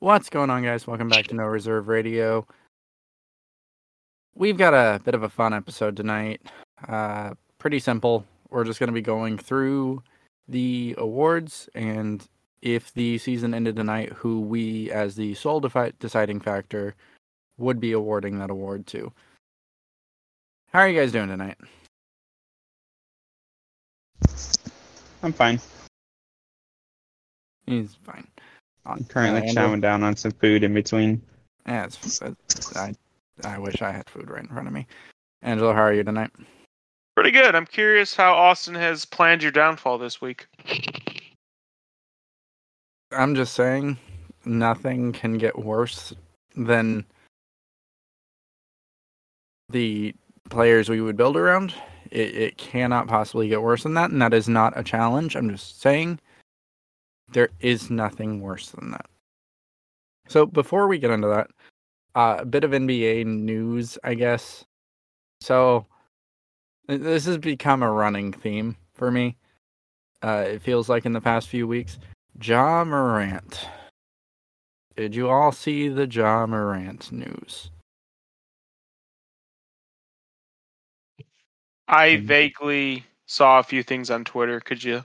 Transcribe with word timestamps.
What's 0.00 0.30
going 0.30 0.48
on, 0.48 0.62
guys? 0.62 0.86
Welcome 0.86 1.10
back 1.10 1.26
to 1.26 1.34
No 1.34 1.44
Reserve 1.44 1.88
Radio. 1.88 2.46
We've 4.34 4.56
got 4.56 4.72
a 4.72 4.98
bit 5.04 5.14
of 5.14 5.24
a 5.24 5.28
fun 5.28 5.52
episode 5.52 5.94
tonight. 5.94 6.40
Uh, 6.88 7.34
pretty 7.58 7.80
simple. 7.80 8.24
We're 8.48 8.64
just 8.64 8.80
going 8.80 8.88
to 8.88 8.94
be 8.94 9.02
going 9.02 9.36
through 9.36 10.02
the 10.48 10.94
awards 10.96 11.68
and 11.74 12.26
if 12.62 12.94
the 12.94 13.18
season 13.18 13.52
ended 13.52 13.76
tonight, 13.76 14.10
who 14.14 14.40
we, 14.40 14.90
as 14.90 15.16
the 15.16 15.34
sole 15.34 15.60
defi- 15.60 15.92
deciding 15.98 16.40
factor, 16.40 16.94
would 17.58 17.78
be 17.78 17.92
awarding 17.92 18.38
that 18.38 18.48
award 18.48 18.86
to. 18.86 19.12
How 20.72 20.78
are 20.78 20.88
you 20.88 20.98
guys 20.98 21.12
doing 21.12 21.28
tonight? 21.28 21.58
I'm 25.22 25.34
fine. 25.34 25.60
He's 27.66 27.96
fine. 27.96 28.26
I'm 28.86 29.04
currently 29.04 29.48
Uh, 29.48 29.52
chowing 29.52 29.80
down 29.80 30.02
on 30.02 30.16
some 30.16 30.32
food 30.32 30.64
in 30.64 30.74
between. 30.74 31.22
Yeah, 31.66 31.84
it's, 31.84 32.22
it's, 32.22 32.76
I, 32.76 32.94
I 33.44 33.58
wish 33.58 33.82
I 33.82 33.92
had 33.92 34.08
food 34.08 34.30
right 34.30 34.42
in 34.42 34.48
front 34.48 34.66
of 34.66 34.74
me. 34.74 34.86
Angelo, 35.42 35.72
how 35.72 35.82
are 35.82 35.92
you 35.92 36.02
tonight? 36.02 36.30
Pretty 37.14 37.30
good. 37.30 37.54
I'm 37.54 37.66
curious 37.66 38.14
how 38.14 38.32
Austin 38.34 38.74
has 38.74 39.04
planned 39.04 39.42
your 39.42 39.52
downfall 39.52 39.98
this 39.98 40.20
week. 40.20 40.46
I'm 43.12 43.34
just 43.34 43.54
saying, 43.54 43.98
nothing 44.44 45.12
can 45.12 45.36
get 45.36 45.58
worse 45.58 46.14
than 46.56 47.04
the 49.68 50.14
players 50.48 50.88
we 50.88 51.00
would 51.00 51.16
build 51.16 51.36
around. 51.36 51.74
It, 52.10 52.34
it 52.34 52.56
cannot 52.56 53.06
possibly 53.06 53.48
get 53.48 53.62
worse 53.62 53.82
than 53.82 53.94
that, 53.94 54.10
and 54.10 54.20
that 54.22 54.34
is 54.34 54.48
not 54.48 54.72
a 54.76 54.82
challenge. 54.82 55.36
I'm 55.36 55.50
just 55.50 55.80
saying 55.80 56.18
there 57.32 57.50
is 57.60 57.90
nothing 57.90 58.40
worse 58.40 58.70
than 58.70 58.90
that. 58.90 59.06
So 60.28 60.46
before 60.46 60.88
we 60.88 60.98
get 60.98 61.10
into 61.10 61.28
that, 61.28 61.50
uh, 62.14 62.36
a 62.40 62.44
bit 62.44 62.64
of 62.64 62.72
NBA 62.72 63.24
news, 63.26 63.98
I 64.04 64.14
guess. 64.14 64.64
So 65.40 65.86
this 66.86 67.24
has 67.26 67.38
become 67.38 67.82
a 67.82 67.90
running 67.90 68.32
theme 68.32 68.76
for 68.94 69.10
me. 69.10 69.36
Uh, 70.22 70.44
it 70.46 70.62
feels 70.62 70.88
like 70.88 71.06
in 71.06 71.12
the 71.12 71.20
past 71.20 71.48
few 71.48 71.66
weeks. 71.66 71.98
Ja 72.42 72.84
Morant. 72.84 73.66
Did 74.96 75.14
you 75.14 75.28
all 75.28 75.52
see 75.52 75.88
the 75.88 76.06
Ja 76.06 76.46
Morant 76.46 77.10
news? 77.10 77.70
I 81.88 82.16
Mhm. 82.16 82.24
vaguely 82.26 83.04
saw 83.26 83.58
a 83.58 83.62
few 83.64 83.82
things 83.82 84.10
on 84.10 84.24
Twitter. 84.24 84.60
Could 84.60 84.84
you 84.84 85.04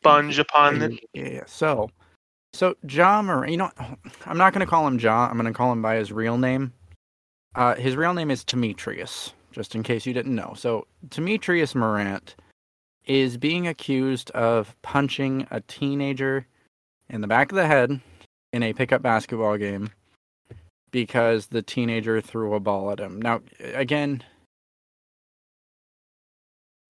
expunge 0.00 0.38
upon 0.38 0.82
it? 0.82 1.00
Yeah. 1.14 1.44
So, 1.46 1.90
so 2.52 2.74
Ja 2.88 3.22
Morant. 3.22 3.50
You 3.50 3.58
know, 3.58 3.70
I'm 4.26 4.38
not 4.38 4.52
going 4.52 4.64
to 4.64 4.70
call 4.70 4.86
him 4.86 4.98
Ja. 4.98 5.28
I'm 5.28 5.38
going 5.38 5.52
to 5.52 5.56
call 5.56 5.72
him 5.72 5.82
by 5.82 5.96
his 5.96 6.12
real 6.12 6.38
name. 6.38 6.72
Uh, 7.54 7.74
his 7.74 7.96
real 7.96 8.14
name 8.14 8.30
is 8.30 8.44
Demetrius. 8.44 9.32
Just 9.52 9.74
in 9.74 9.82
case 9.82 10.06
you 10.06 10.14
didn't 10.14 10.34
know. 10.34 10.54
So 10.56 10.86
Demetrius 11.08 11.74
Morant 11.74 12.36
is 13.06 13.36
being 13.36 13.66
accused 13.66 14.30
of 14.30 14.76
punching 14.82 15.46
a 15.50 15.60
teenager 15.62 16.46
in 17.08 17.20
the 17.20 17.26
back 17.26 17.50
of 17.50 17.56
the 17.56 17.66
head 17.66 18.00
in 18.52 18.62
a 18.62 18.72
pickup 18.72 19.02
basketball 19.02 19.56
game 19.56 19.90
because 20.92 21.48
the 21.48 21.62
teenager 21.62 22.20
threw 22.20 22.54
a 22.54 22.60
ball 22.60 22.92
at 22.92 23.00
him. 23.00 23.20
Now, 23.20 23.40
again, 23.58 24.22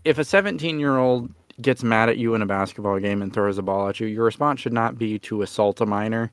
if 0.05 0.19
a 0.19 0.25
17 0.25 0.79
year 0.79 0.99
old 0.99 1.33
gets 1.63 1.83
mad 1.83 2.09
at 2.09 2.19
you 2.19 2.35
in 2.35 2.43
a 2.43 2.47
basketball 2.47 2.99
game 2.99 3.23
and 3.23 3.33
throws 3.33 3.59
a 3.59 3.63
ball 3.63 3.89
at 3.89 4.01
you, 4.01 4.07
your 4.07 4.25
response 4.25 4.61
should 4.61 4.73
not 4.73 4.99
be 4.99 5.19
to 5.21 5.43
assault 5.43 5.81
a 5.81 5.87
minor, 5.87 6.33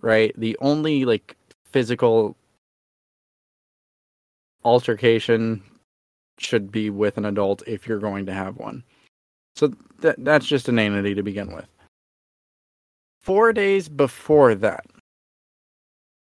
right? 0.00 0.32
The 0.36 0.56
only 0.60 1.04
like 1.04 1.36
physical 1.64 2.36
altercation 4.64 5.62
should 6.38 6.70
be 6.70 6.90
with 6.90 7.18
an 7.18 7.24
adult 7.24 7.62
if 7.66 7.86
you're 7.86 7.98
going 7.98 8.26
to 8.26 8.32
have 8.32 8.56
one. 8.56 8.82
So 9.56 9.72
that 10.00 10.16
that's 10.24 10.46
just 10.46 10.68
inanity 10.68 11.14
to 11.14 11.22
begin 11.22 11.52
with. 11.52 11.66
Four 13.20 13.52
days 13.52 13.88
before 13.88 14.54
that, 14.54 14.86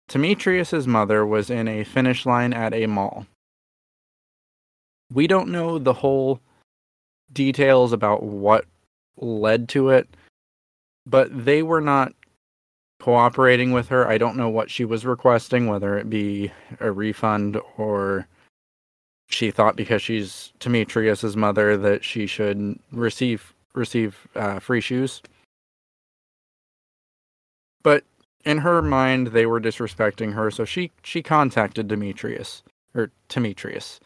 Demetrius's 0.09 0.87
mother 0.87 1.25
was 1.25 1.49
in 1.49 1.67
a 1.67 1.83
finish 1.83 2.25
line 2.25 2.53
at 2.53 2.73
a 2.73 2.85
mall. 2.85 3.25
We 5.11 5.27
don't 5.27 5.49
know 5.49 5.77
the 5.77 5.93
whole 5.93 6.39
details 7.35 7.93
about 7.93 8.23
what 8.23 8.65
led 9.17 9.69
to 9.69 9.89
it, 9.89 10.09
but 11.05 11.29
they 11.45 11.61
were 11.61 11.81
not 11.81 12.13
cooperating 12.99 13.71
with 13.71 13.89
her. 13.89 14.07
I 14.07 14.17
don't 14.17 14.37
know 14.37 14.49
what 14.49 14.71
she 14.71 14.83
was 14.85 15.05
requesting, 15.05 15.67
whether 15.67 15.95
it 15.97 16.09
be 16.09 16.51
a 16.79 16.91
refund 16.91 17.59
or 17.77 18.27
she 19.27 19.51
thought 19.51 19.75
because 19.75 20.01
she's 20.01 20.53
Demetrius's 20.59 21.37
mother 21.37 21.77
that 21.77 22.03
she 22.03 22.25
should 22.25 22.79
receive 22.91 23.53
receive 23.73 24.27
uh, 24.35 24.59
free 24.59 24.81
shoes. 24.81 25.21
But 27.83 28.03
in 28.45 28.59
her 28.59 28.81
mind, 28.81 29.27
they 29.27 29.45
were 29.45 29.59
disrespecting 29.59 30.33
her, 30.33 30.49
so 30.49 30.65
she 30.65 30.91
she 31.03 31.21
contacted 31.21 31.87
Demetrius 31.87 32.63
or 32.93 33.11
Demetrius. 33.29 33.99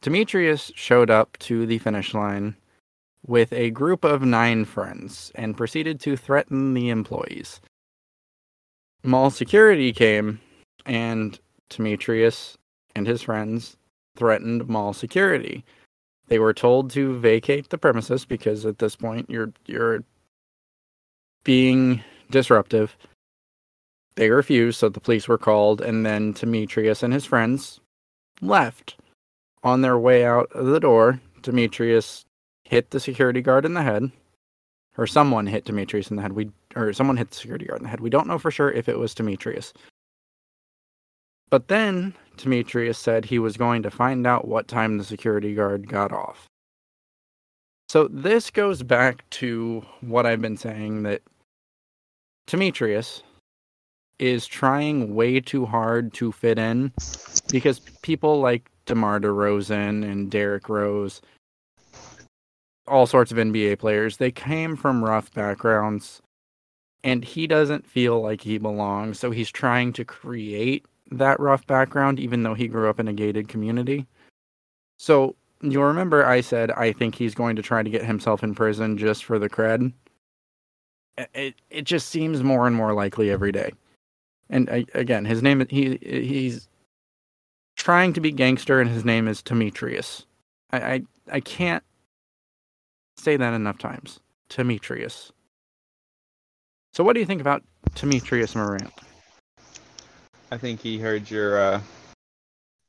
Demetrius 0.00 0.70
showed 0.74 1.10
up 1.10 1.38
to 1.38 1.64
the 1.64 1.78
finish 1.78 2.12
line 2.12 2.56
with 3.26 3.52
a 3.52 3.70
group 3.70 4.04
of 4.04 4.22
nine 4.22 4.64
friends 4.64 5.32
and 5.34 5.56
proceeded 5.56 6.00
to 6.00 6.16
threaten 6.16 6.74
the 6.74 6.90
employees. 6.90 7.60
Mall 9.02 9.30
security 9.30 9.92
came, 9.92 10.40
and 10.86 11.38
Demetrius 11.68 12.56
and 12.94 13.06
his 13.06 13.22
friends 13.22 13.76
threatened 14.16 14.68
mall 14.68 14.92
security. 14.92 15.64
They 16.28 16.38
were 16.38 16.54
told 16.54 16.90
to 16.92 17.18
vacate 17.18 17.68
the 17.68 17.78
premises 17.78 18.24
because 18.24 18.64
at 18.64 18.78
this 18.78 18.96
point 18.96 19.28
you're 19.28 19.52
you're 19.66 20.04
being 21.44 22.02
disruptive. 22.30 22.96
They 24.16 24.30
refused, 24.30 24.78
so 24.78 24.88
the 24.88 25.00
police 25.00 25.28
were 25.28 25.38
called, 25.38 25.80
and 25.80 26.06
then 26.06 26.32
Demetrius 26.32 27.02
and 27.02 27.12
his 27.12 27.24
friends 27.24 27.80
left. 28.40 28.96
On 29.62 29.80
their 29.80 29.98
way 29.98 30.24
out 30.24 30.50
of 30.52 30.66
the 30.66 30.80
door, 30.80 31.20
Demetrius 31.42 32.23
hit 32.64 32.90
the 32.90 33.00
security 33.00 33.40
guard 33.40 33.64
in 33.64 33.74
the 33.74 33.82
head, 33.82 34.10
or 34.96 35.06
someone 35.06 35.46
hit 35.46 35.64
Demetrius 35.64 36.10
in 36.10 36.16
the 36.16 36.22
head. 36.22 36.32
We 36.32 36.50
or 36.76 36.92
someone 36.92 37.16
hit 37.16 37.30
the 37.30 37.36
security 37.36 37.66
guard 37.66 37.80
in 37.80 37.84
the 37.84 37.90
head. 37.90 38.00
We 38.00 38.10
don't 38.10 38.26
know 38.26 38.38
for 38.38 38.50
sure 38.50 38.70
if 38.70 38.88
it 38.88 38.98
was 38.98 39.14
Demetrius. 39.14 39.72
But 41.50 41.68
then 41.68 42.14
Demetrius 42.36 42.98
said 42.98 43.24
he 43.24 43.38
was 43.38 43.56
going 43.56 43.82
to 43.82 43.90
find 43.90 44.26
out 44.26 44.48
what 44.48 44.66
time 44.66 44.98
the 44.98 45.04
security 45.04 45.54
guard 45.54 45.88
got 45.88 46.12
off. 46.12 46.48
So 47.88 48.08
this 48.08 48.50
goes 48.50 48.82
back 48.82 49.28
to 49.30 49.84
what 50.00 50.26
I've 50.26 50.40
been 50.40 50.56
saying 50.56 51.04
that 51.04 51.22
Demetrius 52.46 53.22
is 54.18 54.46
trying 54.46 55.14
way 55.14 55.40
too 55.40 55.66
hard 55.66 56.12
to 56.14 56.32
fit 56.32 56.58
in 56.58 56.92
because 57.50 57.80
people 58.02 58.40
like 58.40 58.70
DeMar 58.86 59.20
DeRozan 59.20 60.04
and 60.04 60.30
Derrick 60.30 60.68
Rose, 60.68 61.20
all 62.86 63.06
sorts 63.06 63.32
of 63.32 63.38
NBA 63.38 63.78
players, 63.78 64.16
they 64.16 64.30
came 64.30 64.76
from 64.76 65.04
rough 65.04 65.32
backgrounds 65.32 66.20
and 67.02 67.24
he 67.24 67.46
doesn't 67.46 67.86
feel 67.86 68.20
like 68.20 68.40
he 68.40 68.58
belongs. 68.58 69.18
So 69.18 69.30
he's 69.30 69.50
trying 69.50 69.92
to 69.94 70.04
create 70.04 70.86
that 71.10 71.38
rough 71.38 71.66
background, 71.66 72.18
even 72.18 72.42
though 72.42 72.54
he 72.54 72.66
grew 72.66 72.88
up 72.88 72.98
in 72.98 73.08
a 73.08 73.12
gated 73.12 73.48
community. 73.48 74.06
So 74.98 75.36
you'll 75.60 75.84
remember 75.84 76.26
I 76.26 76.40
said 76.40 76.70
I 76.72 76.92
think 76.92 77.14
he's 77.14 77.34
going 77.34 77.56
to 77.56 77.62
try 77.62 77.82
to 77.82 77.90
get 77.90 78.04
himself 78.04 78.42
in 78.42 78.54
prison 78.54 78.98
just 78.98 79.24
for 79.24 79.38
the 79.38 79.50
cred. 79.50 79.92
It 81.34 81.54
it, 81.70 81.82
just 81.84 82.08
seems 82.08 82.42
more 82.42 82.66
and 82.66 82.74
more 82.74 82.92
likely 82.92 83.30
every 83.30 83.52
day. 83.52 83.72
And 84.50 84.68
I, 84.68 84.84
again, 84.94 85.24
his 85.24 85.42
name 85.42 85.64
he 85.68 85.98
he's 86.02 86.68
trying 87.76 88.12
to 88.14 88.20
be 88.20 88.32
gangster, 88.32 88.80
and 88.80 88.90
his 88.90 89.04
name 89.04 89.28
is 89.28 89.42
Demetrius. 89.42 90.26
I 90.72 90.78
I, 90.78 91.02
I 91.32 91.40
can't 91.40 91.84
say 93.16 93.36
that 93.36 93.54
enough 93.54 93.78
times. 93.78 94.20
Demetrius. 94.48 95.32
So 96.92 97.02
what 97.02 97.14
do 97.14 97.20
you 97.20 97.26
think 97.26 97.40
about 97.40 97.62
Demetrius 97.94 98.54
Morant? 98.54 98.92
I 100.50 100.58
think 100.58 100.80
he 100.80 100.98
heard 100.98 101.30
your 101.30 101.58
uh 101.58 101.80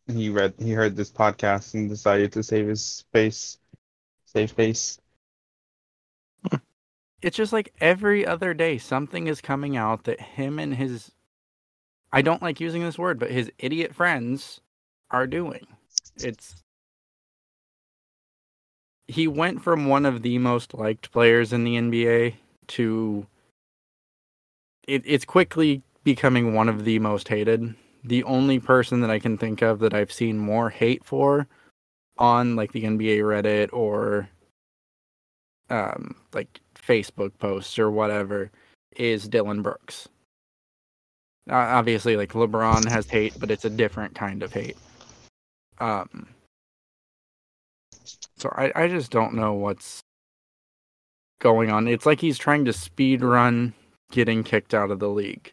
he 0.08 0.30
read 0.30 0.54
he 0.60 0.72
heard 0.72 0.96
this 0.96 1.12
podcast 1.12 1.74
and 1.74 1.90
decided 1.90 2.32
to 2.34 2.44
save 2.44 2.68
his 2.68 3.06
face. 3.12 3.58
Save 4.26 4.52
face. 4.52 5.00
it's 7.22 7.38
just 7.38 7.54
like 7.54 7.74
every 7.82 8.26
other 8.26 8.54
day 8.54 8.78
something 8.78 9.28
is 9.28 9.42
coming 9.42 9.78
out 9.78 10.04
that 10.04 10.20
him 10.20 10.60
and 10.60 10.76
his 10.76 11.12
I 12.12 12.22
don't 12.22 12.42
like 12.42 12.60
using 12.60 12.84
this 12.84 12.98
word, 12.98 13.20
but 13.20 13.32
his 13.32 13.52
idiot 13.58 13.94
friends 13.94 14.62
are 15.12 15.28
doing. 15.28 15.66
It's 16.18 16.64
he 19.08 19.28
went 19.28 19.62
from 19.62 19.86
one 19.86 20.06
of 20.06 20.22
the 20.22 20.38
most 20.38 20.74
liked 20.74 21.12
players 21.12 21.54
in 21.54 21.64
the 21.64 21.76
NBA 21.76 22.36
to 22.68 23.28
it, 24.88 25.04
it's 25.06 25.26
quickly 25.26 25.82
becoming 26.04 26.54
one 26.54 26.70
of 26.70 26.86
the 26.86 27.00
most 27.00 27.28
hated. 27.28 27.76
The 28.04 28.24
only 28.24 28.60
person 28.60 29.02
that 29.02 29.10
I 29.10 29.20
can 29.20 29.38
think 29.38 29.62
of 29.62 29.80
that 29.80 29.94
I've 29.94 30.12
seen 30.12 30.38
more 30.38 30.70
hate 30.70 31.04
for 31.04 31.48
on 32.18 32.56
like 32.56 32.72
the 32.72 32.84
NBA 32.84 33.20
Reddit 33.20 33.70
or 33.74 34.30
um 35.70 36.16
like 36.34 36.62
Facebook 36.76 37.32
posts 37.40 37.80
or 37.80 37.90
whatever 37.90 38.52
is 38.96 39.28
Dillon 39.28 39.62
Brooks. 39.62 40.08
Uh, 41.50 41.56
obviously, 41.56 42.18
like 42.18 42.34
LeBron 42.34 42.90
has 42.90 43.08
hate, 43.08 43.34
but 43.40 43.52
it's 43.52 43.66
a 43.66 43.70
different 43.70 44.16
kind 44.16 44.42
of 44.42 44.52
hate. 44.52 44.78
Um, 45.80 46.28
so 48.38 48.50
I, 48.56 48.72
I 48.76 48.88
just 48.88 49.12
don't 49.12 49.34
know 49.34 49.54
what's 49.54 50.02
going 51.40 51.72
on. 51.72 51.88
It's 51.88 52.06
like 52.06 52.20
he's 52.20 52.38
trying 52.38 52.66
to 52.66 52.74
speed 52.74 53.22
run 53.22 53.74
getting 54.12 54.44
kicked 54.44 54.74
out 54.74 54.92
of 54.92 55.00
the 55.00 55.10
league. 55.10 55.52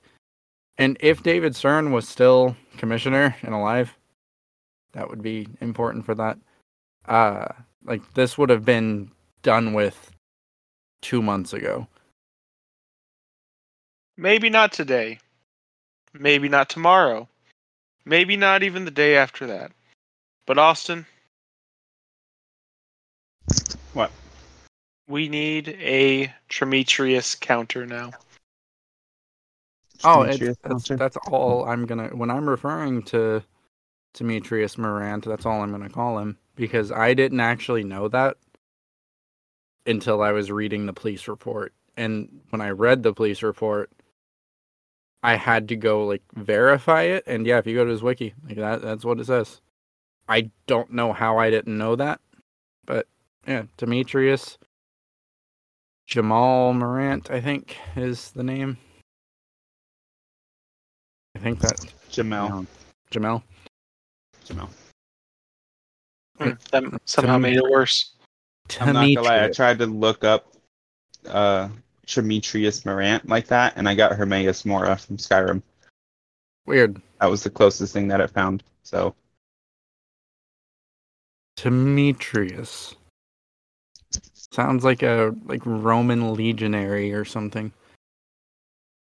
And 0.79 0.97
if 1.01 1.23
David 1.23 1.55
Stern 1.55 1.93
was 1.93 2.09
still 2.09 2.57
commissioner 2.77 3.37
and 3.43 3.55
alive, 3.55 3.97
that 4.93 5.09
would 5.09 5.23
be 5.23 5.49
important 5.61 6.05
for 6.05 6.15
that. 6.15 6.39
Uh 7.07 7.49
like 7.85 8.15
this 8.15 8.39
would 8.39 8.51
have 8.51 8.65
been 8.65 9.11
done 9.43 9.75
with 9.75 10.13
2 11.03 11.21
months 11.21 11.53
ago. 11.53 11.89
Maybe 14.17 14.51
not 14.51 14.73
today. 14.73 15.19
Maybe 16.13 16.49
not 16.49 16.69
tomorrow. 16.69 17.29
Maybe 18.05 18.37
not 18.37 18.63
even 18.63 18.85
the 18.85 18.91
day 18.91 19.17
after 19.17 19.47
that. 19.47 19.73
But 20.47 20.59
Austin, 20.59 21.07
What? 23.95 24.11
we 25.09 25.29
need 25.29 25.69
a 25.69 26.33
Demetrius 26.49 27.35
counter 27.35 27.87
now. 27.87 28.13
Oh, 30.05 30.25
Demetrius 30.25 30.57
it's, 30.65 30.89
that's, 30.89 30.99
that's 30.99 31.17
all 31.29 31.69
I'm 31.69 31.87
gonna. 31.87 32.09
When 32.09 32.31
I'm 32.31 32.49
referring 32.49 33.03
to 33.05 33.43
Demetrius 34.15 34.79
Morant, 34.79 35.25
that's 35.25 35.47
all 35.47 35.61
I'm 35.61 35.71
gonna 35.71 35.91
call 35.91 36.19
him 36.19 36.39
because 36.57 36.91
I 36.91 37.15
didn't 37.15 37.41
actually 37.41 37.85
know 37.85 38.09
that 38.09 38.37
until 39.87 40.23
I 40.23 40.33
was 40.33 40.51
reading 40.51 40.87
the 40.87 40.93
police 40.93 41.29
report. 41.29 41.73
And 41.97 42.41
when 42.51 42.61
I 42.61 42.71
read 42.71 43.03
the 43.03 43.13
police 43.13 43.43
report, 43.43 43.91
I 45.23 45.37
had 45.37 45.69
to 45.69 45.77
go 45.77 46.07
like 46.07 46.23
verify 46.35 47.03
it. 47.03 47.25
And 47.27 47.47
yeah, 47.47 47.59
if 47.59 47.67
you 47.67 47.77
go 47.77 47.85
to 47.85 47.91
his 47.91 48.03
wiki, 48.03 48.35
like 48.47 48.57
that, 48.57 48.81
that's 48.81 49.05
what 49.05 49.21
it 49.21 49.27
says. 49.27 49.61
I 50.29 50.51
don't 50.67 50.93
know 50.93 51.13
how 51.13 51.37
I 51.39 51.51
didn't 51.51 51.77
know 51.77 51.97
that, 51.97 52.21
but 52.87 53.07
yeah, 53.47 53.65
Demetrius 53.77 54.59
Jamal 56.07 56.75
Morant, 56.75 57.31
I 57.31 57.41
think 57.41 57.77
is 57.97 58.31
the 58.33 58.43
name. 58.43 58.77
I 61.35 61.39
think 61.39 61.61
that 61.61 61.79
Jamel. 62.11 62.67
Jamel. 63.11 63.43
Jamel. 64.45 64.69
Hmm, 66.39 66.51
that 66.71 67.01
somehow 67.07 67.39
made 67.39 67.57
it 67.57 67.65
worse. 67.71 68.15
I'm 68.81 68.93
not 68.93 69.07
gonna 69.15 69.23
lie, 69.23 69.45
I 69.45 69.49
tried 69.49 69.79
to 69.79 69.87
look 69.87 70.25
up 70.25 70.53
uh 71.29 71.69
Demetrius 72.07 72.85
Morant 72.85 73.29
like 73.29 73.47
that, 73.47 73.75
and 73.77 73.89
I 73.89 73.95
got 73.95 74.13
Hermaeus 74.13 74.65
Mora 74.65 74.97
from 74.97 75.17
Skyrim. 75.17 75.63
Weird. 76.67 77.01
That 77.21 77.31
was 77.31 77.43
the 77.43 77.51
closest 77.51 77.93
thing 77.93 78.09
that 78.09 78.21
I 78.21 78.27
found. 78.27 78.63
So 78.83 79.15
Demetrius. 81.57 82.97
Sounds 84.53 84.85
like 84.85 85.03
a 85.03 85.35
like 85.47 85.63
Roman 85.65 86.35
legionary 86.35 87.13
or 87.15 87.25
something. 87.25 87.73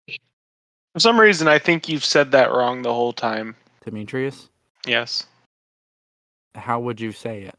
For 0.08 1.00
some 1.00 1.20
reason, 1.20 1.48
I 1.48 1.58
think 1.58 1.88
you've 1.88 2.04
said 2.04 2.30
that 2.32 2.50
wrong 2.50 2.80
the 2.82 2.94
whole 2.94 3.12
time. 3.12 3.54
Demetrius. 3.84 4.48
Yes. 4.86 5.26
How 6.54 6.80
would 6.80 6.98
you 7.00 7.12
say 7.12 7.42
it? 7.42 7.56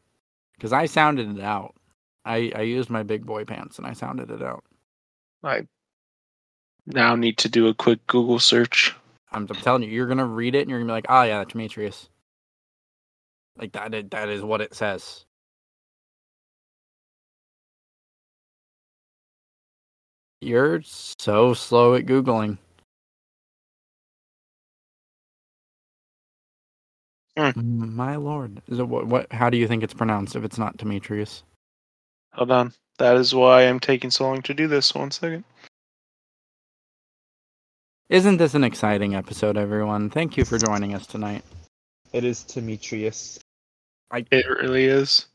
Because 0.56 0.72
I 0.72 0.86
sounded 0.86 1.38
it 1.38 1.42
out. 1.44 1.74
I 2.24 2.50
I 2.56 2.62
used 2.62 2.90
my 2.90 3.04
big 3.04 3.24
boy 3.24 3.44
pants 3.44 3.78
and 3.78 3.86
I 3.86 3.92
sounded 3.92 4.30
it 4.32 4.42
out. 4.42 4.64
I 5.44 5.66
now 6.86 7.14
need 7.14 7.38
to 7.38 7.48
do 7.48 7.68
a 7.68 7.74
quick 7.74 8.04
Google 8.08 8.40
search. 8.40 8.94
I'm, 9.30 9.42
I'm 9.48 9.56
telling 9.56 9.84
you, 9.84 9.90
you're 9.90 10.06
gonna 10.08 10.26
read 10.26 10.56
it 10.56 10.62
and 10.62 10.70
you're 10.70 10.80
gonna 10.80 10.88
be 10.88 10.92
like, 10.94 11.06
oh 11.08 11.22
yeah, 11.22 11.44
Demetrius. 11.44 12.08
Like 13.56 13.72
that. 13.72 13.94
is- 13.94 14.10
That 14.10 14.28
is 14.28 14.42
what 14.42 14.60
it 14.60 14.74
says. 14.74 15.24
You're 20.46 20.80
so 20.84 21.54
slow 21.54 21.96
at 21.96 22.06
googling. 22.06 22.58
Hmm. 27.36 27.96
My 27.96 28.14
lord, 28.14 28.62
is 28.68 28.78
it 28.78 28.86
what? 28.86 29.08
What? 29.08 29.32
How 29.32 29.50
do 29.50 29.56
you 29.56 29.66
think 29.66 29.82
it's 29.82 29.92
pronounced 29.92 30.36
if 30.36 30.44
it's 30.44 30.56
not 30.56 30.76
Demetrius? 30.76 31.42
Hold 32.34 32.52
on. 32.52 32.72
That 32.98 33.16
is 33.16 33.34
why 33.34 33.62
I'm 33.62 33.80
taking 33.80 34.12
so 34.12 34.22
long 34.22 34.40
to 34.42 34.54
do 34.54 34.68
this. 34.68 34.94
One 34.94 35.10
second. 35.10 35.42
Isn't 38.08 38.36
this 38.36 38.54
an 38.54 38.62
exciting 38.62 39.16
episode, 39.16 39.56
everyone? 39.56 40.10
Thank 40.10 40.36
you 40.36 40.44
for 40.44 40.58
joining 40.58 40.94
us 40.94 41.08
tonight. 41.08 41.42
it 42.12 42.22
is 42.22 42.44
Demetrius. 42.44 43.40
It 44.14 44.46
really 44.46 44.84
is. 44.84 45.26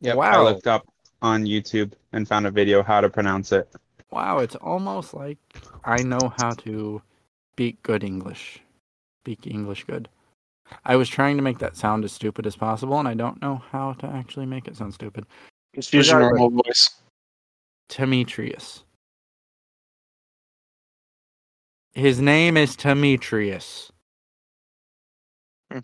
Yeah, 0.00 0.14
wow. 0.14 0.30
I 0.46 0.50
looked 0.52 0.68
up 0.68 0.86
on 1.22 1.44
YouTube 1.44 1.94
and 2.12 2.28
found 2.28 2.46
a 2.46 2.52
video 2.52 2.84
how 2.84 3.00
to 3.00 3.10
pronounce 3.10 3.50
it. 3.50 3.68
Wow, 4.12 4.40
it's 4.40 4.56
almost 4.56 5.14
like 5.14 5.38
I 5.84 6.02
know 6.02 6.34
how 6.38 6.50
to 6.50 7.00
speak 7.54 7.82
good 7.82 8.04
English. 8.04 8.60
Speak 9.24 9.46
English 9.46 9.84
good. 9.84 10.08
I 10.84 10.96
was 10.96 11.08
trying 11.08 11.36
to 11.38 11.42
make 11.42 11.58
that 11.58 11.76
sound 11.76 12.04
as 12.04 12.12
stupid 12.12 12.46
as 12.46 12.54
possible, 12.54 12.98
and 12.98 13.08
I 13.08 13.14
don't 13.14 13.40
know 13.40 13.62
how 13.70 13.94
to 13.94 14.06
actually 14.06 14.46
make 14.46 14.68
it 14.68 14.76
sound 14.76 14.92
stupid. 14.92 15.24
Just 15.74 15.94
use 15.94 16.10
your 16.10 16.20
normal 16.20 16.50
voice. 16.50 16.90
Demetrius. 17.88 18.84
His 21.94 22.20
name 22.20 22.58
is 22.58 22.76
Demetrius. 22.76 23.92
Hmm. 25.70 25.78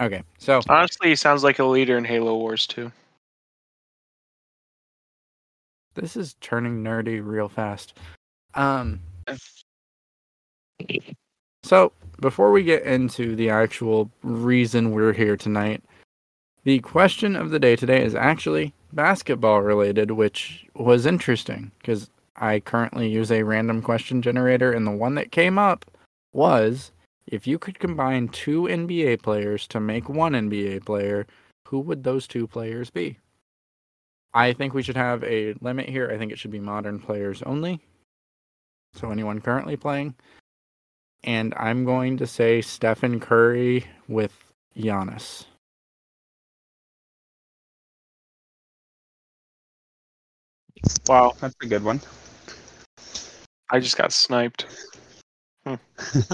Okay, 0.00 0.22
so 0.38 0.60
Honestly, 0.68 1.10
he 1.10 1.16
sounds 1.16 1.44
like 1.44 1.60
a 1.60 1.64
leader 1.64 1.96
in 1.98 2.04
Halo 2.04 2.36
Wars 2.36 2.66
too. 2.66 2.90
This 5.94 6.16
is 6.16 6.34
turning 6.40 6.82
nerdy 6.82 7.24
real 7.24 7.48
fast. 7.48 7.94
Um, 8.54 9.00
so 11.62 11.92
before 12.20 12.52
we 12.52 12.62
get 12.62 12.82
into 12.84 13.34
the 13.36 13.50
actual 13.50 14.10
reason 14.22 14.92
we're 14.92 15.12
here 15.12 15.36
tonight, 15.36 15.82
the 16.64 16.80
question 16.80 17.36
of 17.36 17.50
the 17.50 17.58
day 17.58 17.76
today 17.76 18.02
is 18.02 18.14
actually 18.14 18.72
basketball 18.92 19.62
related, 19.62 20.10
which 20.12 20.66
was 20.74 21.06
interesting 21.06 21.70
because 21.78 22.10
I 22.36 22.60
currently 22.60 23.08
use 23.08 23.30
a 23.30 23.42
random 23.42 23.82
question 23.82 24.22
generator, 24.22 24.72
and 24.72 24.86
the 24.86 24.90
one 24.90 25.14
that 25.16 25.30
came 25.32 25.58
up 25.58 25.84
was 26.32 26.90
if 27.26 27.46
you 27.46 27.58
could 27.58 27.78
combine 27.78 28.28
two 28.28 28.62
NBA 28.62 29.22
players 29.22 29.66
to 29.68 29.80
make 29.80 30.08
one 30.08 30.32
NBA 30.32 30.84
player, 30.84 31.26
who 31.68 31.80
would 31.80 32.04
those 32.04 32.26
two 32.26 32.46
players 32.46 32.90
be? 32.90 33.18
I 34.34 34.52
think 34.52 34.74
we 34.74 34.82
should 34.82 34.96
have 34.96 35.22
a 35.24 35.54
limit 35.60 35.88
here. 35.88 36.10
I 36.10 36.18
think 36.18 36.32
it 36.32 36.38
should 36.38 36.50
be 36.50 36.58
modern 36.58 36.98
players 36.98 37.40
only. 37.42 37.80
So 38.94 39.10
anyone 39.10 39.40
currently 39.40 39.76
playing. 39.76 40.14
And 41.22 41.54
I'm 41.56 41.84
going 41.84 42.16
to 42.18 42.26
say 42.26 42.60
Stephen 42.60 43.20
Curry 43.20 43.86
with 44.08 44.34
Giannis. 44.76 45.46
Wow, 51.08 51.32
That's 51.40 51.54
a 51.62 51.66
good 51.66 51.82
one. 51.82 52.00
I 53.70 53.80
just 53.80 53.96
got 53.96 54.12
sniped. 54.12 54.66
Hmm. 55.64 55.74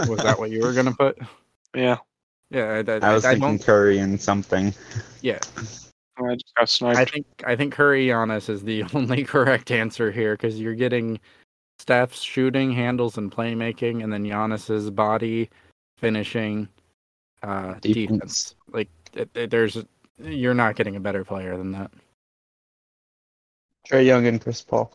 Was 0.09 0.23
that 0.23 0.38
what 0.38 0.50
you 0.50 0.61
were 0.61 0.73
going 0.73 0.87
to 0.87 0.92
put? 0.92 1.19
Yeah, 1.75 1.99
Yeah, 2.50 2.83
I, 2.87 2.92
I, 2.92 3.11
I 3.11 3.14
was 3.14 3.25
I 3.25 3.33
thinking 3.35 3.59
don't. 3.59 3.62
Curry 3.64 3.99
and 3.99 4.21
something. 4.21 4.75
Yeah, 5.23 5.38
I 6.29 6.35
just 6.35 6.55
got 6.55 6.69
sniped. 6.69 6.99
I 6.99 7.05
think 7.05 7.27
I 7.47 7.57
think 7.57 7.73
Curry 7.75 8.07
Giannis 8.09 8.49
is 8.49 8.62
the 8.62 8.85
only 8.95 9.25
correct 9.25 9.71
answer 9.71 10.11
here 10.11 10.35
because 10.35 10.61
you're 10.61 10.75
getting 10.75 11.19
Steph's 11.79 12.21
shooting, 12.23 12.73
handles, 12.73 13.17
and 13.19 13.31
playmaking, 13.33 14.03
and 14.05 14.12
then 14.12 14.25
Giannis's 14.25 14.91
body, 14.91 15.49
finishing, 15.99 16.69
uh, 17.43 17.75
Defense. 17.81 17.95
defense. 18.19 18.55
Like 18.73 18.89
it, 19.15 19.31
it- 19.35 19.50
there's, 19.50 19.79
you're 20.19 20.55
not 20.55 20.77
getting 20.77 20.97
a 20.97 21.00
better 21.00 21.25
player 21.25 21.57
than 21.57 21.73
that. 21.73 21.91
Trae 23.89 24.05
Young 24.05 24.27
and 24.27 24.41
Chris 24.41 24.61
Paul. 24.62 24.95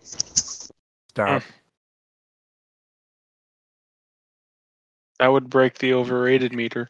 Stop. 0.00 1.42
that 5.18 5.26
would 5.28 5.48
break 5.50 5.78
the 5.78 5.94
overrated 5.94 6.52
meter. 6.52 6.88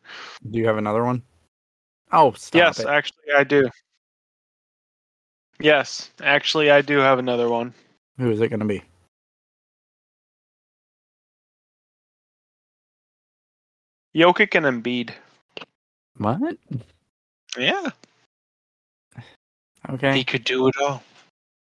Do 0.50 0.58
you 0.58 0.66
have 0.66 0.76
another 0.78 1.04
one? 1.04 1.22
Oh, 2.16 2.32
yes, 2.52 2.78
it. 2.78 2.86
actually, 2.86 3.32
I 3.36 3.42
do. 3.42 3.68
Yes, 5.58 6.10
actually, 6.22 6.70
I 6.70 6.80
do 6.80 6.98
have 6.98 7.18
another 7.18 7.48
one. 7.48 7.74
Who 8.18 8.30
is 8.30 8.40
it 8.40 8.48
going 8.50 8.60
to 8.60 8.66
be? 8.66 8.82
Jokic 14.14 14.54
and 14.54 14.84
Embiid. 14.84 15.10
What? 16.18 16.56
Yeah. 17.58 17.88
Okay. 19.90 20.16
He 20.16 20.22
could 20.22 20.44
do 20.44 20.68
it 20.68 20.76
all. 20.80 21.02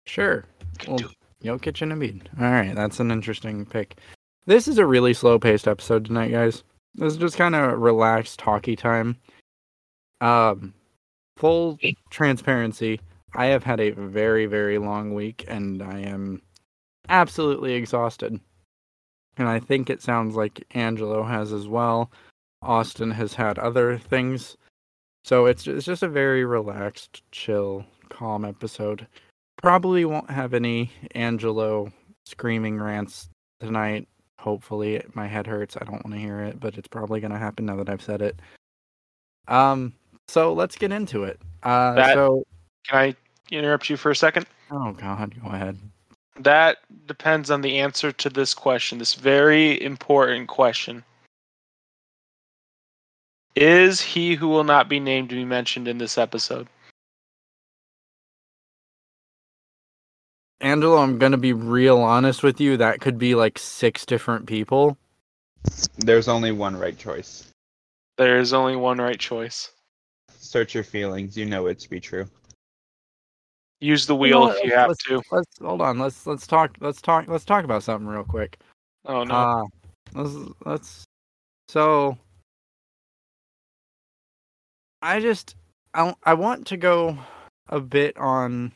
Sure. 0.06 0.46
Well, 0.88 0.98
do 0.98 1.08
it. 1.08 1.16
Jokic 1.44 1.82
and 1.82 1.92
Embiid. 1.92 2.22
All 2.40 2.52
right, 2.52 2.76
that's 2.76 3.00
an 3.00 3.10
interesting 3.10 3.66
pick. 3.66 3.96
This 4.46 4.68
is 4.68 4.78
a 4.78 4.86
really 4.86 5.16
slow-paced 5.16 5.68
episode 5.68 6.06
tonight, 6.06 6.30
guys. 6.30 6.64
This 6.94 7.14
is 7.14 7.18
just 7.18 7.36
kind 7.36 7.56
of 7.56 7.80
relaxed 7.80 8.40
hockey 8.40 8.76
time. 8.76 9.18
Um, 10.22 10.74
full 11.38 11.78
transparency. 12.10 13.00
I 13.34 13.48
have 13.48 13.64
had 13.64 13.80
a 13.80 13.92
very, 13.92 14.46
very 14.46 14.78
long 14.78 15.14
week, 15.14 15.46
and 15.48 15.82
I 15.82 16.00
am 16.00 16.42
absolutely 17.10 17.74
exhausted. 17.74 18.40
And 19.38 19.48
I 19.50 19.60
think 19.60 19.90
it 19.90 20.02
sounds 20.02 20.36
like 20.36 20.66
Angelo 20.72 21.24
has 21.24 21.52
as 21.52 21.68
well. 21.68 22.12
Austin 22.62 23.12
has 23.12 23.34
had 23.34 23.60
other 23.60 23.98
things, 23.98 24.58
so 25.24 25.46
it's 25.46 25.68
it's 25.68 25.86
just 25.86 26.04
a 26.04 26.08
very 26.08 26.46
relaxed, 26.46 27.22
chill, 27.32 27.86
calm 28.10 28.46
episode. 28.46 29.08
Probably 29.62 30.06
won't 30.06 30.30
have 30.30 30.54
any 30.54 30.92
Angelo 31.14 31.92
screaming 32.26 32.80
rants 32.80 33.30
tonight. 33.60 34.08
Hopefully, 34.40 35.04
my 35.14 35.28
head 35.28 35.48
hurts. 35.48 35.76
I 35.76 35.84
don't 35.84 36.04
want 36.04 36.12
to 36.12 36.20
hear 36.20 36.42
it, 36.42 36.60
but 36.60 36.78
it's 36.78 36.88
probably 36.88 37.20
going 37.20 37.32
to 37.32 37.38
happen 37.38 37.66
now 37.66 37.76
that 37.76 37.90
I've 37.90 38.02
said 38.02 38.22
it. 38.22 38.40
Um, 39.48 39.94
so 40.28 40.54
let's 40.54 40.76
get 40.78 40.92
into 40.92 41.24
it. 41.24 41.40
Uh, 41.64 41.94
That- 41.96 42.14
so 42.14 42.44
Can 42.88 42.98
I 43.00 43.16
interrupt 43.56 43.90
you 43.90 43.98
for 43.98 44.12
a 44.12 44.16
second? 44.16 44.46
oh 44.72 44.92
god, 44.94 45.34
go 45.42 45.50
ahead. 45.50 45.78
That 46.38 46.80
depends 47.08 47.50
on 47.50 47.62
the 47.62 47.80
answer 47.80 48.12
to 48.12 48.30
this 48.30 48.54
question, 48.54 48.98
this 48.98 49.14
very 49.16 49.82
important 49.82 50.48
question. 50.50 51.04
Is 53.56 54.02
he 54.02 54.36
who 54.36 54.50
will 54.50 54.66
not 54.66 54.90
be 54.90 55.00
named 55.00 55.30
to 55.30 55.36
be 55.36 55.46
mentioned 55.46 55.88
in 55.88 55.98
this 55.98 56.18
episode? 56.18 56.68
Angelo, 60.62 60.98
I'm 60.98 61.18
gonna 61.20 61.38
be 61.38 61.54
real 61.54 62.00
honest 62.00 62.44
with 62.44 62.60
you. 62.60 62.78
That 62.78 63.00
could 63.00 63.18
be 63.18 63.36
like 63.36 63.58
six 63.58 64.06
different 64.06 64.46
people. 64.46 64.98
There's 65.98 66.28
only 66.28 66.52
one 66.52 66.76
right 66.76 66.98
choice. 66.98 67.50
There 68.18 68.38
is 68.40 68.54
only 68.54 68.76
one 68.76 68.98
right 68.98 69.20
choice. 69.20 69.72
Search 70.46 70.74
your 70.76 70.84
feelings. 70.84 71.36
You 71.38 71.46
know 71.46 71.68
it 71.68 71.80
to 71.80 71.90
be 71.90 72.00
true. 72.00 72.26
Use 73.82 74.06
the 74.06 74.16
You 74.16 74.32
know 74.32 74.40
wheel 74.48 74.50
if 74.52 74.64
you 74.64 74.76
have 74.76 74.90
let's- 74.90 75.04
to. 75.04 75.22
Let's 75.32 75.58
hold 75.60 75.82
on. 75.82 76.00
Let's 76.00 76.26
let's 76.26 76.48
talk. 76.48 76.78
Let's 76.80 77.02
talk. 77.02 77.28
Let's 77.28 77.46
talk 77.46 77.66
about 77.66 77.84
something 77.84 78.08
real 78.08 78.24
quick. 78.24 78.58
Oh 79.06 79.24
no. 79.24 79.36
Uh, 79.36 79.64
let's 80.14 80.36
let's. 80.66 81.04
So, 81.68 82.18
I 85.02 85.20
just 85.20 85.56
I 85.94 86.16
I 86.24 86.34
want 86.36 86.68
to 86.68 86.78
go 86.78 87.18
a 87.70 87.80
bit 87.80 88.16
on, 88.18 88.72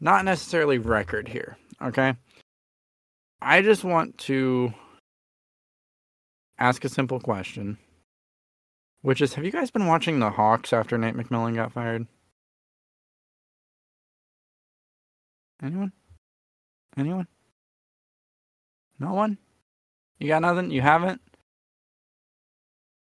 not 0.00 0.24
necessarily 0.24 0.78
record 0.78 1.28
here. 1.28 1.56
Okay. 1.82 2.14
I 3.40 3.62
just 3.62 3.84
want 3.84 4.18
to 4.18 4.72
ask 6.58 6.84
a 6.84 6.88
simple 6.88 7.20
question, 7.20 7.78
which 9.02 9.20
is: 9.20 9.34
Have 9.34 9.44
you 9.44 9.52
guys 9.52 9.70
been 9.70 9.86
watching 9.86 10.18
the 10.18 10.30
Hawks 10.30 10.72
after 10.72 10.96
Nate 10.98 11.14
McMillan 11.14 11.54
got 11.54 11.72
fired? 11.72 12.06
Anyone? 15.62 15.92
Anyone? 16.96 17.26
No 18.98 19.14
one? 19.14 19.38
You 20.18 20.28
got 20.28 20.42
nothing? 20.42 20.70
You 20.70 20.80
haven't? 20.82 21.20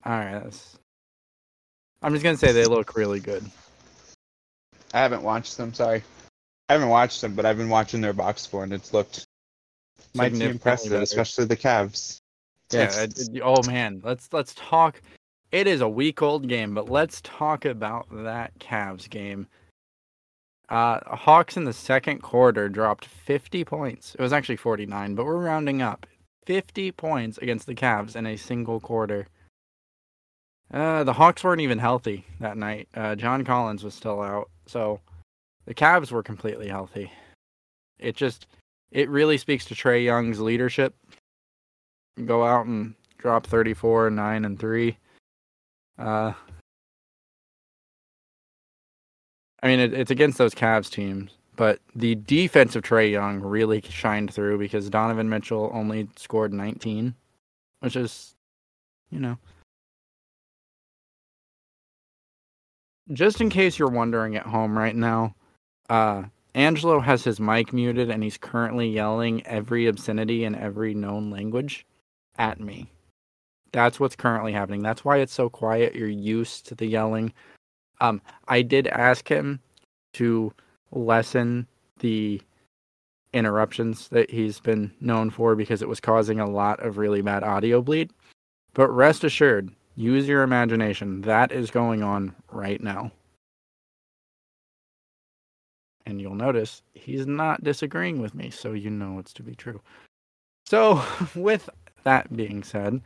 Alright, 0.06 0.44
that's... 0.44 0.78
I'm 2.02 2.14
just 2.14 2.24
gonna 2.24 2.38
say 2.38 2.52
they 2.52 2.66
look 2.66 2.96
really 2.96 3.20
good. 3.20 3.50
I 4.94 5.00
haven't 5.00 5.22
watched 5.24 5.58
them. 5.58 5.74
Sorry, 5.74 6.04
I 6.68 6.74
haven't 6.74 6.90
watched 6.90 7.22
them, 7.22 7.36
but 7.36 7.46
I've 7.46 7.58
been 7.58 7.70
watching 7.70 8.02
their 8.02 8.14
box 8.14 8.42
score, 8.42 8.64
and 8.64 8.74
it's 8.74 8.94
looked 8.94 9.26
mighty 10.16 10.44
impressive, 10.44 10.92
better. 10.92 11.04
especially 11.04 11.46
the 11.46 11.56
Cavs. 11.56 12.20
Yeah. 12.72 12.80
Yes. 12.82 12.98
it- 12.98 13.36
it- 13.36 13.42
oh 13.44 13.62
man, 13.68 14.02
let's 14.04 14.34
let's 14.34 14.54
talk. 14.56 15.02
It 15.52 15.68
is 15.68 15.82
a 15.82 15.90
week 15.90 16.22
old 16.22 16.48
game, 16.48 16.74
but 16.74 16.90
let's 16.90 17.20
talk 17.22 17.66
about 17.66 18.08
that 18.10 18.58
Cavs 18.60 19.10
game. 19.10 19.48
Uh, 20.70 21.00
Hawks 21.18 21.58
in 21.58 21.66
the 21.66 21.74
second 21.74 22.22
quarter 22.22 22.70
dropped 22.70 23.04
50 23.04 23.66
points. 23.66 24.16
It 24.16 24.22
was 24.22 24.32
actually 24.32 24.56
49, 24.56 25.16
but 25.16 25.26
we're 25.26 25.36
rounding 25.36 25.82
up. 25.82 26.08
50 26.46 26.94
points 26.94 27.38
against 27.38 27.68
the 27.68 27.76
Cavs 27.76 28.16
in 28.16 28.26
a 28.26 28.38
single 28.38 28.80
quarter. 28.80 29.28
Uh, 30.74 31.04
the 31.04 31.14
Hawks 31.14 31.44
weren't 31.44 31.60
even 31.60 31.80
healthy 31.80 32.26
that 32.40 32.56
night. 32.56 32.88
Uh, 32.96 33.16
John 33.16 33.44
Collins 33.44 33.84
was 33.84 33.94
still 33.94 34.22
out, 34.22 34.50
so 34.66 35.02
the 35.66 35.74
Cavs 35.74 36.12
were 36.12 36.24
completely 36.24 36.70
healthy. 36.70 37.12
It 38.00 38.16
just, 38.16 38.48
it 38.90 39.10
really 39.10 39.38
speaks 39.38 39.66
to 39.66 39.76
Trae 39.76 40.06
Young's 40.06 40.40
leadership. 40.40 40.96
Go 42.26 42.46
out 42.46 42.68
and 42.68 42.96
drop 43.18 43.46
34, 43.46 44.10
9, 44.10 44.46
and 44.46 44.58
3. 44.58 44.98
Uh, 46.02 46.34
I 49.62 49.68
mean, 49.68 49.80
it, 49.80 49.94
it's 49.94 50.10
against 50.10 50.40
those 50.40 50.56
Cavs 50.56 50.90
teams, 50.90 51.38
but 51.56 51.80
the 51.94 52.16
defense 52.16 52.76
of 52.76 52.82
Trae 52.82 53.12
Young 53.12 53.40
really 53.40 53.82
shined 53.88 54.34
through 54.34 54.58
because 54.58 54.90
Donovan 54.90 55.30
Mitchell 55.30 55.70
only 55.74 56.10
scored 56.16 56.54
19, 56.54 57.14
which 57.82 57.96
is, 57.96 58.34
you 59.12 59.20
know. 59.20 59.38
Just 63.14 63.40
in 63.40 63.50
case 63.50 63.78
you're 63.78 63.90
wondering 63.90 64.36
at 64.36 64.48
home 64.48 64.76
right 64.76 64.96
now, 64.96 65.36
uh, 65.90 66.24
Angelo 66.56 67.00
has 67.00 67.24
his 67.24 67.40
mic 67.40 67.74
muted 67.74 68.10
and 68.10 68.24
he's 68.24 68.38
currently 68.38 68.90
yelling 68.90 69.46
every 69.46 69.86
obscenity 69.86 70.46
in 70.46 70.56
every 70.56 70.96
known 70.96 71.30
language 71.30 71.86
at 72.38 72.60
me. 72.60 72.90
That's 73.72 74.00
what's 74.00 74.16
currently 74.16 74.52
happening. 74.52 74.82
That's 74.82 75.06
why 75.06 75.18
it's 75.18 75.34
so 75.34 75.50
quiet. 75.50 75.96
You're 75.96 76.08
used 76.08 76.68
to 76.68 76.76
the 76.76 76.86
yelling. 76.86 77.34
Um, 78.02 78.22
I 78.48 78.62
did 78.62 78.88
ask 78.88 79.28
him 79.28 79.60
to 80.14 80.54
lessen 80.92 81.68
the 82.00 82.42
interruptions 83.34 84.10
that 84.10 84.30
he's 84.30 84.60
been 84.60 84.92
known 85.00 85.30
for 85.30 85.56
because 85.56 85.82
it 85.82 85.88
was 85.88 86.00
causing 86.00 86.40
a 86.40 86.50
lot 86.50 86.80
of 86.82 86.98
really 86.98 87.22
bad 87.22 87.44
audio 87.44 87.82
bleed. 87.82 88.12
But 88.74 88.90
rest 88.90 89.24
assured, 89.24 89.72
use 89.96 90.28
your 90.28 90.44
imagination. 90.44 91.22
That 91.22 91.52
is 91.52 91.72
going 91.72 92.04
on 92.04 92.36
right 92.52 92.82
now. 92.82 93.12
And 96.06 96.20
you'll 96.20 96.36
notice 96.36 96.82
he's 96.94 97.28
not 97.28 97.64
disagreeing 97.64 98.22
with 98.22 98.34
me, 98.34 98.50
so 98.50 98.74
you 98.74 98.90
know 98.90 99.20
it's 99.20 99.34
to 99.34 99.44
be 99.44 99.56
true. 99.56 99.82
So, 100.66 101.02
with 101.36 101.70
that 102.04 102.36
being 102.36 102.64
said, 102.64 103.02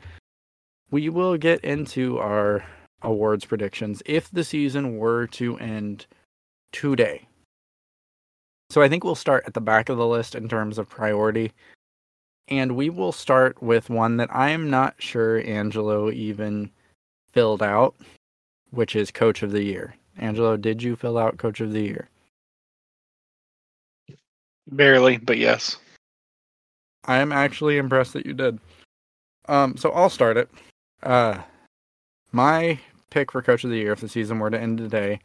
we 0.91 1.09
will 1.09 1.37
get 1.37 1.63
into 1.63 2.19
our 2.19 2.63
awards 3.01 3.45
predictions 3.45 4.01
if 4.05 4.29
the 4.31 4.43
season 4.43 4.97
were 4.97 5.27
to 5.27 5.57
end 5.57 6.05
today. 6.71 7.27
So 8.69 8.81
I 8.81 8.89
think 8.89 9.03
we'll 9.03 9.15
start 9.15 9.43
at 9.45 9.53
the 9.53 9.61
back 9.61 9.89
of 9.89 9.97
the 9.97 10.07
list 10.07 10.35
in 10.35 10.49
terms 10.49 10.77
of 10.77 10.89
priority. 10.89 11.51
And 12.47 12.75
we 12.75 12.89
will 12.89 13.11
start 13.11 13.61
with 13.61 13.89
one 13.89 14.17
that 14.17 14.29
I 14.33 14.49
am 14.49 14.69
not 14.69 14.95
sure 14.99 15.39
Angelo 15.39 16.11
even 16.11 16.69
filled 17.31 17.63
out, 17.63 17.95
which 18.71 18.95
is 18.95 19.11
Coach 19.11 19.43
of 19.43 19.51
the 19.51 19.63
Year. 19.63 19.95
Angelo, 20.17 20.57
did 20.57 20.81
you 20.81 20.95
fill 20.95 21.17
out 21.17 21.37
Coach 21.37 21.59
of 21.61 21.73
the 21.73 21.81
Year? 21.81 22.09
Barely, 24.71 25.17
but 25.17 25.37
yes. 25.37 25.77
I 27.05 27.17
am 27.17 27.31
actually 27.31 27.77
impressed 27.77 28.13
that 28.13 28.25
you 28.25 28.33
did. 28.33 28.59
Um, 29.47 29.77
so 29.77 29.91
I'll 29.91 30.09
start 30.09 30.37
it. 30.37 30.49
Uh, 31.05 31.39
my 32.31 32.79
pick 33.12 33.31
for 33.31 33.41
Coach 33.41 33.63
of 33.63 33.69
the 33.69 33.77
Year, 33.77 33.93
if 33.93 34.01
the 34.01 34.09
season 34.09 34.39
were 34.39 34.50
to 34.50 34.59
end 34.59 34.79
today, 34.79 35.19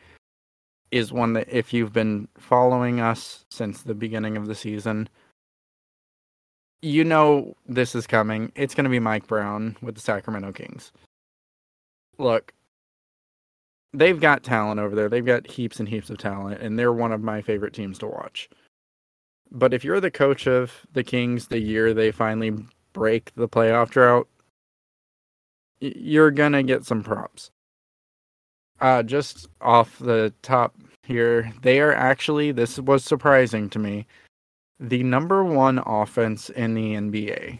is 0.90 1.12
one 1.12 1.32
that 1.32 1.48
if 1.48 1.72
you've 1.72 1.92
been 1.92 2.28
following 2.38 3.00
us 3.00 3.44
since 3.50 3.82
the 3.82 3.94
beginning 3.94 4.36
of 4.36 4.46
the 4.46 4.54
season, 4.54 5.08
you 6.82 7.04
know 7.04 7.56
this 7.66 7.94
is 7.94 8.06
coming. 8.06 8.52
It's 8.54 8.74
going 8.74 8.84
to 8.84 8.90
be 8.90 9.00
Mike 9.00 9.26
Brown 9.26 9.76
with 9.80 9.94
the 9.94 10.00
Sacramento 10.00 10.52
Kings. 10.52 10.92
Look, 12.18 12.52
they've 13.94 14.20
got 14.20 14.42
talent 14.42 14.80
over 14.80 14.94
there. 14.94 15.08
They've 15.08 15.24
got 15.24 15.46
heaps 15.46 15.80
and 15.80 15.88
heaps 15.88 16.10
of 16.10 16.18
talent, 16.18 16.60
and 16.60 16.78
they're 16.78 16.92
one 16.92 17.12
of 17.12 17.22
my 17.22 17.40
favorite 17.40 17.72
teams 17.72 17.98
to 17.98 18.06
watch. 18.06 18.50
But 19.50 19.74
if 19.74 19.84
you're 19.84 20.00
the 20.00 20.10
coach 20.10 20.46
of 20.46 20.86
the 20.92 21.02
Kings 21.02 21.48
the 21.48 21.58
year 21.58 21.92
they 21.92 22.12
finally 22.12 22.52
break 22.92 23.32
the 23.34 23.48
playoff 23.48 23.90
drought, 23.90 24.28
you're 25.80 26.30
to 26.52 26.62
get 26.62 26.84
some 26.84 27.02
props. 27.02 27.50
Uh, 28.80 29.02
just 29.02 29.48
off 29.60 29.98
the 29.98 30.32
top 30.42 30.74
here, 31.02 31.52
they 31.62 31.80
are 31.80 31.92
actually, 31.92 32.52
this 32.52 32.78
was 32.78 33.04
surprising 33.04 33.68
to 33.70 33.78
me, 33.78 34.06
the 34.78 35.02
number 35.02 35.44
one 35.44 35.78
offense 35.84 36.48
in 36.50 36.74
the 36.74 36.94
NBA. 36.94 37.58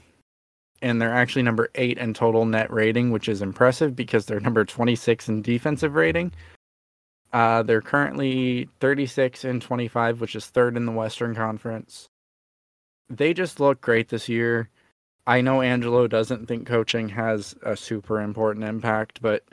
and 0.83 1.01
they're 1.01 1.15
actually 1.15 1.43
number 1.43 1.69
eight 1.75 1.99
in 1.99 2.15
total 2.15 2.45
net 2.47 2.73
rating, 2.73 3.11
which 3.11 3.29
is 3.29 3.43
impressive 3.43 3.95
because 3.95 4.27
they're 4.27 4.41
number 4.41 4.65
26 4.65 5.29
in 5.29 5.43
defensive 5.43 5.95
rating. 5.95 6.33
Uh, 7.33 7.63
they're 7.63 7.83
currently 7.83 8.69
36 8.81 9.45
and 9.45 9.63
25, 9.63 10.21
which 10.21 10.35
is 10.35 10.47
third 10.47 10.77
in 10.77 10.87
the 10.87 10.93
Western 10.93 11.35
Conference. 11.35 12.09
They 13.09 13.35
just 13.35 13.61
look 13.61 13.81
great 13.81 14.09
this 14.09 14.29
year. 14.29 14.69
I 15.27 15.41
know 15.41 15.63
Angelo 15.63 16.07
doesn't 16.07 16.47
think 16.47 16.67
coaching 16.67 17.09
has 17.11 17.55
a 17.63 17.77
super 17.77 18.21
important 18.21 18.65
impact, 18.65 19.21
but 19.23 19.45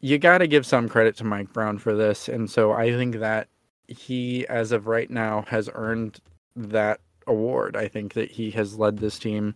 you 0.00 0.18
got 0.18 0.38
to 0.38 0.46
give 0.46 0.66
some 0.66 0.88
credit 0.88 1.16
to 1.16 1.24
Mike 1.24 1.52
Brown 1.52 1.78
for 1.78 1.94
this. 1.94 2.28
And 2.28 2.50
so 2.50 2.72
I 2.72 2.90
think 2.90 3.16
that 3.16 3.48
he, 3.88 4.46
as 4.48 4.72
of 4.72 4.86
right 4.86 5.08
now, 5.08 5.44
has 5.48 5.70
earned 5.74 6.20
that 6.56 7.00
award. 7.26 7.76
I 7.76 7.88
think 7.88 8.14
that 8.14 8.30
he 8.30 8.50
has 8.52 8.78
led 8.78 8.98
this 8.98 9.18
team 9.18 9.54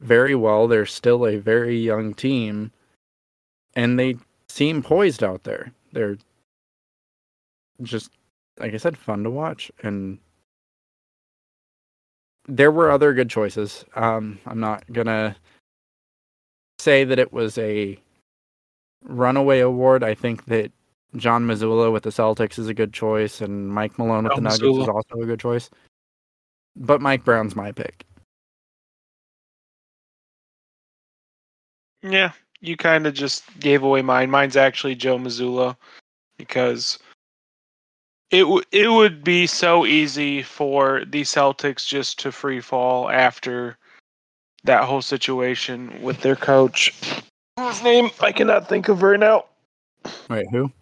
very 0.00 0.34
well. 0.34 0.66
They're 0.66 0.86
still 0.86 1.26
a 1.26 1.38
very 1.38 1.78
young 1.78 2.12
team, 2.12 2.72
and 3.74 3.98
they 3.98 4.16
seem 4.48 4.82
poised 4.82 5.22
out 5.22 5.44
there. 5.44 5.72
They're 5.92 6.18
just, 7.82 8.10
like 8.58 8.74
I 8.74 8.76
said, 8.76 8.98
fun 8.98 9.22
to 9.24 9.30
watch. 9.30 9.70
And 9.82 10.18
there 12.46 12.70
were 12.70 12.90
other 12.90 13.14
good 13.14 13.30
choices. 13.30 13.84
Um, 13.94 14.38
I'm 14.46 14.60
not 14.60 14.84
gonna 14.92 15.36
say 16.78 17.04
that 17.04 17.18
it 17.18 17.32
was 17.32 17.56
a 17.58 17.98
runaway 19.04 19.60
award. 19.60 20.02
I 20.02 20.14
think 20.14 20.44
that 20.46 20.72
Joe 21.16 21.32
Mazzulla 21.32 21.92
with 21.92 22.04
the 22.04 22.10
Celtics 22.10 22.58
is 22.58 22.68
a 22.68 22.74
good 22.74 22.92
choice, 22.92 23.40
and 23.40 23.68
Mike 23.68 23.98
Malone 23.98 24.24
with 24.24 24.32
John 24.32 24.44
the 24.44 24.50
Nuggets 24.50 24.62
Mazzulla. 24.62 24.82
is 24.82 24.88
also 24.88 25.14
a 25.22 25.26
good 25.26 25.40
choice. 25.40 25.70
But 26.74 27.00
Mike 27.00 27.24
Brown's 27.24 27.54
my 27.54 27.70
pick. 27.70 28.04
Yeah, 32.02 32.32
you 32.60 32.76
kind 32.76 33.06
of 33.06 33.14
just 33.14 33.44
gave 33.60 33.82
away 33.82 34.02
mine. 34.02 34.30
Mine's 34.30 34.56
actually 34.56 34.94
Joe 34.94 35.18
Mazzulla 35.18 35.76
because 36.36 36.98
it 38.32 38.40
w- 38.40 38.62
it 38.72 38.88
would 38.90 39.22
be 39.22 39.46
so 39.46 39.84
easy 39.84 40.42
for 40.42 41.04
the 41.04 41.20
Celtics 41.20 41.86
just 41.86 42.18
to 42.20 42.32
free 42.32 42.60
fall 42.60 43.10
after 43.10 43.76
that 44.64 44.84
whole 44.84 45.02
situation 45.02 46.02
with 46.02 46.22
their 46.22 46.34
coach. 46.34 46.94
Whose 47.58 47.82
name 47.82 48.10
I 48.20 48.32
cannot 48.32 48.68
think 48.68 48.88
of 48.88 49.02
right 49.02 49.20
now. 49.20 49.44
Wait, 50.30 50.46
who? 50.50 50.72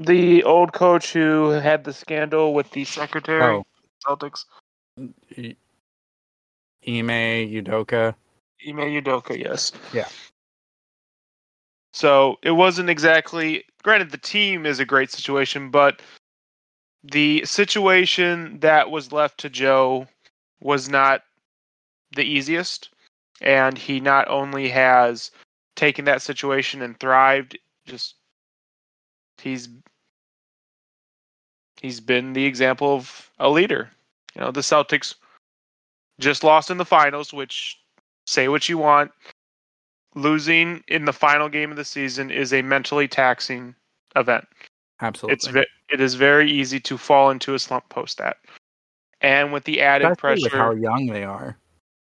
The 0.00 0.42
old 0.42 0.72
coach 0.72 1.12
who 1.12 1.50
had 1.50 1.84
the 1.84 1.92
scandal 1.92 2.52
with 2.52 2.70
the 2.72 2.84
secretary 2.84 3.42
Oh, 3.42 3.64
Celtics. 4.04 4.44
I- 4.98 5.56
Ime 6.86 7.48
Udoka. 7.50 8.14
Ime 8.66 9.00
Udoka, 9.00 9.38
yes. 9.38 9.72
Yeah. 9.92 10.08
So 11.92 12.38
it 12.42 12.50
wasn't 12.50 12.90
exactly 12.90 13.64
granted 13.82 14.10
the 14.10 14.18
team 14.18 14.66
is 14.66 14.80
a 14.80 14.84
great 14.84 15.10
situation, 15.10 15.70
but 15.70 16.00
the 17.04 17.44
situation 17.44 18.58
that 18.60 18.90
was 18.90 19.12
left 19.12 19.38
to 19.40 19.50
Joe 19.50 20.06
was 20.60 20.88
not 20.88 21.22
the 22.14 22.24
easiest. 22.24 22.90
And 23.40 23.78
he 23.78 24.00
not 24.00 24.28
only 24.28 24.68
has 24.70 25.30
taken 25.76 26.04
that 26.06 26.22
situation 26.22 26.82
and 26.82 26.98
thrived, 26.98 27.56
just 27.86 28.16
he's 29.40 29.68
he's 31.80 32.00
been 32.00 32.32
the 32.32 32.44
example 32.44 32.96
of 32.96 33.30
a 33.38 33.48
leader. 33.48 33.88
You 34.34 34.40
know, 34.40 34.50
the 34.50 34.60
Celtics 34.60 35.14
just 36.18 36.42
lost 36.42 36.70
in 36.70 36.78
the 36.78 36.84
finals, 36.84 37.32
which 37.32 37.78
say 38.26 38.48
what 38.48 38.68
you 38.68 38.76
want. 38.76 39.12
Losing 40.14 40.82
in 40.88 41.04
the 41.04 41.12
final 41.12 41.48
game 41.48 41.70
of 41.70 41.76
the 41.76 41.84
season 41.84 42.30
is 42.30 42.52
a 42.52 42.62
mentally 42.62 43.06
taxing 43.06 43.74
event. 44.16 44.48
Absolutely. 45.00 45.34
It's 45.34 45.46
ve- 45.46 45.66
it 45.90 46.00
is 46.00 46.14
very 46.14 46.50
easy 46.50 46.80
to 46.80 46.98
fall 46.98 47.30
into 47.30 47.54
a 47.54 47.58
slump 47.58 47.88
post 47.88 48.18
that. 48.18 48.38
And 49.20 49.52
with 49.52 49.64
the 49.64 49.80
added 49.80 50.10
Especially 50.12 50.48
pressure, 50.48 50.56
how 50.56 50.72
young 50.72 51.06
they 51.06 51.24
are. 51.24 51.56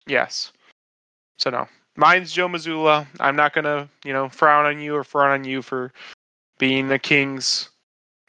yes. 0.06 0.52
So 1.38 1.50
no, 1.50 1.66
mine's 1.96 2.32
Joe 2.32 2.48
Mazzulla. 2.48 3.06
I'm 3.20 3.36
not 3.36 3.52
gonna, 3.54 3.88
you 4.04 4.12
know, 4.12 4.28
frown 4.28 4.66
on 4.66 4.80
you 4.80 4.94
or 4.94 5.04
frown 5.04 5.30
on 5.30 5.44
you 5.44 5.62
for 5.62 5.92
being 6.58 6.88
the 6.88 6.98
Kings 6.98 7.70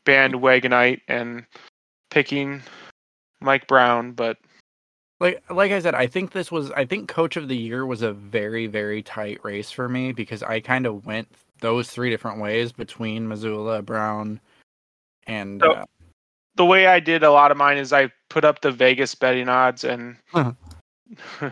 bandwagonite 0.05 1.01
and 1.07 1.45
picking 2.09 2.61
Mike 3.41 3.67
Brown, 3.67 4.11
but 4.13 4.37
Like 5.19 5.43
like 5.49 5.71
I 5.71 5.79
said, 5.79 5.95
I 5.95 6.07
think 6.07 6.31
this 6.31 6.51
was 6.51 6.71
I 6.71 6.85
think 6.85 7.07
coach 7.07 7.37
of 7.37 7.47
the 7.47 7.57
year 7.57 7.85
was 7.85 8.01
a 8.01 8.13
very 8.13 8.67
very 8.67 9.01
tight 9.01 9.39
race 9.43 9.71
for 9.71 9.87
me 9.87 10.11
because 10.11 10.43
I 10.43 10.59
kind 10.59 10.85
of 10.85 11.05
went 11.05 11.27
those 11.61 11.89
three 11.89 12.09
different 12.09 12.39
ways 12.39 12.71
between 12.71 13.27
Mazzulla, 13.27 13.83
Brown, 13.83 14.39
and 15.27 15.61
So- 15.61 15.71
uh, 15.73 15.85
the 16.55 16.65
way 16.65 16.87
I 16.87 16.99
did 17.01 17.21
a 17.23 17.31
lot 17.31 17.51
of 17.51 17.57
mine 17.57 17.77
is 17.77 17.91
I 17.91 18.11
put 18.29 18.45
up 18.45 18.61
the 18.61 18.71
Vegas 18.71 19.13
betting 19.13 19.49
odds 19.49 19.83
and 19.83 20.15
Uh-huh. 20.33 20.53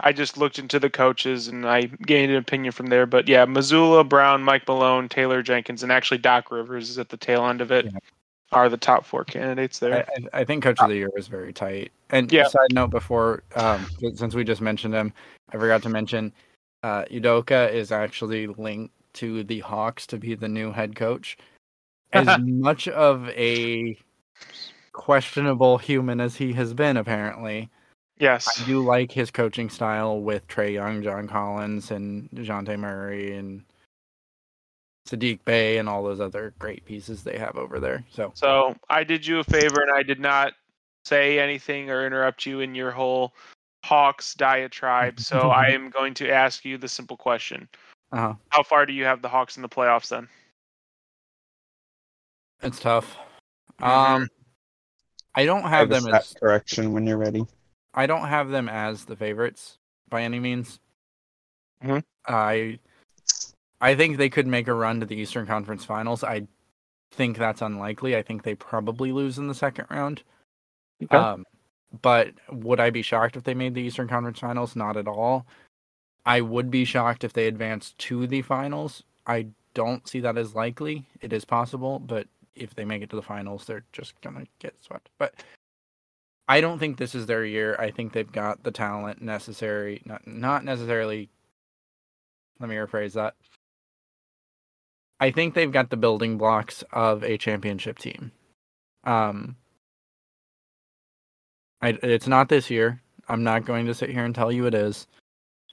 I 0.00 0.12
just 0.12 0.36
looked 0.36 0.58
into 0.58 0.78
the 0.78 0.90
coaches 0.90 1.48
and 1.48 1.66
I 1.66 1.82
gained 1.82 2.30
an 2.30 2.36
opinion 2.38 2.72
from 2.72 2.86
there. 2.86 3.06
But 3.06 3.28
yeah, 3.28 3.46
Mazzulla, 3.46 4.06
Brown, 4.06 4.42
Mike 4.42 4.66
Malone, 4.68 5.08
Taylor 5.08 5.42
Jenkins, 5.42 5.82
and 5.82 5.90
actually 5.90 6.18
Doc 6.18 6.50
Rivers 6.50 6.90
is 6.90 6.98
at 6.98 7.08
the 7.08 7.16
tail 7.16 7.46
end 7.46 7.60
of 7.62 7.70
it. 7.72 7.86
Yeah. 7.86 7.98
Are 8.52 8.68
the 8.68 8.76
top 8.76 9.04
four 9.04 9.24
candidates 9.24 9.78
there? 9.80 10.06
I 10.32 10.40
I 10.40 10.44
think 10.44 10.62
coach 10.62 10.78
of 10.80 10.88
the 10.88 10.94
year 10.96 11.10
was 11.14 11.28
very 11.28 11.52
tight. 11.52 11.92
And 12.10 12.30
Yeah. 12.30 12.46
side 12.46 12.72
note 12.72 12.90
before, 12.90 13.42
um, 13.56 13.86
since 14.14 14.34
we 14.34 14.44
just 14.44 14.60
mentioned 14.60 14.94
him, 14.94 15.12
I 15.52 15.56
forgot 15.58 15.82
to 15.82 15.88
mention, 15.88 16.32
uh, 16.82 17.04
Udoka 17.06 17.72
is 17.72 17.90
actually 17.90 18.46
linked 18.46 18.94
to 19.14 19.42
the 19.44 19.60
Hawks 19.60 20.06
to 20.08 20.18
be 20.18 20.34
the 20.34 20.48
new 20.48 20.72
head 20.72 20.94
coach. 20.94 21.36
As 22.12 22.38
much 22.40 22.88
of 22.88 23.28
a 23.30 23.98
questionable 24.92 25.78
human 25.78 26.20
as 26.20 26.36
he 26.36 26.52
has 26.54 26.72
been, 26.74 26.96
apparently, 26.96 27.70
yes. 28.18 28.60
I 28.60 28.66
do 28.66 28.82
like 28.82 29.12
his 29.12 29.30
coaching 29.30 29.68
style 29.68 30.20
with 30.20 30.46
Trae 30.48 30.72
Young, 30.72 31.02
John 31.02 31.28
Collins, 31.28 31.90
and 31.90 32.30
Dejounte 32.30 32.78
Murray, 32.78 33.36
and 33.36 33.62
Saddiq 35.08 35.44
Bey, 35.44 35.78
and 35.78 35.88
all 35.88 36.02
those 36.02 36.20
other 36.20 36.54
great 36.58 36.84
pieces 36.84 37.22
they 37.22 37.38
have 37.38 37.56
over 37.56 37.78
there. 37.78 38.04
So 38.10 38.32
So 38.34 38.74
I 38.88 39.04
did 39.04 39.26
you 39.26 39.40
a 39.40 39.44
favor 39.44 39.80
and 39.80 39.90
I 39.90 40.02
did 40.02 40.20
not 40.20 40.54
say 41.04 41.38
anything 41.38 41.90
or 41.90 42.04
interrupt 42.06 42.46
you 42.46 42.60
in 42.60 42.74
your 42.74 42.90
whole 42.90 43.32
Hawks 43.84 44.34
diatribe. 44.34 45.20
So 45.20 45.50
I 45.50 45.68
am 45.68 45.90
going 45.90 46.14
to 46.14 46.30
ask 46.30 46.64
you 46.64 46.76
the 46.76 46.88
simple 46.88 47.16
question: 47.16 47.68
uh-huh. 48.12 48.34
How 48.48 48.62
far 48.62 48.86
do 48.86 48.92
you 48.92 49.04
have 49.04 49.22
the 49.22 49.28
Hawks 49.28 49.56
in 49.56 49.62
the 49.62 49.68
playoffs? 49.68 50.08
Then 50.08 50.28
it's 52.62 52.80
tough. 52.80 53.16
Um, 53.80 54.28
I 55.34 55.44
don't 55.44 55.64
I 55.64 55.68
have 55.68 55.90
have 55.90 56.02
them 56.04 56.14
as 56.14 56.34
correction 56.40 56.92
when 56.92 57.06
you're 57.06 57.18
ready. 57.18 57.46
I 57.94 58.06
don't 58.06 58.28
have 58.28 58.50
them 58.50 58.68
as 58.68 59.04
the 59.04 59.16
favorites 59.16 59.78
by 60.08 60.22
any 60.22 60.40
means. 60.40 60.80
Mhm. 61.82 62.02
I 62.26 62.78
I 63.80 63.94
think 63.94 64.16
they 64.16 64.30
could 64.30 64.46
make 64.46 64.68
a 64.68 64.74
run 64.74 65.00
to 65.00 65.06
the 65.06 65.16
Eastern 65.16 65.46
Conference 65.46 65.84
Finals. 65.84 66.24
I 66.24 66.46
think 67.12 67.36
that's 67.36 67.62
unlikely. 67.62 68.16
I 68.16 68.22
think 68.22 68.42
they 68.42 68.54
probably 68.54 69.12
lose 69.12 69.38
in 69.38 69.48
the 69.48 69.54
second 69.54 69.86
round. 69.90 70.22
Okay. 71.02 71.16
Um, 71.16 71.44
but 72.02 72.32
would 72.50 72.80
I 72.80 72.90
be 72.90 73.02
shocked 73.02 73.36
if 73.36 73.44
they 73.44 73.54
made 73.54 73.74
the 73.74 73.82
Eastern 73.82 74.08
Conference 74.08 74.40
Finals? 74.40 74.74
Not 74.76 74.96
at 74.96 75.06
all. 75.06 75.46
I 76.24 76.40
would 76.40 76.70
be 76.70 76.84
shocked 76.84 77.22
if 77.22 77.32
they 77.32 77.46
advanced 77.46 77.96
to 77.98 78.26
the 78.26 78.42
finals. 78.42 79.02
I 79.26 79.48
don't 79.74 80.08
see 80.08 80.20
that 80.20 80.36
as 80.36 80.54
likely. 80.54 81.06
It 81.20 81.32
is 81.32 81.44
possible, 81.44 81.98
but 81.98 82.26
if 82.56 82.74
they 82.74 82.84
make 82.84 83.02
it 83.02 83.10
to 83.10 83.16
the 83.16 83.22
finals, 83.22 83.64
they're 83.66 83.84
just 83.92 84.20
gonna 84.20 84.46
get 84.58 84.74
swept. 84.82 85.10
But 85.18 85.34
I 86.48 86.60
don't 86.60 86.78
think 86.78 86.96
this 86.96 87.14
is 87.14 87.26
their 87.26 87.44
year. 87.44 87.76
I 87.78 87.90
think 87.90 88.12
they've 88.12 88.30
got 88.30 88.62
the 88.62 88.70
talent 88.70 89.20
necessary. 89.22 90.02
Not 90.04 90.26
not 90.26 90.64
necessarily. 90.64 91.28
Let 92.60 92.68
me 92.70 92.76
rephrase 92.76 93.12
that. 93.14 93.34
I 95.20 95.30
think 95.30 95.54
they've 95.54 95.72
got 95.72 95.90
the 95.90 95.96
building 95.96 96.38
blocks 96.38 96.84
of 96.92 97.24
a 97.24 97.38
championship 97.38 97.98
team. 97.98 98.32
Um, 99.04 99.56
I, 101.80 101.98
it's 102.02 102.26
not 102.26 102.48
this 102.48 102.70
year. 102.70 103.00
I'm 103.28 103.42
not 103.42 103.64
going 103.64 103.86
to 103.86 103.94
sit 103.94 104.10
here 104.10 104.24
and 104.24 104.34
tell 104.34 104.52
you 104.52 104.66
it 104.66 104.74
is. 104.74 105.06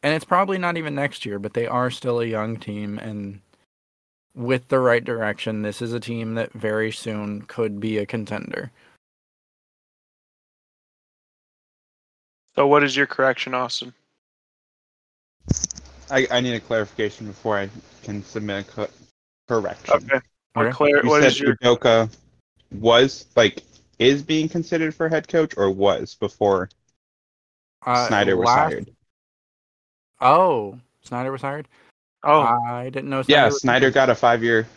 And 0.02 0.14
it's 0.14 0.26
probably 0.26 0.58
not 0.58 0.78
even 0.78 0.96
next 0.96 1.26
year, 1.26 1.40
but 1.40 1.54
they 1.54 1.68
are 1.68 1.90
still 1.92 2.20
a 2.20 2.26
young 2.26 2.58
team. 2.58 3.00
And 3.00 3.42
with 4.36 4.68
the 4.70 4.80
right 4.80 5.04
direction, 5.04 5.62
this 5.62 5.82
is 5.82 5.94
a 5.94 6.00
team 6.00 6.36
that 6.36 6.52
very 6.54 6.92
soon 6.92 7.44
could 7.44 7.80
be 7.80 7.98
a 7.98 8.06
contender. 8.06 8.72
so 12.56 12.68
what 12.68 12.84
is 12.84 12.96
your 12.96 13.08
correction, 13.08 13.54
Austin? 13.56 13.94
I, 16.12 16.28
I 16.30 16.40
need 16.40 16.54
a 16.54 16.60
clarification 16.60 17.26
before 17.26 17.58
I 17.58 17.70
can 18.04 18.24
submit 18.24 18.68
a 18.68 18.72
co- 18.72 18.90
correction. 19.48 19.96
Okay. 19.96 20.20
What, 20.54 20.66
Okay. 20.68 20.72
clar- 20.76 20.90
You 21.04 21.10
what 21.10 21.22
said 21.24 21.32
is 21.32 21.40
your 21.40 21.56
Udoka 21.58 22.16
was 22.72 23.26
like 23.36 23.64
is 23.98 24.22
being 24.22 24.48
considered 24.50 24.94
for 24.94 25.10
head 25.10 25.28
coach 25.28 25.54
or 25.58 25.72
was 25.72 26.16
before 26.16 26.70
Uh, 27.86 28.08
Snyder 28.08 28.38
was 28.38 28.48
last, 28.48 28.58
hired. 28.72 28.92
Oh, 30.22 30.80
Snyder 31.02 31.32
was 31.32 31.42
hired. 31.42 31.68
Oh, 32.24 32.42
I 32.42 32.90
didn't 32.90 33.10
know. 33.10 33.24
Yeah, 33.28 33.46
was 33.46 33.62
Snyder 33.62 33.92
got 33.92 34.10
a 34.10 34.16
five-year 34.16 34.68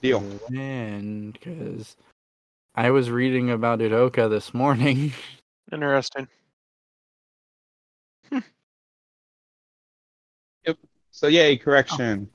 deal. 0.00 0.24
And 0.54 1.32
because 1.32 1.96
I 2.74 2.90
was 2.90 3.10
reading 3.10 3.50
about 3.50 3.80
Udoka 3.80 4.30
this 4.30 4.54
morning. 4.54 5.12
interesting. 5.72 6.28
Hmm. 8.30 8.38
Yep. 10.66 10.78
So 11.10 11.26
yay, 11.26 11.54
oh. 11.54 11.58
correction. 11.58 12.28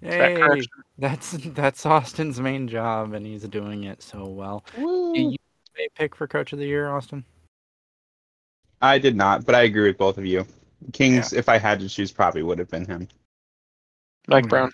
Is 0.00 0.10
that 0.10 0.30
Yay, 0.30 0.36
correction? 0.36 0.72
that's 0.98 1.32
that's 1.32 1.86
Austin's 1.86 2.40
main 2.40 2.68
job, 2.68 3.14
and 3.14 3.26
he's 3.26 3.42
doing 3.48 3.84
it 3.84 4.02
so 4.02 4.26
well. 4.26 4.64
Do 4.76 5.12
you 5.16 5.36
a 5.78 5.88
pick 5.96 6.14
for 6.14 6.26
Coach 6.26 6.52
of 6.52 6.58
the 6.58 6.66
Year, 6.66 6.90
Austin? 6.90 7.24
I 8.80 8.98
did 8.98 9.16
not, 9.16 9.44
but 9.44 9.54
I 9.54 9.62
agree 9.62 9.88
with 9.88 9.98
both 9.98 10.18
of 10.18 10.26
you. 10.26 10.46
Kings, 10.92 11.32
if 11.32 11.48
I 11.48 11.56
had 11.58 11.80
to 11.80 11.88
choose, 11.88 12.12
probably 12.12 12.42
would 12.42 12.58
have 12.58 12.68
been 12.68 12.84
him. 12.84 13.08
Mike 14.28 14.44
Mhm. 14.46 14.48
Brown. 14.48 14.70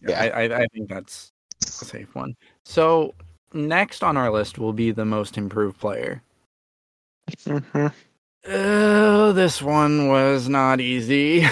Yeah. 0.00 0.20
I, 0.22 0.44
I 0.44 0.58
I 0.62 0.66
think 0.72 0.88
that's 0.88 1.32
a 1.60 1.84
safe 1.84 2.14
one. 2.14 2.34
So 2.64 3.14
next 3.52 4.02
on 4.04 4.16
our 4.16 4.30
list 4.30 4.58
will 4.58 4.72
be 4.72 4.90
the 4.90 5.04
most 5.04 5.36
improved 5.38 5.78
player. 5.80 6.22
Mm-hmm. 7.44 7.86
Oh, 8.46 9.32
this 9.32 9.60
one 9.60 10.08
was 10.08 10.48
not 10.48 10.80
easy. 10.80 11.42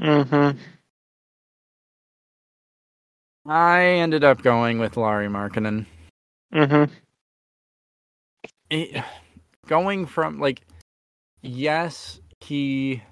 Mm-hmm. 0.00 0.58
I 3.46 3.82
ended 3.82 4.24
up 4.24 4.42
going 4.42 4.78
with 4.78 4.96
Lauri 4.96 5.28
Markkanen. 5.28 5.86
Mm-hmm. 6.52 6.92
It- 8.70 9.04
going 9.66 10.06
from 10.06 10.40
like, 10.40 10.62
yes, 11.42 12.20
he. 12.40 13.02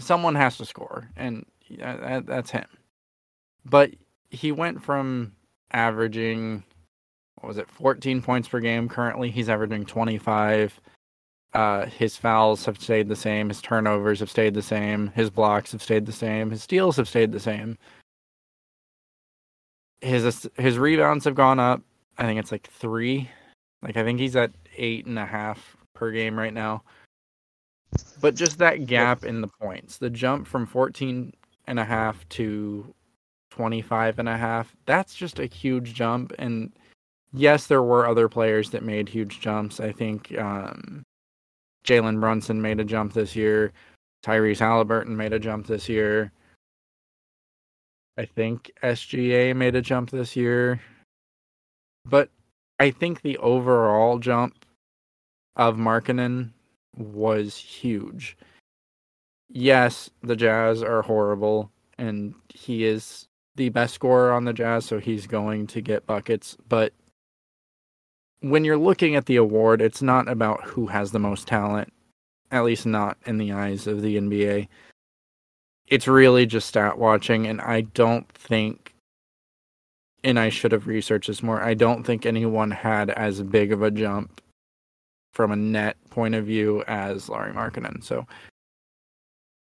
Someone 0.00 0.34
has 0.34 0.56
to 0.58 0.64
score, 0.64 1.08
and 1.16 1.44
that, 1.78 2.26
that's 2.26 2.50
him. 2.50 2.66
But 3.64 3.90
he 4.30 4.52
went 4.52 4.82
from 4.82 5.32
averaging, 5.72 6.64
what 7.36 7.48
was 7.48 7.58
it, 7.58 7.70
14 7.70 8.22
points 8.22 8.48
per 8.48 8.60
game. 8.60 8.88
Currently, 8.88 9.30
he's 9.30 9.48
averaging 9.48 9.84
25. 9.86 10.80
Uh, 11.52 11.86
his 11.86 12.16
fouls 12.16 12.64
have 12.64 12.80
stayed 12.80 13.08
the 13.08 13.16
same. 13.16 13.48
His 13.48 13.60
turnovers 13.60 14.20
have 14.20 14.30
stayed 14.30 14.54
the 14.54 14.62
same. 14.62 15.08
His 15.08 15.30
blocks 15.30 15.72
have 15.72 15.82
stayed 15.82 16.06
the 16.06 16.12
same. 16.12 16.50
His 16.50 16.62
steals 16.62 16.96
have 16.96 17.08
stayed 17.08 17.32
the 17.32 17.40
same. 17.40 17.76
His 20.00 20.48
his 20.56 20.78
rebounds 20.78 21.24
have 21.24 21.34
gone 21.34 21.58
up. 21.58 21.82
I 22.16 22.22
think 22.22 22.38
it's 22.38 22.52
like 22.52 22.68
three. 22.68 23.28
Like 23.82 23.96
I 23.96 24.04
think 24.04 24.20
he's 24.20 24.36
at 24.36 24.52
eight 24.76 25.06
and 25.06 25.18
a 25.18 25.26
half 25.26 25.76
per 25.92 26.10
game 26.12 26.38
right 26.38 26.54
now. 26.54 26.82
But 28.20 28.34
just 28.34 28.58
that 28.58 28.86
gap 28.86 29.24
in 29.24 29.40
the 29.40 29.48
points, 29.48 29.98
the 29.98 30.10
jump 30.10 30.46
from 30.46 30.66
14 30.66 31.32
and 31.66 31.78
a 31.78 31.84
half 31.84 32.28
to 32.30 32.94
25 33.50 34.18
and 34.18 34.28
a 34.28 34.36
half, 34.36 34.76
that's 34.86 35.14
just 35.14 35.38
a 35.38 35.46
huge 35.46 35.94
jump. 35.94 36.32
And 36.38 36.72
yes, 37.32 37.66
there 37.66 37.82
were 37.82 38.06
other 38.06 38.28
players 38.28 38.70
that 38.70 38.82
made 38.82 39.08
huge 39.08 39.40
jumps. 39.40 39.80
I 39.80 39.92
think 39.92 40.36
um, 40.38 41.02
Jalen 41.84 42.20
Brunson 42.20 42.60
made 42.60 42.80
a 42.80 42.84
jump 42.84 43.12
this 43.12 43.34
year. 43.34 43.72
Tyrese 44.24 44.58
Halliburton 44.58 45.16
made 45.16 45.32
a 45.32 45.38
jump 45.38 45.66
this 45.66 45.88
year. 45.88 46.32
I 48.18 48.26
think 48.26 48.70
SGA 48.82 49.56
made 49.56 49.74
a 49.74 49.82
jump 49.82 50.10
this 50.10 50.36
year. 50.36 50.80
But 52.04 52.28
I 52.78 52.90
think 52.90 53.22
the 53.22 53.38
overall 53.38 54.18
jump 54.18 54.64
of 55.56 55.76
Markkanen 55.76 56.50
was 56.96 57.56
huge. 57.56 58.36
Yes, 59.48 60.10
the 60.22 60.36
Jazz 60.36 60.82
are 60.82 61.02
horrible, 61.02 61.70
and 61.98 62.34
he 62.48 62.84
is 62.84 63.26
the 63.56 63.68
best 63.68 63.94
scorer 63.94 64.32
on 64.32 64.44
the 64.44 64.52
Jazz, 64.52 64.84
so 64.86 64.98
he's 64.98 65.26
going 65.26 65.66
to 65.68 65.80
get 65.80 66.06
buckets. 66.06 66.56
But 66.68 66.92
when 68.40 68.64
you're 68.64 68.78
looking 68.78 69.16
at 69.16 69.26
the 69.26 69.36
award, 69.36 69.82
it's 69.82 70.02
not 70.02 70.28
about 70.28 70.64
who 70.64 70.86
has 70.86 71.12
the 71.12 71.18
most 71.18 71.46
talent, 71.46 71.92
at 72.50 72.64
least 72.64 72.86
not 72.86 73.18
in 73.26 73.38
the 73.38 73.52
eyes 73.52 73.86
of 73.86 74.02
the 74.02 74.16
NBA. 74.16 74.68
It's 75.88 76.06
really 76.06 76.46
just 76.46 76.68
stat 76.68 76.98
watching, 76.98 77.46
and 77.46 77.60
I 77.60 77.80
don't 77.80 78.28
think 78.32 78.94
and 80.22 80.38
I 80.38 80.48
should 80.48 80.72
have 80.72 80.86
researched 80.86 81.28
this 81.28 81.42
more. 81.42 81.62
I 81.62 81.74
don't 81.74 82.04
think 82.04 82.26
anyone 82.26 82.70
had 82.70 83.10
as 83.10 83.42
big 83.42 83.72
of 83.72 83.82
a 83.82 83.90
jump 83.90 84.40
from 85.32 85.52
a 85.52 85.56
net 85.56 85.96
point 86.10 86.34
of 86.34 86.46
view 86.46 86.82
as 86.86 87.28
Lauri 87.28 87.52
Markkanen. 87.52 88.02
So 88.02 88.26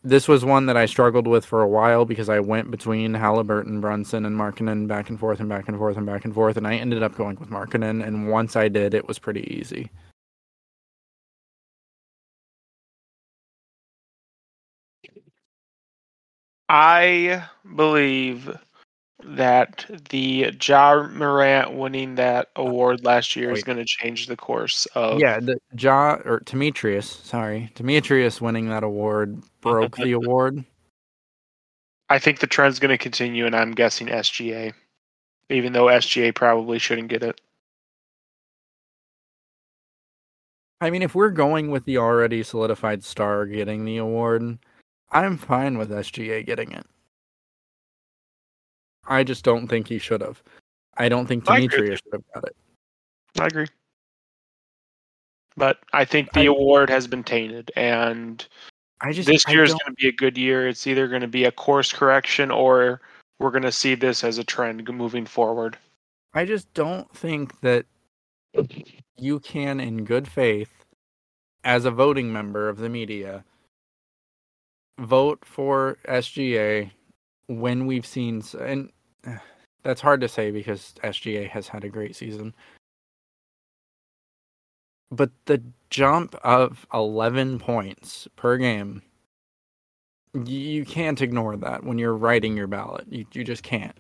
this 0.02 0.28
was 0.28 0.44
one 0.44 0.66
that 0.66 0.76
I 0.76 0.86
struggled 0.86 1.26
with 1.26 1.44
for 1.44 1.62
a 1.62 1.68
while 1.68 2.04
because 2.04 2.28
I 2.28 2.38
went 2.40 2.70
between 2.70 3.14
Halliburton, 3.14 3.80
Brunson, 3.80 4.24
and 4.24 4.36
Markkanen 4.36 4.86
back 4.86 5.10
and 5.10 5.18
forth 5.18 5.40
and 5.40 5.48
back 5.48 5.68
and 5.68 5.76
forth 5.78 5.96
and 5.96 6.06
back 6.06 6.24
and 6.24 6.34
forth, 6.34 6.56
and 6.56 6.66
I 6.66 6.76
ended 6.76 7.02
up 7.02 7.16
going 7.16 7.36
with 7.40 7.50
Markkanen. 7.50 8.06
And 8.06 8.28
once 8.28 8.54
I 8.54 8.68
did, 8.68 8.94
it 8.94 9.08
was 9.08 9.18
pretty 9.18 9.52
easy. 9.52 9.90
I 16.68 17.44
believe 17.74 18.56
that 19.24 19.86
the 20.10 20.54
Ja 20.62 21.08
Morant 21.08 21.72
winning 21.72 22.16
that 22.16 22.48
award 22.56 23.04
last 23.04 23.34
year 23.34 23.50
is 23.50 23.62
going 23.62 23.78
to 23.78 23.84
change 23.84 24.26
the 24.26 24.36
course 24.36 24.86
of. 24.94 25.18
Yeah, 25.18 25.40
the 25.40 25.58
Ja 25.76 26.18
or 26.24 26.40
Demetrius, 26.44 27.08
sorry, 27.08 27.70
Demetrius 27.74 28.40
winning 28.40 28.68
that 28.68 28.84
award 28.84 29.40
broke 29.60 29.96
the 29.96 30.12
award. 30.12 30.64
I 32.08 32.18
think 32.18 32.38
the 32.38 32.46
trend's 32.46 32.78
going 32.78 32.90
to 32.90 32.98
continue, 32.98 33.46
and 33.46 33.56
I'm 33.56 33.72
guessing 33.72 34.08
SGA, 34.08 34.72
even 35.50 35.72
though 35.72 35.86
SGA 35.86 36.34
probably 36.34 36.78
shouldn't 36.78 37.08
get 37.08 37.22
it. 37.22 37.40
I 40.80 40.90
mean, 40.90 41.02
if 41.02 41.14
we're 41.14 41.30
going 41.30 41.70
with 41.70 41.84
the 41.86 41.96
already 41.96 42.42
solidified 42.42 43.02
star 43.02 43.46
getting 43.46 43.86
the 43.86 43.96
award, 43.96 44.58
I'm 45.10 45.38
fine 45.38 45.78
with 45.78 45.90
SGA 45.90 46.44
getting 46.44 46.70
it. 46.72 46.86
I 49.06 49.24
just 49.24 49.44
don't 49.44 49.68
think 49.68 49.88
he 49.88 49.98
should 49.98 50.20
have. 50.20 50.42
I 50.96 51.08
don't 51.08 51.26
think 51.26 51.44
Demetrius 51.44 52.00
should 52.04 52.12
have 52.12 52.24
got 52.34 52.44
it. 52.44 52.56
I 53.38 53.46
agree. 53.46 53.66
But 55.56 55.78
I 55.92 56.04
think 56.04 56.32
the 56.32 56.40
I- 56.40 56.44
award 56.44 56.90
has 56.90 57.06
been 57.06 57.24
tainted, 57.24 57.70
and 57.76 58.46
I 59.00 59.12
just 59.12 59.28
this 59.28 59.46
year 59.48 59.62
is 59.62 59.72
going 59.72 59.86
to 59.86 59.92
be 59.92 60.08
a 60.08 60.12
good 60.12 60.36
year. 60.36 60.68
It's 60.68 60.86
either 60.86 61.08
going 61.08 61.22
to 61.22 61.28
be 61.28 61.44
a 61.44 61.52
course 61.52 61.92
correction 61.92 62.50
or 62.50 63.00
we're 63.38 63.50
going 63.50 63.62
to 63.62 63.72
see 63.72 63.94
this 63.94 64.24
as 64.24 64.38
a 64.38 64.44
trend 64.44 64.88
moving 64.92 65.26
forward. 65.26 65.76
I 66.34 66.44
just 66.44 66.72
don't 66.74 67.10
think 67.14 67.60
that 67.60 67.86
you 69.18 69.40
can, 69.40 69.80
in 69.80 70.04
good 70.04 70.28
faith, 70.28 70.72
as 71.64 71.84
a 71.84 71.90
voting 71.90 72.32
member 72.32 72.68
of 72.68 72.78
the 72.78 72.88
media, 72.88 73.44
vote 74.98 75.44
for 75.44 75.98
SGA 76.08 76.90
when 77.48 77.86
we've 77.86 78.06
seen, 78.06 78.42
and 78.60 78.90
that's 79.82 80.00
hard 80.00 80.20
to 80.20 80.28
say 80.28 80.50
because 80.50 80.94
SGA 81.02 81.48
has 81.50 81.68
had 81.68 81.84
a 81.84 81.88
great 81.88 82.16
season. 82.16 82.54
But 85.10 85.30
the 85.44 85.62
jump 85.90 86.34
of 86.42 86.86
11 86.92 87.60
points 87.60 88.26
per 88.36 88.56
game, 88.56 89.02
you 90.34 90.84
can't 90.84 91.22
ignore 91.22 91.56
that 91.56 91.84
when 91.84 91.98
you're 91.98 92.16
writing 92.16 92.56
your 92.56 92.66
ballot. 92.66 93.06
You, 93.08 93.24
you 93.32 93.44
just 93.44 93.62
can't 93.62 93.96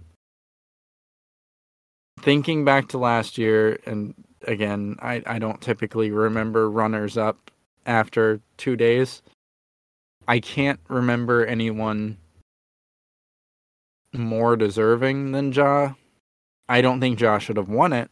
thinking 2.20 2.64
back 2.64 2.88
to 2.88 2.98
last 2.98 3.38
year, 3.38 3.78
and 3.86 4.14
again, 4.46 4.96
I, 5.00 5.22
I 5.26 5.38
don't 5.38 5.60
typically 5.60 6.10
remember 6.10 6.70
runners 6.70 7.16
up 7.16 7.50
after 7.86 8.40
two 8.56 8.76
days. 8.76 9.22
I 10.28 10.40
can't 10.40 10.80
remember 10.88 11.46
anyone 11.46 12.18
more 14.16 14.56
deserving 14.56 15.32
than 15.32 15.52
Ja. 15.52 15.92
I 16.68 16.80
don't 16.80 17.00
think 17.00 17.20
Ja 17.20 17.38
should 17.38 17.56
have 17.56 17.68
won 17.68 17.92
it, 17.92 18.10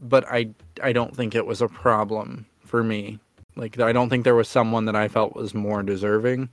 but 0.00 0.24
I 0.30 0.50
I 0.82 0.92
don't 0.92 1.14
think 1.16 1.34
it 1.34 1.46
was 1.46 1.62
a 1.62 1.68
problem 1.68 2.46
for 2.64 2.82
me. 2.82 3.18
Like 3.56 3.80
I 3.80 3.92
don't 3.92 4.10
think 4.10 4.24
there 4.24 4.34
was 4.34 4.48
someone 4.48 4.84
that 4.86 4.96
I 4.96 5.08
felt 5.08 5.34
was 5.34 5.54
more 5.54 5.82
deserving. 5.82 6.50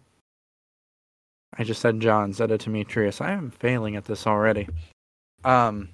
I 1.58 1.64
just 1.64 1.82
said 1.82 2.02
Ja 2.02 2.24
instead 2.24 2.52
of 2.52 2.60
Demetrius. 2.60 3.22
I 3.22 3.32
am 3.32 3.52
failing 3.52 3.96
at 3.96 4.06
this 4.06 4.26
already. 4.26 4.68
Um 5.44 5.90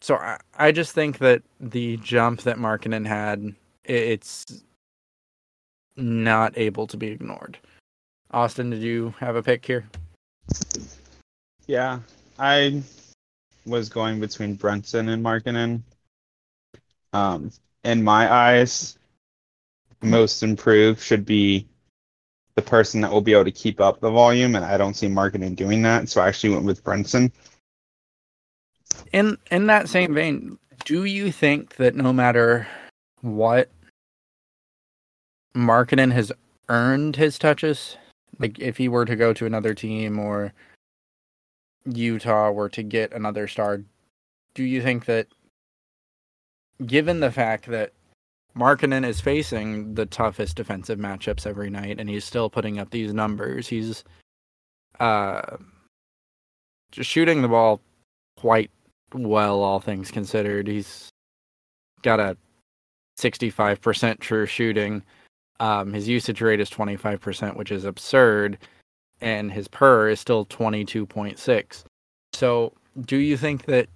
so 0.00 0.16
I, 0.16 0.38
I 0.56 0.72
just 0.72 0.92
think 0.92 1.18
that 1.18 1.42
the 1.60 1.96
jump 1.98 2.42
that 2.42 2.58
Markkanen 2.58 3.06
had, 3.06 3.54
it's 3.84 4.44
not 5.96 6.52
able 6.58 6.86
to 6.88 6.96
be 6.96 7.06
ignored. 7.06 7.56
Austin, 8.30 8.68
did 8.68 8.82
you 8.82 9.14
have 9.18 9.36
a 9.36 9.42
pick 9.42 9.64
here? 9.64 9.86
Yeah, 11.66 12.00
I 12.38 12.82
was 13.64 13.88
going 13.88 14.20
between 14.20 14.54
Brunson 14.54 15.08
and 15.08 15.24
Markkanen. 15.24 15.82
Um, 17.12 17.50
in 17.84 18.02
my 18.02 18.32
eyes, 18.32 18.98
most 20.02 20.42
improved 20.42 21.00
should 21.00 21.24
be 21.24 21.66
the 22.54 22.62
person 22.62 23.00
that 23.00 23.10
will 23.10 23.20
be 23.20 23.32
able 23.32 23.44
to 23.44 23.50
keep 23.50 23.80
up 23.80 24.00
the 24.00 24.10
volume, 24.10 24.54
and 24.54 24.64
I 24.64 24.76
don't 24.76 24.94
see 24.94 25.08
Markkanen 25.08 25.56
doing 25.56 25.82
that. 25.82 26.08
So 26.08 26.20
I 26.20 26.28
actually 26.28 26.54
went 26.54 26.66
with 26.66 26.84
Brunson. 26.84 27.32
In 29.12 29.38
in 29.50 29.66
that 29.66 29.88
same 29.88 30.14
vein, 30.14 30.58
do 30.84 31.04
you 31.04 31.32
think 31.32 31.76
that 31.76 31.94
no 31.94 32.12
matter 32.12 32.66
what 33.22 33.70
Markkanen 35.56 36.12
has 36.12 36.30
earned 36.68 37.16
his 37.16 37.38
touches? 37.38 37.96
Like 38.38 38.58
if 38.58 38.76
he 38.76 38.88
were 38.88 39.04
to 39.04 39.16
go 39.16 39.32
to 39.32 39.46
another 39.46 39.74
team 39.74 40.18
or 40.18 40.52
Utah 41.86 42.50
were 42.50 42.68
to 42.70 42.82
get 42.82 43.12
another 43.12 43.46
star, 43.46 43.82
do 44.54 44.64
you 44.64 44.82
think 44.82 45.04
that 45.06 45.26
given 46.86 47.20
the 47.20 47.30
fact 47.30 47.66
that 47.66 47.92
Markkanen 48.56 49.04
is 49.04 49.20
facing 49.20 49.94
the 49.94 50.06
toughest 50.06 50.56
defensive 50.56 50.98
matchups 50.98 51.46
every 51.46 51.70
night 51.70 51.98
and 51.98 52.08
he's 52.08 52.24
still 52.24 52.48
putting 52.48 52.78
up 52.78 52.90
these 52.90 53.12
numbers, 53.12 53.68
he's 53.68 54.04
uh 55.00 55.56
just 56.92 57.10
shooting 57.10 57.42
the 57.42 57.48
ball 57.48 57.80
quite 58.36 58.70
well 59.12 59.62
all 59.62 59.80
things 59.80 60.10
considered. 60.10 60.68
He's 60.68 61.08
got 62.02 62.20
a 62.20 62.36
65% 63.18 64.20
true 64.20 64.46
shooting. 64.46 65.02
Um, 65.60 65.92
his 65.92 66.08
usage 66.08 66.40
rate 66.40 66.60
is 66.60 66.70
25%, 66.70 67.56
which 67.56 67.72
is 67.72 67.84
absurd, 67.84 68.58
and 69.20 69.52
his 69.52 69.68
per 69.68 70.08
is 70.08 70.20
still 70.20 70.46
22.6. 70.46 71.84
So, 72.32 72.72
do 73.00 73.16
you 73.16 73.36
think 73.36 73.66
that 73.66 73.88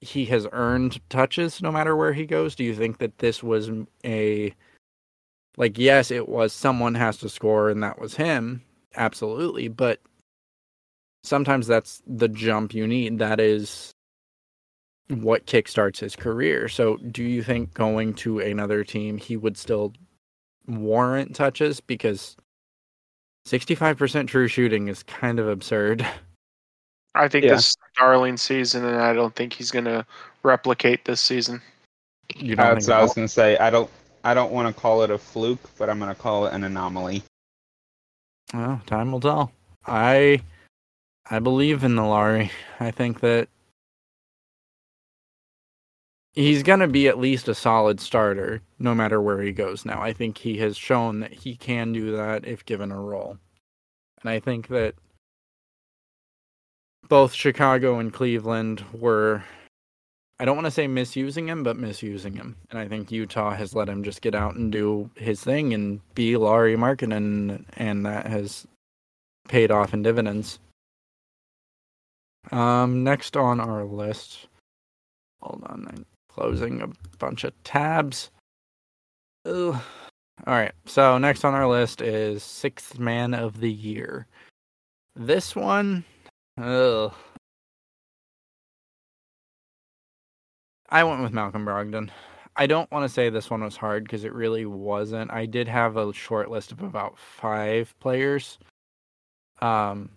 he 0.00 0.24
has 0.26 0.46
earned 0.52 1.00
touches 1.10 1.60
no 1.60 1.70
matter 1.70 1.94
where 1.96 2.12
he 2.12 2.26
goes? 2.26 2.54
Do 2.54 2.64
you 2.64 2.74
think 2.74 2.98
that 2.98 3.18
this 3.18 3.42
was 3.42 3.70
a 4.04 4.54
like 5.56 5.78
yes, 5.78 6.10
it 6.10 6.28
was 6.28 6.52
someone 6.52 6.94
has 6.94 7.18
to 7.18 7.28
score 7.28 7.70
and 7.70 7.82
that 7.82 7.98
was 7.98 8.14
him, 8.14 8.62
absolutely, 8.96 9.68
but 9.68 10.00
sometimes 11.22 11.66
that's 11.66 12.02
the 12.06 12.28
jump 12.28 12.72
you 12.72 12.86
need. 12.86 13.18
That 13.18 13.40
is 13.40 13.92
what 15.08 15.46
kickstarts 15.46 15.98
his 15.98 16.16
career. 16.16 16.68
So, 16.68 16.96
do 16.96 17.22
you 17.22 17.42
think 17.42 17.74
going 17.74 18.14
to 18.14 18.38
another 18.38 18.84
team 18.84 19.18
he 19.18 19.36
would 19.36 19.56
still 19.56 19.92
warrant 20.66 21.34
touches 21.34 21.80
because 21.80 22.36
65% 23.46 24.28
true 24.28 24.48
shooting 24.48 24.88
is 24.88 25.02
kind 25.02 25.38
of 25.38 25.48
absurd. 25.48 26.06
I 27.14 27.26
think 27.26 27.44
Yeah. 27.44 27.54
this 27.54 27.74
darling 27.96 28.36
season, 28.36 28.84
and 28.84 29.00
I 29.00 29.12
don't 29.12 29.34
think 29.34 29.52
he's 29.52 29.70
going 29.70 29.86
to 29.86 30.06
replicate 30.44 31.04
this 31.04 31.20
season. 31.20 31.60
You 32.36 32.54
don't 32.54 32.74
That's 32.74 32.86
what 32.86 32.96
I 32.96 33.02
was 33.02 33.14
gonna 33.14 33.26
say. 33.26 33.58
I 33.58 33.70
don't. 33.70 33.90
I 34.22 34.34
don't 34.34 34.52
want 34.52 34.72
to 34.72 34.80
call 34.80 35.02
it 35.02 35.10
a 35.10 35.18
fluke, 35.18 35.58
but 35.76 35.90
I'm 35.90 35.98
gonna 35.98 36.14
call 36.14 36.46
it 36.46 36.52
an 36.52 36.62
anomaly. 36.62 37.24
Well, 38.54 38.80
time 38.86 39.10
will 39.10 39.18
tell. 39.18 39.50
I 39.84 40.40
I 41.28 41.40
believe 41.40 41.82
in 41.82 41.96
the 41.96 42.04
Lauri. 42.04 42.52
I 42.78 42.92
think 42.92 43.18
that 43.20 43.48
he's 46.32 46.62
going 46.62 46.80
to 46.80 46.88
be 46.88 47.08
at 47.08 47.18
least 47.18 47.48
a 47.48 47.54
solid 47.54 48.00
starter 48.00 48.62
no 48.78 48.94
matter 48.94 49.20
where 49.20 49.42
he 49.42 49.52
goes 49.52 49.84
now. 49.84 50.00
I 50.00 50.12
think 50.12 50.38
he 50.38 50.58
has 50.58 50.76
shown 50.76 51.20
that 51.20 51.32
he 51.32 51.56
can 51.56 51.92
do 51.92 52.16
that 52.16 52.46
if 52.46 52.64
given 52.64 52.92
a 52.92 53.00
role. 53.00 53.38
And 54.22 54.30
I 54.30 54.40
think 54.40 54.68
that 54.68 54.94
both 57.08 57.32
Chicago 57.32 57.98
and 57.98 58.12
Cleveland 58.12 58.84
were 58.92 59.42
I 60.40 60.46
don't 60.46 60.56
want 60.56 60.64
to 60.64 60.70
say 60.70 60.86
misusing 60.86 61.48
him, 61.48 61.62
but 61.62 61.76
misusing 61.76 62.34
him. 62.34 62.56
And 62.70 62.78
I 62.78 62.88
think 62.88 63.12
Utah 63.12 63.50
has 63.50 63.74
let 63.74 63.90
him 63.90 64.02
just 64.02 64.22
get 64.22 64.34
out 64.34 64.54
and 64.54 64.72
do 64.72 65.10
his 65.14 65.42
thing 65.42 65.74
and 65.74 66.00
be 66.14 66.34
Lauri 66.38 66.76
Markkanen, 66.76 67.62
and 67.76 68.06
that 68.06 68.26
has 68.26 68.66
paid 69.48 69.70
off 69.70 69.92
in 69.92 70.02
dividends. 70.02 70.58
Um, 72.50 73.04
next 73.04 73.36
on 73.36 73.60
our 73.60 73.84
list, 73.84 74.48
hold 75.42 75.62
on, 75.66 76.06
closing 76.34 76.80
a 76.80 76.88
bunch 77.18 77.44
of 77.44 77.52
tabs. 77.64 78.30
Ugh. 79.44 79.80
All 80.46 80.54
right, 80.54 80.72
so 80.86 81.18
next 81.18 81.44
on 81.44 81.54
our 81.54 81.68
list 81.68 82.00
is 82.00 82.42
sixth 82.42 82.98
man 82.98 83.34
of 83.34 83.60
the 83.60 83.70
year. 83.70 84.26
This 85.14 85.54
one, 85.54 86.04
ugh. 86.58 87.12
I 90.88 91.04
went 91.04 91.22
with 91.22 91.32
Malcolm 91.32 91.66
Brogdon. 91.66 92.10
I 92.56 92.66
don't 92.66 92.90
want 92.90 93.04
to 93.04 93.08
say 93.08 93.28
this 93.28 93.50
one 93.50 93.62
was 93.62 93.76
hard 93.76 94.04
because 94.04 94.24
it 94.24 94.32
really 94.32 94.66
wasn't. 94.66 95.30
I 95.30 95.46
did 95.46 95.68
have 95.68 95.96
a 95.96 96.12
short 96.12 96.50
list 96.50 96.72
of 96.72 96.82
about 96.82 97.18
five 97.18 97.94
players. 98.00 98.58
Um, 99.62 100.10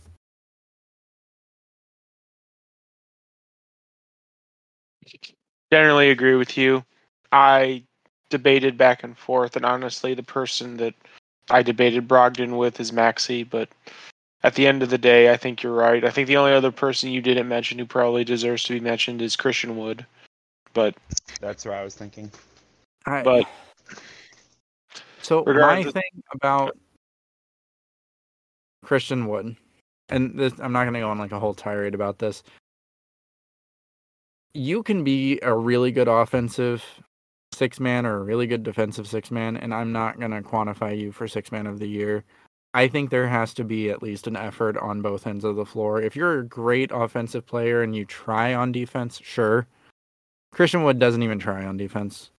Generally 5.71 6.09
agree 6.11 6.35
with 6.35 6.57
you. 6.57 6.83
I 7.31 7.83
debated 8.29 8.77
back 8.77 9.03
and 9.03 9.17
forth, 9.17 9.55
and 9.55 9.65
honestly, 9.65 10.13
the 10.13 10.23
person 10.23 10.77
that 10.77 10.93
I 11.49 11.61
debated 11.61 12.07
Brogdon 12.07 12.57
with 12.57 12.79
is 12.79 12.91
Maxey, 12.91 13.43
but 13.43 13.69
at 14.45 14.53
the 14.53 14.67
end 14.67 14.83
of 14.83 14.91
the 14.91 14.97
day, 14.99 15.31
I 15.31 15.37
think 15.37 15.63
you're 15.63 15.73
right. 15.73 16.05
I 16.05 16.11
think 16.11 16.27
the 16.27 16.37
only 16.37 16.53
other 16.53 16.71
person 16.71 17.09
you 17.09 17.19
didn't 17.19 17.47
mention 17.47 17.79
who 17.79 17.85
probably 17.87 18.23
deserves 18.23 18.63
to 18.65 18.73
be 18.73 18.79
mentioned 18.79 19.19
is 19.23 19.35
Christian 19.35 19.75
Wood. 19.75 20.05
But 20.73 20.95
That's 21.41 21.65
what 21.65 21.73
I 21.73 21.83
was 21.83 21.95
thinking. 21.95 22.31
I, 23.07 23.23
But- 23.23 23.47
so 25.23 25.43
my 25.47 25.51
Regardless- 25.51 25.93
thing 25.93 26.23
about 26.31 26.77
Christian 28.83 29.25
Wood, 29.25 29.55
and 30.09 30.37
this, 30.39 30.53
I'm 30.59 30.71
not 30.71 30.83
going 30.83 30.93
to 30.93 30.99
go 30.99 31.09
on 31.09 31.17
like 31.17 31.31
a 31.31 31.39
whole 31.39 31.55
tirade 31.55 31.95
about 31.95 32.19
this. 32.19 32.43
You 34.53 34.83
can 34.83 35.03
be 35.03 35.39
a 35.41 35.55
really 35.55 35.91
good 35.91 36.07
offensive 36.07 36.83
six 37.51 37.79
man 37.79 38.05
or 38.05 38.17
a 38.17 38.23
really 38.23 38.45
good 38.45 38.61
defensive 38.61 39.07
six 39.07 39.31
man, 39.31 39.57
and 39.57 39.73
I'm 39.73 39.91
not 39.91 40.19
going 40.19 40.31
to 40.31 40.41
quantify 40.43 40.95
you 40.95 41.11
for 41.11 41.27
six 41.27 41.51
man 41.51 41.65
of 41.65 41.79
the 41.79 41.87
year. 41.87 42.23
I 42.75 42.89
think 42.89 43.09
there 43.09 43.29
has 43.29 43.53
to 43.53 43.63
be 43.63 43.89
at 43.89 44.03
least 44.03 44.27
an 44.27 44.35
effort 44.35 44.75
on 44.75 45.01
both 45.01 45.25
ends 45.25 45.45
of 45.45 45.55
the 45.55 45.65
floor. 45.65 46.01
If 46.01 46.13
you're 46.13 46.39
a 46.39 46.45
great 46.45 46.91
offensive 46.93 47.45
player 47.45 47.81
and 47.81 47.95
you 47.95 48.03
try 48.03 48.53
on 48.53 48.73
defense, 48.73 49.17
sure. 49.23 49.65
Christian 50.51 50.83
Wood 50.83 50.99
doesn't 50.99 51.23
even 51.23 51.39
try 51.39 51.65
on 51.65 51.77
defense. 51.77 52.31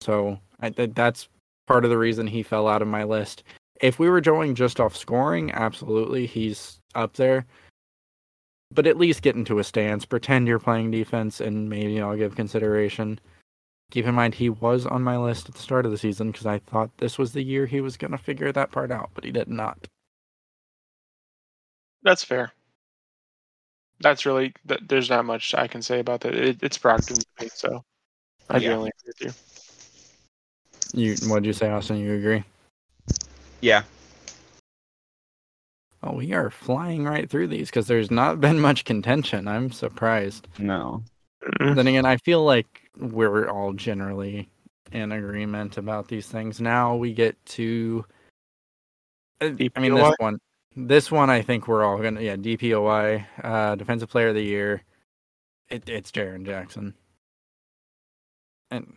So 0.00 0.40
I 0.60 0.70
that's 0.70 1.28
part 1.68 1.84
of 1.84 1.90
the 1.90 1.98
reason 1.98 2.26
he 2.26 2.42
fell 2.42 2.66
out 2.66 2.82
of 2.82 2.88
my 2.88 3.04
list. 3.04 3.44
If 3.80 4.00
we 4.00 4.10
were 4.10 4.20
going 4.20 4.56
just 4.56 4.80
off 4.80 4.96
scoring, 4.96 5.52
absolutely, 5.52 6.26
he's 6.26 6.80
up 6.96 7.12
there. 7.14 7.46
But 8.74 8.88
at 8.88 8.98
least 8.98 9.22
get 9.22 9.36
into 9.36 9.60
a 9.60 9.64
stance, 9.64 10.04
pretend 10.04 10.48
you're 10.48 10.58
playing 10.58 10.90
defense, 10.90 11.40
and 11.40 11.70
maybe 11.70 12.00
I'll 12.00 12.16
give 12.16 12.34
consideration. 12.34 13.20
Keep 13.90 14.06
in 14.06 14.14
mind, 14.14 14.34
he 14.34 14.50
was 14.50 14.84
on 14.84 15.02
my 15.02 15.16
list 15.16 15.48
at 15.48 15.54
the 15.54 15.62
start 15.62 15.86
of 15.86 15.92
the 15.92 15.98
season 15.98 16.30
because 16.30 16.46
I 16.46 16.58
thought 16.58 16.90
this 16.98 17.16
was 17.16 17.32
the 17.32 17.42
year 17.42 17.64
he 17.66 17.80
was 17.80 17.96
going 17.96 18.10
to 18.10 18.18
figure 18.18 18.52
that 18.52 18.70
part 18.70 18.90
out, 18.90 19.10
but 19.14 19.24
he 19.24 19.30
did 19.30 19.48
not. 19.48 19.86
That's 22.02 22.22
fair. 22.22 22.52
That's 24.00 24.26
really 24.26 24.54
th- 24.68 24.82
there's 24.86 25.10
not 25.10 25.24
much 25.24 25.54
I 25.54 25.66
can 25.66 25.82
say 25.82 26.00
about 26.00 26.20
that. 26.20 26.34
It, 26.34 26.62
it's 26.62 26.78
Brogdon 26.78 27.18
to 27.18 27.26
me, 27.44 27.48
so 27.52 27.82
I 28.50 28.58
Yeah. 28.58 28.68
generally 28.68 28.90
agree 29.00 29.12
with 29.18 29.34
you. 30.94 31.00
You 31.00 31.16
what'd 31.28 31.44
you 31.46 31.52
say, 31.52 31.68
Austin? 31.70 31.98
You 31.98 32.14
agree? 32.14 32.44
Yeah. 33.60 33.82
Oh, 36.02 36.12
we 36.14 36.32
are 36.32 36.50
flying 36.50 37.04
right 37.04 37.28
through 37.28 37.48
these 37.48 37.68
because 37.70 37.88
there's 37.88 38.10
not 38.10 38.40
been 38.40 38.60
much 38.60 38.84
contention. 38.84 39.48
I'm 39.48 39.72
surprised. 39.72 40.46
No. 40.58 41.02
Mm. 41.60 41.74
then 41.76 41.86
again, 41.86 42.04
I 42.06 42.16
feel 42.18 42.44
like 42.44 42.87
we're 42.98 43.48
all 43.48 43.72
generally 43.72 44.48
in 44.92 45.12
agreement 45.12 45.76
about 45.76 46.08
these 46.08 46.26
things. 46.26 46.60
Now 46.60 46.96
we 46.96 47.12
get 47.12 47.36
to. 47.46 48.04
uh, 49.40 49.50
I 49.76 49.80
mean, 49.80 49.94
this 49.94 50.14
one, 50.18 50.38
this 50.76 51.10
one, 51.10 51.30
I 51.30 51.42
think 51.42 51.68
we're 51.68 51.84
all 51.84 51.98
gonna, 51.98 52.20
yeah, 52.20 52.36
DPOY, 52.36 53.24
uh, 53.42 53.74
Defensive 53.76 54.10
Player 54.10 54.28
of 54.28 54.34
the 54.34 54.42
Year. 54.42 54.82
It, 55.68 55.88
it's 55.88 56.10
Jaren 56.10 56.46
Jackson, 56.46 56.94
and 58.70 58.94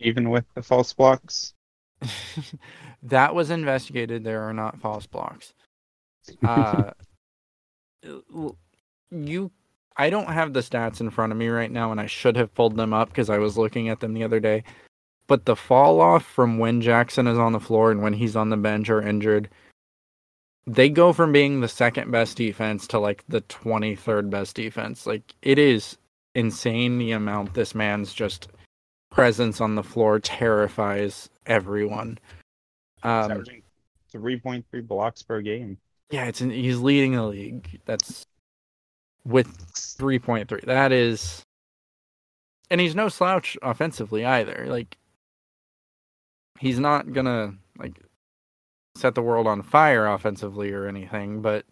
Even 0.00 0.30
with 0.30 0.44
the 0.54 0.62
false 0.62 0.92
blocks. 0.92 1.54
that 3.02 3.34
was 3.34 3.50
investigated. 3.50 4.24
There 4.24 4.42
are 4.42 4.52
not 4.52 4.80
false 4.80 5.06
blocks. 5.06 5.54
Uh, 6.42 6.90
you, 9.10 9.50
I 9.96 10.10
don't 10.10 10.32
have 10.32 10.52
the 10.52 10.60
stats 10.60 11.00
in 11.00 11.10
front 11.10 11.32
of 11.32 11.38
me 11.38 11.48
right 11.48 11.70
now, 11.70 11.90
and 11.92 12.00
I 12.00 12.06
should 12.06 12.36
have 12.36 12.54
pulled 12.54 12.76
them 12.76 12.92
up 12.92 13.08
because 13.08 13.30
I 13.30 13.38
was 13.38 13.58
looking 13.58 13.88
at 13.88 14.00
them 14.00 14.14
the 14.14 14.24
other 14.24 14.40
day. 14.40 14.64
But 15.26 15.44
the 15.44 15.56
fall 15.56 16.00
off 16.00 16.24
from 16.24 16.58
when 16.58 16.80
Jackson 16.80 17.26
is 17.26 17.38
on 17.38 17.52
the 17.52 17.60
floor 17.60 17.90
and 17.90 18.02
when 18.02 18.12
he's 18.12 18.36
on 18.36 18.50
the 18.50 18.56
bench 18.56 18.90
or 18.90 19.00
injured, 19.00 19.48
they 20.66 20.88
go 20.88 21.12
from 21.12 21.32
being 21.32 21.60
the 21.60 21.68
second 21.68 22.10
best 22.10 22.36
defense 22.36 22.86
to 22.88 22.98
like 22.98 23.24
the 23.28 23.40
23rd 23.42 24.30
best 24.30 24.56
defense. 24.56 25.06
Like 25.06 25.34
it 25.42 25.58
is 25.58 25.96
insane 26.34 26.98
the 26.98 27.12
amount 27.12 27.54
this 27.54 27.74
man's 27.74 28.12
just 28.12 28.48
presence 29.10 29.60
on 29.60 29.74
the 29.74 29.82
floor 29.82 30.18
terrifies 30.18 31.28
everyone. 31.46 32.18
Um, 33.02 33.44
3.3 34.14 34.86
blocks 34.86 35.22
per 35.22 35.40
game. 35.40 35.78
yeah, 36.10 36.26
it's 36.26 36.38
he's 36.38 36.78
leading 36.78 37.12
the 37.12 37.24
league. 37.24 37.80
That's 37.84 38.26
with 39.24 39.48
3.3. 39.74 40.64
That 40.64 40.92
is 40.92 41.42
and 42.70 42.80
he's 42.80 42.94
no 42.94 43.08
slouch 43.08 43.56
offensively 43.62 44.24
either. 44.24 44.66
Like 44.68 44.96
he's 46.58 46.78
not 46.78 47.12
going 47.12 47.26
to 47.26 47.54
like 47.78 48.00
set 48.96 49.14
the 49.14 49.22
world 49.22 49.46
on 49.46 49.62
fire 49.62 50.06
offensively 50.06 50.72
or 50.72 50.86
anything, 50.86 51.42
but 51.42 51.64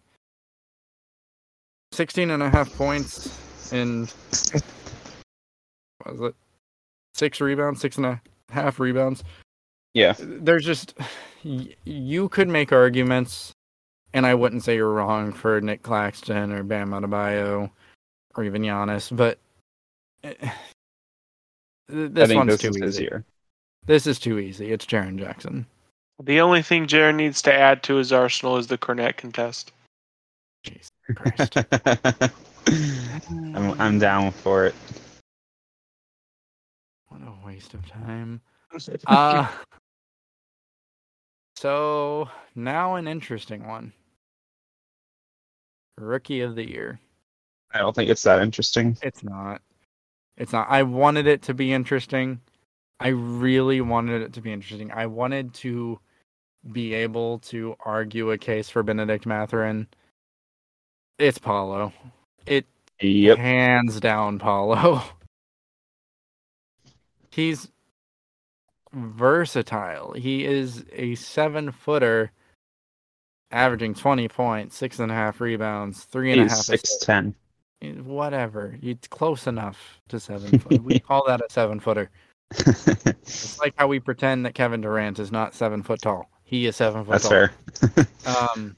16 1.93 2.29
and 2.31 2.43
a 2.43 2.49
half 2.49 2.71
points 2.75 3.71
and 3.71 4.13
what 6.03 6.17
was 6.19 6.29
it? 6.29 6.35
Six 7.13 7.41
rebounds, 7.41 7.81
six 7.81 7.97
and 7.97 8.05
a 8.05 8.21
half 8.49 8.79
rebounds 8.79 9.23
Yeah. 9.93 10.13
there's 10.19 10.65
just 10.65 10.93
you 11.43 12.29
could 12.29 12.47
make 12.47 12.71
arguments, 12.71 13.51
and 14.13 14.25
I 14.25 14.33
wouldn't 14.33 14.63
say 14.63 14.75
you're 14.75 14.93
wrong 14.93 15.31
for 15.31 15.61
Nick 15.61 15.83
Claxton 15.83 16.51
or 16.51 16.63
Bam 16.63 16.91
Adebayo 16.91 17.69
or 18.35 18.43
even 18.43 18.61
Giannis, 18.61 19.15
but 19.15 19.37
eh, 20.23 20.33
th- 20.39 20.51
I 20.51 22.09
this 22.11 22.33
one's 22.33 22.51
this 22.51 22.61
too 22.61 22.69
is 22.69 22.95
easy. 22.95 23.03
year. 23.03 23.25
This 23.85 24.07
is 24.07 24.19
too 24.19 24.39
easy. 24.39 24.71
It's 24.71 24.85
Jaren 24.85 25.17
Jackson. 25.17 25.65
The 26.23 26.39
only 26.39 26.61
thing 26.61 26.85
Jaren 26.85 27.15
needs 27.15 27.41
to 27.43 27.53
add 27.53 27.81
to 27.83 27.95
his 27.95 28.13
arsenal 28.13 28.57
is 28.57 28.67
the 28.67 28.77
Cornet 28.77 29.17
contest. 29.17 29.71
Jesus 30.63 30.89
Christ. 31.15 31.57
I'm, 33.55 33.81
I'm 33.81 33.99
down 33.99 34.31
for 34.31 34.67
it. 34.67 34.75
What 37.07 37.21
a 37.21 37.45
waste 37.45 37.73
of 37.73 37.85
time. 37.87 38.39
Uh, 39.07 39.47
so 41.55 42.29
now 42.55 42.95
an 42.95 43.07
interesting 43.07 43.67
one. 43.67 43.91
Rookie 45.97 46.41
of 46.41 46.55
the 46.55 46.67
year. 46.67 46.99
I 47.73 47.79
don't 47.79 47.95
think 47.95 48.09
it's 48.09 48.23
that 48.23 48.41
interesting. 48.41 48.97
It's 49.01 49.23
not. 49.23 49.61
It's 50.37 50.53
not. 50.53 50.67
I 50.69 50.83
wanted 50.83 51.27
it 51.27 51.41
to 51.43 51.53
be 51.53 51.71
interesting. 51.71 52.41
I 52.99 53.09
really 53.09 53.81
wanted 53.81 54.21
it 54.21 54.33
to 54.33 54.41
be 54.41 54.51
interesting. 54.51 54.91
I 54.91 55.05
wanted 55.05 55.53
to 55.55 55.99
be 56.71 56.93
able 56.93 57.39
to 57.39 57.75
argue 57.85 58.31
a 58.31 58.37
case 58.37 58.69
for 58.69 58.83
Bennedict 58.83 59.25
Mathurin. 59.25 59.87
It's 61.17 61.37
Paolo. 61.37 61.93
It 62.45 62.65
Yep. 62.99 63.37
hands 63.37 63.99
down 63.99 64.37
Paolo. 64.37 65.01
He's 67.31 67.71
versatile. 68.93 70.13
He 70.13 70.45
is 70.45 70.85
a 70.91 71.15
seven 71.15 71.71
footer 71.71 72.31
averaging 73.51 73.93
twenty 73.93 74.27
points, 74.27 74.75
six 74.77 74.99
and 74.99 75.11
a 75.11 75.15
half 75.15 75.41
rebounds, 75.41 76.03
three 76.05 76.31
and 76.31 76.41
a 76.41 76.43
half 76.45 76.57
He's 76.57 76.65
six 76.65 76.97
ten. 76.97 77.35
whatever. 78.03 78.77
It's 78.81 79.07
close 79.07 79.47
enough 79.47 79.99
to 80.09 80.19
seven 80.19 80.59
foot. 80.59 80.83
We 80.83 80.99
call 81.07 81.23
that 81.27 81.41
a 81.41 81.47
seven 81.49 81.79
footer. 81.79 82.09
It's 82.53 83.59
like 83.59 83.73
how 83.77 83.87
we 83.87 83.99
pretend 83.99 84.45
that 84.45 84.53
Kevin 84.55 84.81
Durant 84.81 85.19
is 85.19 85.31
not 85.31 85.53
seven 85.55 85.81
foot 85.83 86.01
tall. 86.01 86.29
He 86.43 86.65
is 86.65 86.75
seven 86.75 87.05
foot 87.05 87.21
That's 87.21 87.29
tall. 87.29 87.49
fair. 87.87 88.47
Um, 88.55 88.75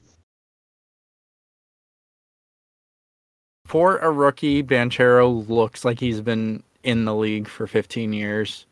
for 3.66 3.98
a 3.98 4.10
rookie, 4.10 4.62
Banchero 4.62 5.48
looks 5.48 5.84
like 5.84 5.98
he's 5.98 6.20
been 6.20 6.62
in 6.84 7.04
the 7.04 7.14
league 7.14 7.48
for 7.48 7.66
15 7.66 8.12
years. 8.12 8.66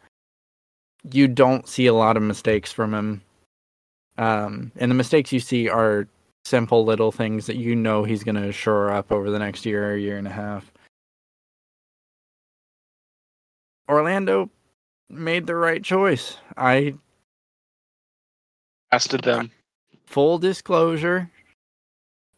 You 1.11 1.27
don't 1.27 1.67
see 1.67 1.87
a 1.87 1.95
lot 1.95 2.17
of 2.17 2.23
mistakes 2.23 2.71
from 2.71 2.95
him. 2.95 3.23
Um, 4.23 4.71
and 4.77 4.89
the 4.89 4.95
mistakes 4.95 5.33
you 5.33 5.41
see 5.41 5.69
are 5.69 6.07
simple 6.45 6.85
little 6.85 7.11
things 7.11 7.47
that 7.47 7.57
you 7.57 7.75
know 7.75 8.05
he's 8.05 8.23
going 8.23 8.37
to 8.37 8.53
shore 8.53 8.93
up 8.93 9.11
over 9.11 9.31
the 9.31 9.39
next 9.41 9.67
year 9.67 9.93
or 9.93 9.97
year 9.97 10.17
and 10.17 10.29
a 10.29 10.31
half. 10.31 10.71
Orlando 13.89 14.49
made 15.11 15.49
the 15.49 15.57
right 15.57 15.83
choice. 15.83 16.37
I 16.57 16.95
Casted 18.93 19.25
them. 19.25 19.51
full 20.07 20.39
disclosure, 20.39 21.29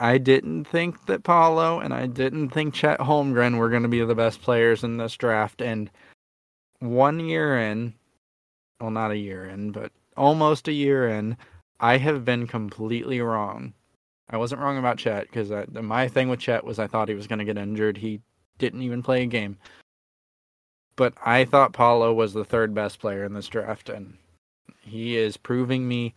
I 0.00 0.16
didn't 0.16 0.64
think 0.64 1.04
that 1.04 1.22
Paolo 1.22 1.80
and 1.80 1.92
I 1.92 2.06
didn't 2.06 2.48
think 2.48 2.72
Chet 2.72 2.98
Holmgren 2.98 3.58
were 3.58 3.68
going 3.68 3.82
to 3.82 3.90
be 3.90 4.02
the 4.02 4.14
best 4.14 4.40
players 4.40 4.84
in 4.84 4.96
this 4.96 5.16
draft. 5.16 5.60
And 5.60 5.90
one 6.78 7.20
year 7.20 7.58
in, 7.58 7.92
well, 8.80 8.90
not 8.90 9.10
a 9.10 9.18
year 9.18 9.44
in, 9.44 9.70
but 9.70 9.92
almost 10.16 10.66
a 10.66 10.72
year 10.72 11.06
in, 11.10 11.36
I 11.80 11.98
have 11.98 12.24
been 12.24 12.46
completely 12.46 13.20
wrong. 13.20 13.74
I 14.30 14.36
wasn't 14.36 14.62
wrong 14.62 14.78
about 14.78 14.98
Chet 14.98 15.26
because 15.26 15.50
my 15.70 16.08
thing 16.08 16.28
with 16.28 16.40
Chet 16.40 16.64
was 16.64 16.78
I 16.78 16.86
thought 16.86 17.08
he 17.08 17.14
was 17.14 17.26
going 17.26 17.40
to 17.40 17.44
get 17.44 17.58
injured. 17.58 17.98
He 17.98 18.20
didn't 18.58 18.82
even 18.82 19.02
play 19.02 19.22
a 19.22 19.26
game. 19.26 19.58
But 20.96 21.14
I 21.24 21.44
thought 21.44 21.72
Paolo 21.72 22.12
was 22.14 22.32
the 22.32 22.44
third 22.44 22.72
best 22.74 23.00
player 23.00 23.24
in 23.24 23.34
this 23.34 23.48
draft, 23.48 23.88
and 23.88 24.16
he 24.80 25.16
is 25.16 25.36
proving 25.36 25.88
me 25.88 26.14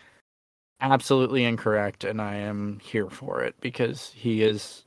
absolutely 0.79 1.43
incorrect, 1.43 2.03
and 2.03 2.21
I 2.21 2.35
am 2.35 2.79
here 2.79 3.09
for 3.09 3.41
it 3.41 3.55
because 3.59 4.11
he 4.13 4.43
is 4.43 4.85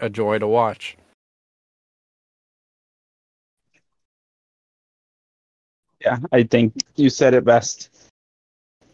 a 0.00 0.08
joy 0.08 0.38
to 0.38 0.46
watch. 0.46 0.96
Yeah, 6.00 6.18
I 6.32 6.42
think 6.42 6.74
you 6.96 7.10
said 7.10 7.34
it 7.34 7.44
best. 7.44 7.91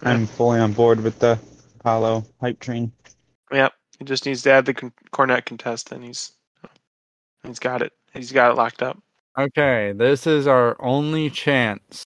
I'm 0.02 0.26
fully 0.26 0.60
on 0.60 0.72
board 0.72 1.00
with 1.00 1.18
the 1.18 1.38
Paolo 1.82 2.24
hype 2.40 2.60
train. 2.60 2.92
Yep. 3.52 3.72
He 3.98 4.04
just 4.04 4.26
needs 4.26 4.42
to 4.42 4.52
add 4.52 4.66
the 4.66 4.74
con- 4.74 4.92
Cornet 5.10 5.46
contest, 5.46 5.90
and 5.92 6.04
he's 6.04 6.32
he's 7.44 7.58
got 7.58 7.82
it. 7.82 7.92
He's 8.12 8.32
got 8.32 8.50
it 8.50 8.54
locked 8.54 8.82
up. 8.82 8.98
Okay, 9.38 9.92
this 9.92 10.26
is 10.26 10.46
our 10.46 10.76
only 10.80 11.30
chance 11.30 12.04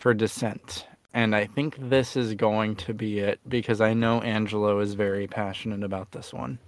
for 0.00 0.14
dissent. 0.14 0.86
And 1.14 1.34
I 1.34 1.46
think 1.46 1.76
this 1.78 2.16
is 2.16 2.34
going 2.34 2.76
to 2.76 2.94
be 2.94 3.18
it 3.20 3.40
because 3.48 3.80
I 3.80 3.94
know 3.94 4.20
Angelo 4.20 4.78
is 4.80 4.94
very 4.94 5.26
passionate 5.26 5.82
about 5.82 6.12
this 6.12 6.32
one. 6.32 6.58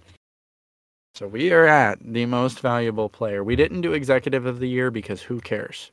So 1.13 1.27
we 1.27 1.51
are 1.51 1.67
at 1.67 1.99
the 2.01 2.25
most 2.25 2.59
valuable 2.59 3.09
player. 3.09 3.43
We 3.43 3.55
didn't 3.55 3.81
do 3.81 3.93
executive 3.93 4.45
of 4.45 4.59
the 4.59 4.67
year 4.67 4.89
because 4.89 5.21
who 5.21 5.39
cares? 5.41 5.91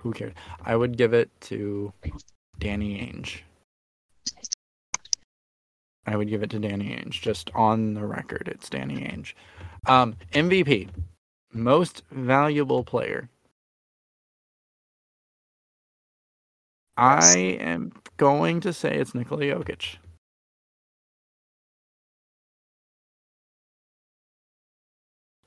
Who 0.00 0.12
cares? 0.12 0.34
I 0.64 0.76
would 0.76 0.96
give 0.96 1.12
it 1.12 1.30
to 1.42 1.92
Danny 2.62 3.00
Ainge. 3.00 3.40
I 6.06 6.16
would 6.16 6.28
give 6.28 6.44
it 6.44 6.50
to 6.50 6.60
Danny 6.60 6.90
Ainge. 6.90 7.20
Just 7.20 7.50
on 7.56 7.94
the 7.94 8.06
record, 8.06 8.46
it's 8.46 8.70
Danny 8.70 9.00
Ainge. 9.00 9.34
Um, 9.86 10.14
MVP, 10.32 10.88
most 11.52 12.04
valuable 12.12 12.84
player. 12.84 13.28
I 16.96 17.34
am 17.58 17.92
going 18.16 18.60
to 18.60 18.72
say 18.72 18.94
it's 18.94 19.12
Nikola 19.12 19.42
Jokic. 19.42 19.96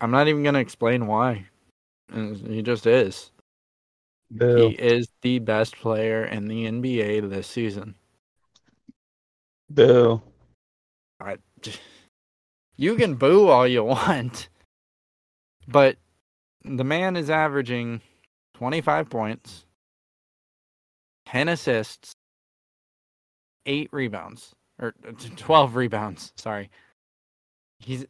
I'm 0.01 0.11
not 0.11 0.27
even 0.27 0.43
going 0.43 0.55
to 0.55 0.59
explain 0.59 1.07
why. 1.07 1.45
He 2.13 2.61
just 2.61 2.85
is. 2.85 3.31
Boo. 4.31 4.69
He 4.69 4.75
is 4.75 5.07
the 5.21 5.39
best 5.39 5.75
player 5.77 6.23
in 6.23 6.47
the 6.47 6.65
NBA 6.65 7.29
this 7.29 7.47
season. 7.47 7.95
Boo. 9.69 10.21
I, 11.19 11.37
you 12.75 12.95
can 12.95 13.15
boo 13.15 13.47
all 13.47 13.67
you 13.67 13.83
want, 13.83 14.49
but 15.67 15.97
the 16.63 16.83
man 16.83 17.15
is 17.15 17.29
averaging 17.29 18.01
25 18.55 19.09
points, 19.09 19.65
10 21.27 21.49
assists, 21.49 22.13
8 23.65 23.89
rebounds, 23.91 24.53
or 24.79 24.93
uh, 25.07 25.11
12 25.35 25.75
rebounds, 25.75 26.33
sorry. 26.35 26.69
He's 27.79 28.05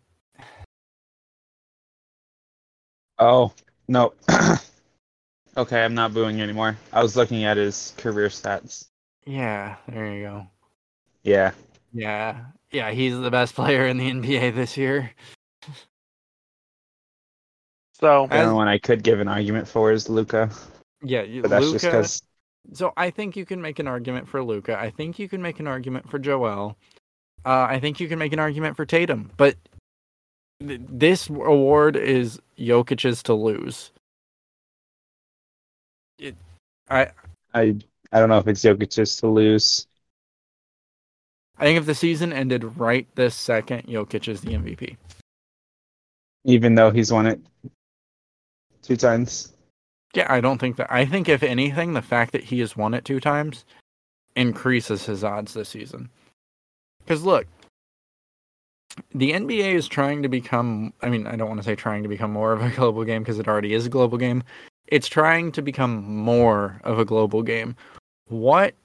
Oh, 3.18 3.54
no. 3.88 4.14
okay, 5.58 5.84
I'm 5.84 5.94
not 5.94 6.14
booing 6.14 6.42
anymore. 6.42 6.78
I 6.94 7.02
was 7.02 7.16
looking 7.16 7.44
at 7.44 7.58
his 7.58 7.94
career 7.98 8.28
stats. 8.30 8.86
yeah, 9.26 9.76
there 9.88 10.14
you 10.14 10.24
go. 10.24 10.48
Yeah. 11.24 11.52
Yeah. 11.94 12.46
Yeah, 12.72 12.92
he's 12.92 13.18
the 13.18 13.32
best 13.32 13.56
player 13.56 13.86
in 13.88 13.98
the 13.98 14.10
NBA 14.12 14.54
this 14.54 14.76
year. 14.78 15.12
So 17.94 18.28
The 18.28 18.36
As- 18.36 18.46
only 18.48 18.56
one 18.56 18.68
I 18.68 18.78
could 18.78 19.04
give 19.04 19.20
an 19.20 19.28
argument 19.28 19.68
for 19.68 19.92
is 19.92 20.10
Luka, 20.10 20.50
Yeah, 21.02 21.22
you- 21.22 21.42
but 21.42 21.50
that's 21.52 21.72
just 21.72 21.86
because 21.86 22.22
So 22.74 22.94
I 22.98 23.12
think 23.12 23.36
you 23.38 23.46
can 23.46 23.62
make 23.62 23.78
an 23.80 23.88
argument 23.88 24.28
for 24.28 24.44
Luka. 24.44 24.78
I 24.78 24.90
think 24.90 25.20
you 25.20 25.30
can 25.30 25.42
make 25.42 25.60
an 25.60 25.68
argument 25.68 26.10
for 26.10 26.18
Joel. 26.20 26.76
Uh, 27.46 27.68
I 27.70 27.80
think 27.80 28.00
you 28.00 28.08
can 28.08 28.18
make 28.18 28.34
an 28.34 28.40
argument 28.40 28.76
for 28.76 28.86
Tatum. 28.88 29.30
But 29.38 29.56
th- 30.60 30.82
this 30.90 31.30
award 31.30 31.96
is 31.96 32.40
Jokic's 32.58 33.22
to 33.24 33.34
lose. 33.36 33.92
It, 36.20 36.36
I 36.90 37.10
I 37.54 37.76
I 38.12 38.20
don't 38.20 38.30
know 38.30 38.38
if 38.38 38.48
it's 38.48 38.64
Jokic's 38.64 39.18
to 39.18 39.28
lose. 39.28 39.88
I 41.58 41.64
think 41.64 41.80
if 41.80 41.86
the 41.86 41.96
season 41.96 42.34
ended 42.34 42.78
right 42.78 43.08
this 43.16 43.36
second, 43.36 43.84
Jokic 43.84 44.28
is 44.28 44.42
the 44.42 44.52
MVP. 44.52 44.98
even 46.44 46.76
though 46.76 46.92
he's 46.92 47.12
won 47.12 47.26
it 47.26 47.40
two 48.82 48.96
times. 48.98 49.54
Yeah, 50.14 50.32
I 50.32 50.40
don't 50.42 50.60
think 50.60 50.78
that. 50.78 50.92
I 50.92 51.06
think 51.06 51.28
if 51.28 51.44
anything, 51.44 51.94
the 51.94 52.02
fact 52.02 52.32
that 52.34 52.44
he 52.44 52.60
has 52.60 52.78
won 52.78 52.94
it 52.94 53.04
two 53.04 53.20
times 53.20 53.66
increases 54.36 55.06
his 55.06 55.24
odds 55.24 55.54
this 55.54 55.70
season. 55.70 56.10
Because 57.00 57.24
look, 57.24 57.48
the 59.14 59.32
NBA 59.32 59.74
is 59.76 59.88
trying 59.88 60.24
to 60.24 60.30
become. 60.30 60.94
I 61.02 61.10
mean, 61.10 61.28
I 61.28 61.36
don't 61.36 61.50
want 61.50 61.60
to 61.60 61.66
say 61.66 61.76
trying 61.76 62.04
to 62.04 62.10
become 62.10 62.32
more 62.32 62.54
of 62.54 62.62
a 62.62 62.70
global 62.70 63.04
game 63.04 63.24
because 63.24 63.40
it 63.40 63.48
already 63.48 63.74
is 63.74 63.86
a 63.86 63.90
global 63.90 64.18
game. 64.18 64.44
It's 64.88 65.08
trying 65.08 65.52
to 65.54 65.62
become 65.62 66.04
more 66.04 66.80
of 66.84 67.00
a 67.00 67.06
global 67.06 67.42
game. 67.42 67.76
What 68.28 68.76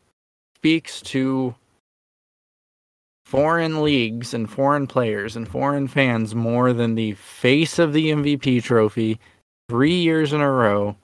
speaks 0.56 1.00
to 1.02 1.54
foreign 3.24 3.82
leagues 3.82 4.34
and 4.34 4.50
foreign 4.50 4.86
players 4.86 5.36
and 5.36 5.48
foreign 5.48 5.86
fans 5.86 6.34
more 6.34 6.72
than 6.72 6.94
the 6.94 7.12
face 7.12 7.78
of 7.78 7.92
the 7.92 8.10
MVP 8.10 8.62
trophy 8.62 9.20
three 9.68 9.94
years 9.94 10.32
in 10.32 10.40
a 10.40 10.50
row 10.50 10.96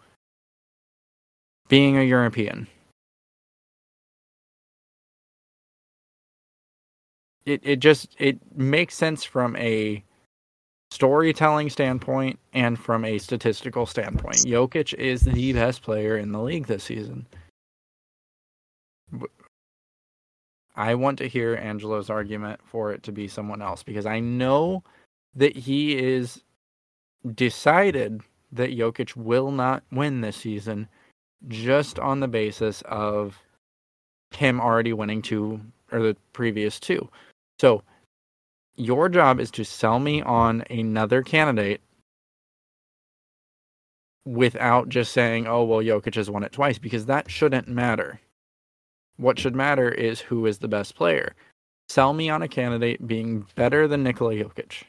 being 1.69 1.97
a 1.97 2.03
European. 2.03 2.67
It 7.45 7.61
it 7.63 7.77
just 7.77 8.17
it 8.19 8.39
makes 8.57 8.97
sense 8.97 9.23
from 9.23 9.55
a 9.57 10.03
storytelling 10.91 11.71
standpoint 11.71 12.39
and 12.53 12.79
from 12.79 13.05
a 13.05 13.19
statistical 13.19 13.87
standpoint. 13.87 14.37
Jokic 14.39 14.95
is 14.95 15.23
the 15.23 15.53
best 15.53 15.83
player 15.83 16.17
in 16.17 16.33
the 16.33 16.41
league 16.41 16.67
this 16.67 16.85
season. 16.85 17.27
I 20.77 20.95
want 20.95 21.19
to 21.19 21.29
hear 21.29 21.57
Angelo's 21.57 22.11
argument 22.11 22.61
for 22.65 22.93
it 22.93 23.03
to 23.05 23.13
be 23.13 23.29
someone 23.29 23.63
else 23.63 23.83
because 23.83 24.07
I 24.07 24.21
know 24.21 24.83
that 25.35 25.57
he 25.57 25.99
is 25.99 26.43
decided 27.35 28.21
that 28.53 28.77
Jokic 28.77 29.17
will 29.17 29.51
not 29.51 29.83
win 29.91 30.21
this 30.21 30.37
season 30.37 30.89
just 31.49 31.99
on 31.99 32.21
the 32.21 32.29
basis 32.29 32.83
of 32.83 33.39
him 34.33 34.61
already 34.61 34.93
winning 34.93 35.23
two 35.23 35.61
or 35.93 36.01
the 36.01 36.17
previous 36.33 36.79
two. 36.79 37.09
So 37.59 37.83
your 38.77 39.09
job 39.09 39.41
is 39.41 39.51
to 39.53 39.65
sell 39.65 39.99
me 39.99 40.23
on 40.23 40.63
another 40.71 41.23
candidate 41.23 41.81
without 44.25 44.89
just 44.89 45.13
saying, 45.13 45.47
"Oh, 45.47 45.65
well, 45.65 45.81
Jokic 45.81 46.15
has 46.17 46.31
won 46.31 46.43
it 46.45 46.53
twice," 46.53 46.79
because 46.79 47.07
that 47.07 47.31
shouldn't 47.31 47.69
matter. 47.69 48.21
What 49.17 49.39
should 49.39 49.55
matter 49.55 49.89
is 49.89 50.21
who 50.21 50.47
is 50.47 50.59
the 50.59 50.69
best 50.69 50.95
player. 50.95 51.35
Sell 51.89 52.13
me 52.13 52.29
on 52.29 52.43
a 52.43 52.49
candidate 52.49 53.07
being 53.07 53.47
better 53.55 53.89
than 53.89 54.03
Nikola 54.03 54.35
Jokic. 54.35 54.83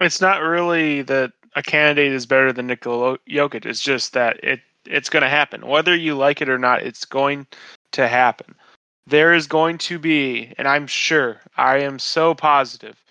it's 0.00 0.20
not 0.20 0.40
really 0.42 1.02
that 1.02 1.32
a 1.56 1.62
candidate 1.62 2.12
is 2.12 2.26
better 2.26 2.52
than 2.52 2.66
Nikola 2.68 3.18
Jokic. 3.28 3.66
It's 3.66 3.80
just 3.80 4.12
that 4.14 4.42
it 4.44 4.60
it's 4.86 5.10
going 5.10 5.22
to 5.22 5.28
happen, 5.28 5.66
whether 5.66 5.94
you 5.94 6.14
like 6.14 6.40
it 6.40 6.48
or 6.48 6.58
not. 6.58 6.82
It's 6.82 7.04
going 7.04 7.46
to 7.92 8.08
happen. 8.08 8.54
There 9.10 9.34
is 9.34 9.48
going 9.48 9.78
to 9.78 9.98
be, 9.98 10.54
and 10.56 10.68
I'm 10.68 10.86
sure, 10.86 11.40
I 11.56 11.78
am 11.78 11.98
so 11.98 12.32
positive 12.32 13.04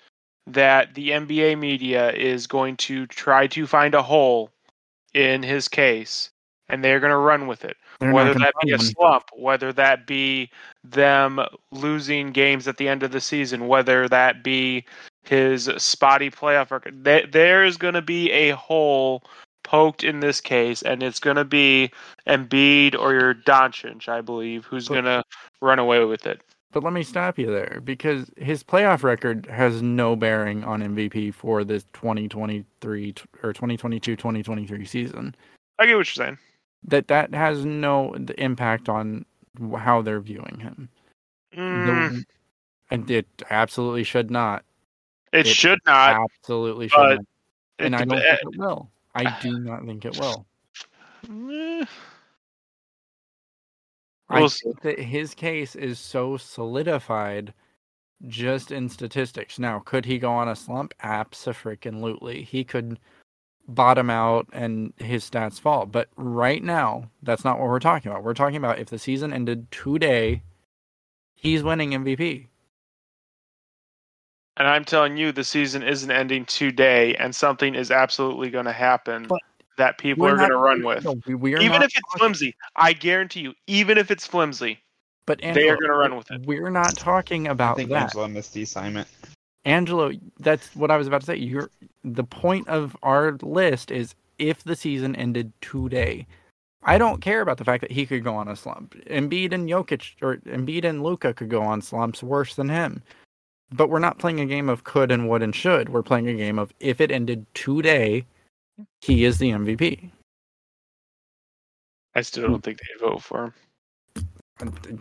that 0.47 0.95
the 0.95 1.09
NBA 1.09 1.59
media 1.59 2.13
is 2.13 2.47
going 2.47 2.77
to 2.77 3.05
try 3.07 3.47
to 3.47 3.67
find 3.67 3.93
a 3.93 4.01
hole 4.01 4.49
in 5.13 5.43
his 5.43 5.67
case, 5.67 6.31
and 6.69 6.81
they're 6.81 7.01
going 7.01 7.11
to 7.11 7.17
run 7.17 7.47
with 7.47 7.65
it 7.65 7.75
They're 7.99 8.13
whether 8.13 8.33
that 8.33 8.53
be 8.63 8.71
a 8.71 8.79
slump, 8.79 9.25
whether 9.33 9.73
that 9.73 10.07
be 10.07 10.49
them 10.85 11.41
losing 11.71 12.31
games 12.31 12.65
at 12.67 12.77
the 12.77 12.87
end 12.87 13.03
of 13.03 13.11
the 13.11 13.19
season, 13.19 13.67
whether 13.67 14.07
that 14.07 14.41
be 14.41 14.85
his 15.23 15.69
spotty 15.77 16.31
playoff 16.31 16.71
record. 16.71 17.03
There 17.03 17.65
is 17.65 17.75
going 17.75 17.95
to 17.95 18.01
be 18.01 18.31
a 18.31 18.51
hole 18.51 19.23
poked 19.69 20.03
in 20.03 20.19
this 20.19 20.41
case, 20.41 20.81
and 20.81 21.03
it's 21.03 21.19
going 21.19 21.35
to 21.35 21.45
be 21.45 21.91
Embiid 22.25 22.97
or 22.97 23.13
your 23.13 23.35
Doncic, 23.35 24.09
I 24.09 24.19
believe, 24.21 24.65
who's 24.65 24.87
going 24.87 25.03
to 25.05 25.23
run 25.61 25.77
away 25.77 26.03
with 26.05 26.25
it. 26.25 26.41
But 26.71 26.83
let 26.83 26.91
me 26.91 27.03
stop 27.03 27.37
you 27.37 27.51
there 27.51 27.79
because 27.83 28.31
his 28.35 28.63
playoff 28.63 29.03
record 29.03 29.45
has 29.45 29.83
no 29.83 30.15
bearing 30.15 30.63
on 30.63 30.81
MVP 30.81 31.35
for 31.35 31.63
this 31.63 31.83
2023 31.93 33.13
or 33.43 33.53
2022-2023 33.53 34.87
season. 34.87 35.35
I 35.77 35.85
get 35.85 35.97
what 35.97 35.97
you're 36.17 36.25
saying. 36.25 36.39
That 36.83 37.07
that 37.09 37.33
has 37.35 37.63
no 37.63 38.15
impact 38.39 38.89
on 38.89 39.25
how 39.77 40.01
they're 40.01 40.19
viewing 40.19 40.59
him. 40.59 40.89
Mm, 41.55 41.85
The- 42.11 42.25
and 42.91 43.11
it 43.11 43.27
absolutely 43.51 44.03
should 44.03 44.31
not. 44.31 44.63
it, 45.31 45.45
it- 45.45 45.55
should 45.55 45.79
not. 45.85 46.27
absolutely 46.39 46.87
should 46.87 46.97
not. 46.97 47.19
And 47.77 47.95
I 47.95 47.99
don't 48.05 48.19
think 48.19 48.39
it 48.41 48.57
will. 48.57 48.89
I 49.15 49.37
do 49.41 49.59
not 49.59 49.85
think 49.85 50.05
it 50.05 50.19
will. 50.19 50.45
eh, 51.51 51.85
I 54.29 54.39
We'll 54.39 54.49
think 54.49 54.81
that 54.81 54.99
his 54.99 55.33
case 55.33 55.75
is 55.75 55.99
so 55.99 56.37
solidified 56.37 57.53
just 58.27 58.71
in 58.71 58.89
statistics. 58.89 59.57
Now, 59.57 59.79
could 59.79 60.05
he 60.05 60.19
go 60.19 60.31
on 60.31 60.47
a 60.47 60.55
slump? 60.55 60.93
Absolutely. 61.01 62.43
He 62.43 62.63
could 62.63 62.99
bottom 63.67 64.09
out 64.09 64.47
and 64.51 64.93
his 64.97 65.29
stats 65.29 65.59
fall. 65.59 65.85
But 65.85 66.09
right 66.15 66.63
now, 66.63 67.09
that's 67.23 67.43
not 67.43 67.59
what 67.59 67.69
we're 67.69 67.79
talking 67.79 68.11
about. 68.11 68.23
We're 68.23 68.33
talking 68.33 68.57
about 68.57 68.79
if 68.79 68.89
the 68.89 68.99
season 68.99 69.33
ended 69.33 69.71
today, 69.71 70.43
he's 71.35 71.63
winning 71.63 71.91
MVP. 71.91 72.47
And 74.59 74.67
I'm 74.67 74.83
telling 74.83 75.15
you, 75.17 75.31
the 75.31 75.43
season 75.45 75.81
isn't 75.83 76.11
ending 76.11 76.43
today, 76.45 77.15
and 77.15 77.33
something 77.33 77.75
is 77.75 77.91
absolutely 77.91 78.49
going 78.49 78.65
to 78.65 78.73
happen 78.73 79.25
But 79.27 79.39
that 79.77 79.97
people 79.97 80.23
We're 80.25 80.35
going 80.35 80.49
to 80.49 80.57
run 80.57 80.83
with. 80.83 81.05
no, 81.05 81.15
we- 81.25 81.35
we 81.35 81.55
are 81.55 81.61
even 81.61 81.77
if 81.81 81.85
it's 81.85 81.93
talking- 81.93 82.19
flimsy, 82.19 82.55
I 82.75 82.91
guarantee 82.91 83.39
you, 83.39 83.53
even 83.67 83.97
if 83.97 84.11
it's 84.11 84.27
flimsy, 84.27 84.79
but 85.25 85.39
they 85.39 85.47
are 85.47 85.49
Angelo, 85.51 85.75
going 85.77 85.89
to 85.91 85.93
run 85.97 86.15
with 86.17 86.31
it. 86.31 86.41
We're 86.45 86.69
not 86.69 86.97
talking 86.97 87.47
I 87.47 87.51
about 87.51 87.77
think 87.77 87.89
that. 87.89 88.03
Angelo 88.03 88.27
missed 88.27 88.53
the 88.53 88.63
assignment. 88.63 89.07
Angelo, 89.63 90.11
that's 90.39 90.75
what 90.75 90.91
I 90.91 90.97
was 90.97 91.07
about 91.07 91.21
to 91.21 91.27
say. 91.27 91.35
You're 91.37 91.69
the 92.03 92.23
point 92.25 92.67
of 92.67 92.97
our 93.03 93.37
list 93.41 93.91
is 93.91 94.15
if 94.37 94.63
the 94.63 94.75
season 94.75 95.15
ended 95.15 95.53
today. 95.61 96.27
I 96.83 96.97
don't 96.97 97.21
care 97.21 97.41
about 97.41 97.57
the 97.57 97.65
fact 97.65 97.81
that 97.81 97.91
he 97.91 98.05
could 98.05 98.23
go 98.23 98.35
on 98.35 98.47
a 98.47 98.55
slump. 98.55 98.95
Embiid 99.07 99.53
and 99.53 99.69
Jokic 99.69 100.13
or 100.21 100.37
Embiid 100.37 100.85
and 100.85 101.03
Luka 101.03 101.33
could 101.33 101.49
go 101.49 101.61
on 101.61 101.81
slumps 101.81 102.23
worse 102.23 102.55
than 102.55 102.69
him. 102.69 103.03
But 103.71 103.89
we're 103.89 103.99
not 103.99 104.17
playing 104.17 104.39
a 104.39 104.45
game 104.45 104.67
of 104.67 104.83
could 104.83 105.11
and 105.11 105.29
would 105.29 105.43
and 105.43 105.55
should. 105.55 105.89
We're 105.89 106.03
playing 106.03 106.27
a 106.27 106.33
game 106.33 106.57
of 106.57 106.73
if 106.79 106.99
it 106.99 107.11
ended 107.11 107.45
today, 107.53 108.25
he 109.01 109.25
is 109.25 109.37
the 109.37 109.51
MVP. 109.51 110.09
I 112.15 112.21
still 112.21 112.47
don't 112.47 112.63
think 112.63 112.79
they'd 112.79 113.07
vote 113.07 113.21
for 113.21 113.45
him. 113.45 113.53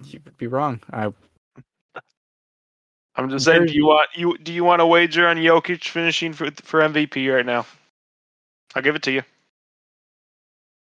You 0.04 0.20
would 0.24 0.36
be 0.36 0.46
wrong. 0.46 0.80
I 0.92 1.12
I'm 3.18 3.28
just 3.28 3.44
saying. 3.44 3.66
Do 3.66 3.72
you 3.72 3.84
want 3.84 4.08
you 4.14 4.38
do 4.38 4.52
you 4.52 4.62
want 4.62 4.78
to 4.80 4.86
wager 4.86 5.26
on 5.26 5.36
Jokic 5.36 5.88
finishing 5.88 6.32
for 6.32 6.50
for 6.62 6.80
MVP 6.80 7.34
right 7.34 7.44
now? 7.44 7.66
I'll 8.76 8.82
give 8.82 8.94
it 8.94 9.02
to 9.02 9.10
you. 9.12 9.22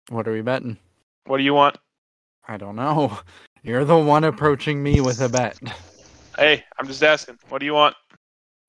What 0.10 0.28
are 0.28 0.32
we 0.32 0.42
betting? 0.42 0.78
What 1.26 1.38
do 1.38 1.44
you 1.44 1.56
want? 1.56 1.78
I 2.48 2.58
don't 2.58 2.76
know. 2.76 3.18
You're 3.64 3.86
the 3.86 3.98
one 3.98 4.24
approaching 4.24 4.82
me 4.82 5.02
with 5.02 5.22
a 5.22 5.30
bet. 5.30 5.60
Hey, 6.40 6.64
I'm 6.80 6.88
just 6.88 7.04
asking. 7.04 7.38
What 7.50 7.60
do 7.60 7.66
you 7.66 7.74
want? 7.74 7.96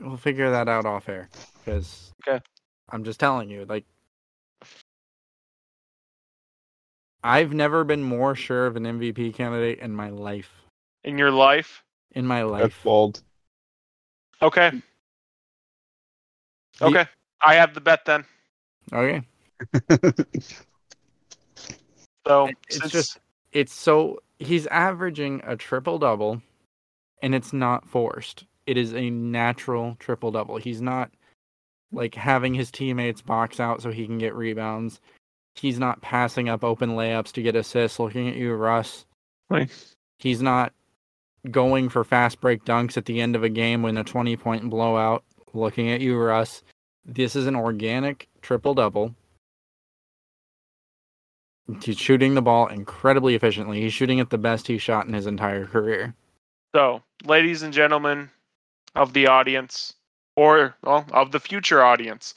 We'll 0.00 0.16
figure 0.16 0.50
that 0.50 0.68
out 0.68 0.86
off 0.86 1.08
air. 1.08 1.28
Because 1.64 2.12
Okay. 2.26 2.42
I'm 2.90 3.04
just 3.04 3.20
telling 3.20 3.48
you, 3.48 3.64
like 3.66 3.84
I've 7.22 7.52
never 7.52 7.84
been 7.84 8.02
more 8.02 8.34
sure 8.34 8.66
of 8.66 8.76
an 8.76 8.84
MVP 8.84 9.34
candidate 9.34 9.78
in 9.78 9.92
my 9.94 10.08
life. 10.10 10.50
In 11.04 11.16
your 11.18 11.30
life? 11.30 11.84
In 12.12 12.26
my 12.26 12.40
That's 12.40 12.50
life. 12.50 12.80
bold. 12.82 13.22
Okay. 14.42 14.70
The- 16.78 16.86
Okay. 16.86 17.06
I 17.42 17.54
have 17.54 17.74
the 17.74 17.80
bet 17.80 18.04
then. 18.04 18.24
Okay. 18.92 19.22
So 22.26 22.48
It's 22.68 22.78
since- 22.78 22.92
just- 22.92 23.18
It's 23.52 23.72
so 23.72 24.22
he's 24.38 24.66
averaging 24.68 25.40
a 25.44 25.56
triple 25.56 25.98
double 25.98 26.40
and 27.22 27.34
it's 27.34 27.52
not 27.52 27.88
forced. 27.88 28.44
It 28.66 28.76
is 28.76 28.94
a 28.94 29.10
natural 29.10 29.96
triple 29.98 30.30
double. 30.30 30.56
He's 30.56 30.80
not 30.80 31.10
like 31.92 32.14
having 32.14 32.54
his 32.54 32.70
teammates 32.70 33.22
box 33.22 33.58
out 33.58 33.82
so 33.82 33.90
he 33.90 34.06
can 34.06 34.18
get 34.18 34.34
rebounds. 34.34 35.00
He's 35.54 35.78
not 35.78 36.00
passing 36.00 36.48
up 36.48 36.62
open 36.62 36.90
layups 36.90 37.32
to 37.32 37.42
get 37.42 37.56
assists. 37.56 37.98
Looking 37.98 38.28
at 38.28 38.36
you, 38.36 38.54
Russ. 38.54 39.04
Right. 39.48 39.70
He's 40.18 40.40
not 40.40 40.72
going 41.50 41.88
for 41.88 42.04
fast 42.04 42.40
break 42.40 42.64
dunks 42.64 42.96
at 42.96 43.06
the 43.06 43.20
end 43.20 43.34
of 43.34 43.42
a 43.42 43.48
game 43.48 43.82
when 43.82 43.96
a 43.96 44.04
20 44.04 44.36
point 44.36 44.70
blowout. 44.70 45.24
Looking 45.52 45.90
at 45.90 46.00
you, 46.00 46.16
Russ. 46.16 46.62
This 47.04 47.34
is 47.34 47.46
an 47.46 47.56
organic 47.56 48.28
triple 48.42 48.74
double. 48.74 49.14
He's 51.82 51.98
shooting 51.98 52.34
the 52.34 52.42
ball 52.42 52.66
incredibly 52.66 53.34
efficiently. 53.34 53.80
He's 53.80 53.92
shooting 53.92 54.18
it 54.18 54.30
the 54.30 54.38
best 54.38 54.66
he's 54.66 54.82
shot 54.82 55.06
in 55.06 55.12
his 55.12 55.26
entire 55.26 55.66
career. 55.66 56.14
So, 56.72 57.02
ladies 57.24 57.62
and 57.62 57.72
gentlemen 57.72 58.30
of 58.94 59.12
the 59.12 59.26
audience, 59.26 59.94
or 60.36 60.76
well, 60.82 61.04
of 61.10 61.32
the 61.32 61.40
future 61.40 61.82
audience, 61.82 62.34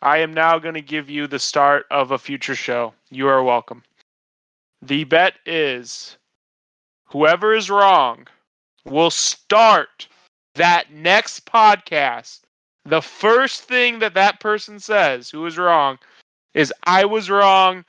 I 0.00 0.18
am 0.18 0.32
now 0.32 0.58
going 0.58 0.74
to 0.74 0.80
give 0.80 1.10
you 1.10 1.26
the 1.26 1.38
start 1.38 1.84
of 1.90 2.10
a 2.10 2.18
future 2.18 2.54
show. 2.54 2.94
You 3.10 3.28
are 3.28 3.42
welcome. 3.42 3.82
The 4.80 5.04
bet 5.04 5.34
is 5.44 6.16
whoever 7.04 7.54
is 7.54 7.68
wrong 7.68 8.26
will 8.86 9.10
start 9.10 10.08
that 10.54 10.90
next 10.90 11.44
podcast. 11.44 12.40
The 12.86 13.02
first 13.02 13.64
thing 13.64 13.98
that 13.98 14.14
that 14.14 14.40
person 14.40 14.80
says 14.80 15.28
who 15.28 15.44
is 15.44 15.58
wrong 15.58 15.98
is 16.54 16.72
I 16.84 17.04
was 17.04 17.28
wrong, 17.28 17.84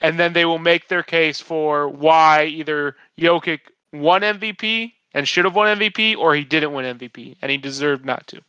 and 0.00 0.18
then 0.18 0.32
they 0.32 0.44
will 0.44 0.58
make 0.58 0.88
their 0.88 1.04
case 1.04 1.40
for 1.40 1.88
why 1.88 2.46
either 2.46 2.96
Jokic 3.16 3.60
won 3.92 4.22
MVP 4.22 4.92
and 5.14 5.26
should 5.26 5.44
have 5.44 5.54
won 5.54 5.78
MVP, 5.78 6.16
or 6.16 6.34
he 6.34 6.44
didn't 6.44 6.72
win 6.72 6.98
MVP 6.98 7.36
and 7.42 7.50
he 7.50 7.56
deserved 7.56 8.04
not 8.04 8.26
to. 8.28 8.40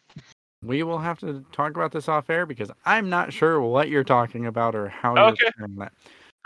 We 0.64 0.84
will 0.84 1.00
have 1.00 1.20
to 1.20 1.44
talk 1.52 1.72
about 1.72 1.92
this 1.92 2.10
off 2.10 2.30
air 2.30 2.46
because 2.46 2.70
I'm 2.86 3.10
not 3.10 3.32
sure 3.32 3.62
what 3.62 3.90
you're 3.90 4.04
talking 4.04 4.46
about 4.46 4.76
or 4.76 4.90
how 4.90 5.16
you're 5.16 5.26
Okay. 5.28 5.52
saying 5.58 5.76
that. 5.78 5.94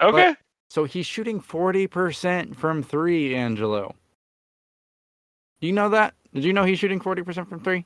Okay. 0.02 0.36
So 0.70 0.86
he's 0.86 1.06
shooting 1.06 1.40
40% 1.42 2.56
from 2.56 2.84
three, 2.84 3.36
Angelo. 3.36 3.96
Do 5.62 5.68
you 5.68 5.74
know 5.74 5.90
that? 5.90 6.14
Did 6.34 6.44
you 6.44 6.54
know 6.54 6.64
he's 6.64 6.80
shooting 6.80 7.00
40% 7.00 7.48
from 7.48 7.60
three? 7.60 7.86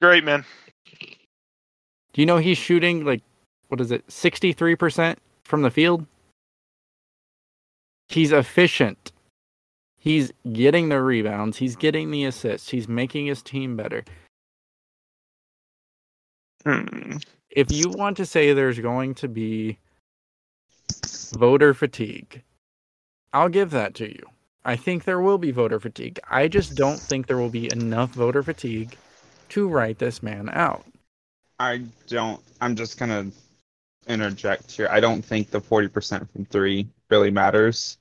Great, 0.00 0.24
man. 0.24 0.44
Do 2.12 2.20
you 2.20 2.26
know 2.26 2.38
he's 2.38 2.58
shooting 2.58 3.04
like, 3.04 3.22
what 3.68 3.80
is 3.80 3.90
it, 3.90 4.06
63% 4.08 5.16
from 5.44 5.62
the 5.62 5.70
field? 5.70 6.06
He's 8.08 8.32
efficient. 8.32 9.12
He's 10.04 10.30
getting 10.52 10.90
the 10.90 11.00
rebounds. 11.00 11.56
He's 11.56 11.76
getting 11.76 12.10
the 12.10 12.26
assists. 12.26 12.68
He's 12.68 12.86
making 12.86 13.24
his 13.24 13.40
team 13.40 13.74
better. 13.74 14.04
Hmm. 16.62 17.16
if 17.50 17.70
you 17.70 17.88
want 17.88 18.18
to 18.18 18.26
say 18.26 18.52
there's 18.52 18.78
going 18.78 19.14
to 19.16 19.28
be 19.28 19.78
voter 21.32 21.72
fatigue, 21.72 22.42
I'll 23.32 23.48
give 23.48 23.70
that 23.70 23.94
to 23.94 24.08
you. 24.08 24.22
I 24.64 24.76
think 24.76 25.04
there 25.04 25.20
will 25.20 25.38
be 25.38 25.50
voter 25.50 25.80
fatigue. 25.80 26.20
I 26.30 26.48
just 26.48 26.74
don't 26.74 27.00
think 27.00 27.26
there 27.26 27.38
will 27.38 27.48
be 27.48 27.72
enough 27.72 28.10
voter 28.10 28.42
fatigue 28.42 28.96
to 29.50 29.68
write 29.68 29.98
this 29.98 30.22
man 30.22 30.50
out. 30.52 30.84
I 31.58 31.82
don't. 32.08 32.42
I'm 32.60 32.76
just 32.76 32.98
gonna 32.98 33.30
interject 34.06 34.70
here. 34.70 34.88
I 34.90 35.00
don't 35.00 35.22
think 35.22 35.50
the 35.50 35.62
40% 35.62 36.30
from 36.30 36.44
three 36.44 36.88
really 37.08 37.30
matters. 37.30 37.96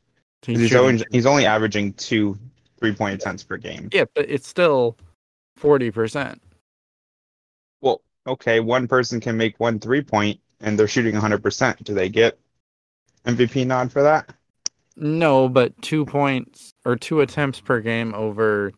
He's 0.46 0.60
He's, 0.60 0.76
only, 0.76 1.04
he's 1.12 1.26
only 1.26 1.46
averaging 1.46 1.94
two 1.94 2.38
three 2.78 2.94
point 2.94 3.16
attempts 3.16 3.44
per 3.44 3.58
game. 3.58 3.90
yeah, 3.94 4.06
but 4.14 4.30
it's 4.30 4.48
still 4.48 4.98
40%. 5.60 6.40
Well, 7.82 8.02
okay, 8.28 8.60
one 8.60 8.88
person 8.88 9.20
can 9.22 9.38
make 9.38 9.60
one 9.60 9.80
three 9.80 10.02
point 10.02 10.40
and 10.60 10.78
they're 10.78 10.88
shooting 10.88 11.16
100%. 11.16 11.84
Do 11.84 11.94
they 11.94 12.10
get 12.10 12.38
MVP 13.26 13.66
nod 13.68 13.92
for 13.92 14.04
that? 14.04 14.34
No, 14.96 15.50
but 15.50 15.80
two 15.82 16.06
points 16.06 16.74
or 16.86 16.96
two 16.96 17.22
attempts 17.22 17.60
per 17.60 17.80
game 17.80 18.14
over, 18.14 18.74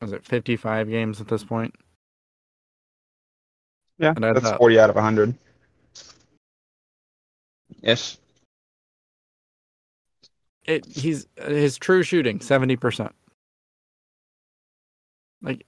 was 0.00 0.12
it 0.12 0.24
55 0.24 0.88
games 0.88 1.20
at 1.20 1.28
this 1.28 1.44
point? 1.44 1.74
Yeah, 3.98 4.14
that's 4.14 4.44
up. 4.44 4.58
40 4.58 4.78
out 4.80 4.90
of 4.90 4.96
100. 4.96 5.34
Ish. 7.82 8.18
It 10.64 10.86
he's 10.86 11.26
his 11.36 11.78
true 11.78 12.02
shooting 12.02 12.38
70% 12.38 13.10
like 15.42 15.66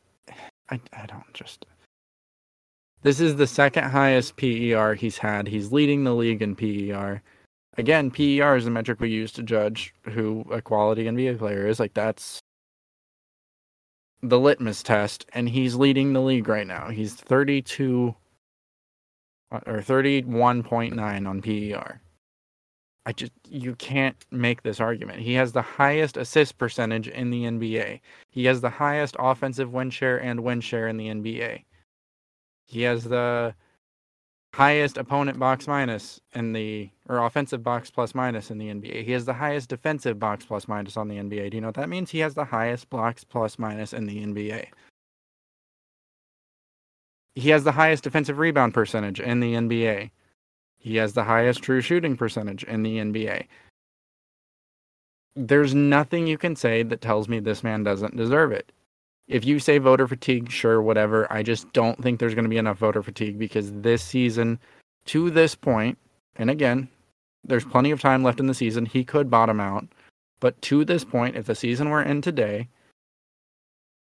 i 0.70 0.80
i 0.92 1.07
don't 1.07 1.32
just 1.34 1.66
this 3.03 3.20
is 3.20 3.36
the 3.36 3.47
second 3.47 3.84
highest 3.84 4.36
PER 4.36 4.94
he's 4.94 5.18
had. 5.18 5.47
He's 5.47 5.70
leading 5.70 6.03
the 6.03 6.12
league 6.12 6.42
in 6.42 6.57
PER 6.57 7.22
again 7.78 8.11
PER 8.11 8.57
is 8.57 8.64
the 8.64 8.70
metric 8.70 9.01
we 9.01 9.11
use 9.11 9.30
to 9.32 9.44
judge 9.44 9.94
who 10.11 10.44
a 10.51 10.61
quality 10.61 11.05
NBA 11.05 11.38
player 11.38 11.68
is. 11.68 11.78
Like 11.78 11.94
that's 11.94 12.40
the 14.22 14.40
litmus 14.40 14.82
test 14.82 15.26
and 15.34 15.49
he's 15.49 15.76
leading 15.76 16.14
the 16.14 16.20
league 16.20 16.49
right 16.49 16.66
now. 16.66 16.88
He's 16.88 17.14
32 17.14 18.14
or 19.53 19.61
31.9 19.62 21.28
on 21.28 21.42
PER 21.42 22.01
I 23.07 23.12
just 23.12 23.32
you 23.48 23.76
can't 23.76 24.16
make 24.32 24.62
this 24.62 24.80
argument. 24.80 25.20
He 25.20 25.34
has 25.34 25.52
the 25.52 25.62
highest 25.62 26.16
assist 26.16 26.59
percentage 26.59 27.07
in 27.07 27.30
the 27.30 27.44
NBA. 27.44 28.00
He 28.30 28.44
has 28.46 28.61
the 28.61 28.68
highest 28.68 29.14
offensive 29.18 29.72
win 29.72 29.90
share 29.90 30.18
and 30.18 30.40
win 30.40 30.61
share 30.61 30.88
in 30.88 30.96
the 30.96 31.07
NBA. 31.07 31.62
He 32.66 32.82
has 32.82 33.04
the 33.04 33.54
highest 34.52 34.96
opponent 34.98 35.38
box 35.38 35.68
minus 35.68 36.20
in 36.34 36.52
the 36.52 36.90
or 37.09 37.24
offensive 37.24 37.62
box 37.62 37.92
plus 37.92 38.12
minus 38.12 38.50
in 38.50 38.59
the 38.59 38.74
NBA. 38.74 39.04
He 39.04 39.12
has 39.12 39.24
the 39.24 39.34
highest 39.34 39.68
defensive 39.68 40.18
box 40.18 40.44
plus 40.44 40.66
minus 40.66 40.96
on 40.96 41.07
the 41.07 41.16
NBA. 41.16 41.50
Do 41.50 41.57
you 41.57 41.61
know 41.61 41.68
what 41.68 41.76
that 41.76 41.88
means? 41.88 42.11
He 42.11 42.18
has 42.18 42.34
the 42.34 42.46
highest 42.46 42.90
blocks 42.90 43.22
plus 43.22 43.57
minus 43.57 43.92
in 43.92 44.07
the 44.07 44.18
NBA. 44.18 44.66
He 47.36 47.50
has 47.50 47.62
the 47.62 47.72
highest 47.72 48.02
defensive 48.02 48.38
rebound 48.38 48.74
percentage 48.74 49.20
in 49.20 49.38
the 49.38 49.54
NBA. 49.54 50.11
He 50.87 50.99
has 50.99 51.14
the 51.14 51.24
highest 51.24 51.64
true 51.64 51.80
shooting 51.80 52.16
percentage 52.16 52.62
in 52.62 52.84
the 52.84 52.99
NBA. 52.99 53.47
There's 55.34 55.74
nothing 55.74 56.28
you 56.28 56.39
can 56.39 56.55
say 56.55 56.84
that 56.84 57.01
tells 57.01 57.28
me 57.28 57.41
this 57.41 57.64
man 57.64 57.82
doesn't 57.82 58.16
deserve 58.16 58.53
it. 58.53 58.70
If 59.26 59.45
you 59.45 59.59
say 59.59 59.78
voter 59.78 60.07
fatigue, 60.07 60.49
sure, 60.49 60.80
whatever. 60.80 61.26
I 61.28 61.43
just 61.43 61.72
don't 61.72 62.01
think 62.01 62.20
there's 62.20 62.37
going 62.37 62.45
to 62.45 62.49
be 62.49 62.57
enough 62.57 62.78
voter 62.78 63.03
fatigue 63.03 63.37
because 63.37 63.72
this 63.72 64.01
season, 64.01 64.61
to 65.07 65.28
this 65.28 65.57
point, 65.57 65.99
and 66.37 66.51
again, 66.51 66.89
there's 67.43 67.64
plenty 67.64 67.91
of 67.91 68.01
time 68.01 68.22
left 68.22 68.39
in 68.39 68.47
the 68.47 68.55
season. 68.55 68.87
He 68.87 69.03
could 69.03 69.28
bottom 69.28 69.59
out. 69.59 69.89
But 70.39 70.62
to 70.62 70.84
this 70.84 71.03
point, 71.03 71.34
if 71.34 71.47
the 71.47 71.57
season 71.57 71.91
we're 71.91 72.03
in 72.03 72.22
today, 72.22 72.68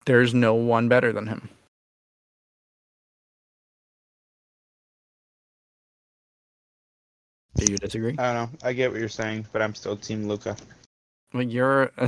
there's 0.07 0.35
no 0.35 0.55
one 0.55 0.89
better 0.89 1.13
than 1.13 1.27
him. 1.27 1.49
Do 7.61 7.71
you 7.73 7.77
disagree? 7.77 8.15
I 8.19 8.33
don't 8.33 8.53
know. 8.53 8.59
I 8.63 8.73
get 8.73 8.91
what 8.91 9.01
you're 9.01 9.09
saying, 9.11 9.47
but 9.53 9.61
I'm 9.61 9.75
still 9.75 9.95
Team 9.95 10.27
Luka. 10.27 10.57
But 11.33 11.51
you're. 11.51 11.93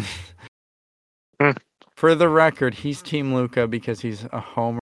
Hmm. 1.40 1.52
For 1.96 2.14
the 2.14 2.28
record, 2.28 2.72
he's 2.72 3.02
Team 3.02 3.34
Luka 3.34 3.66
because 3.66 4.00
he's 4.00 4.24
a 4.30 4.38
homer. 4.38 4.78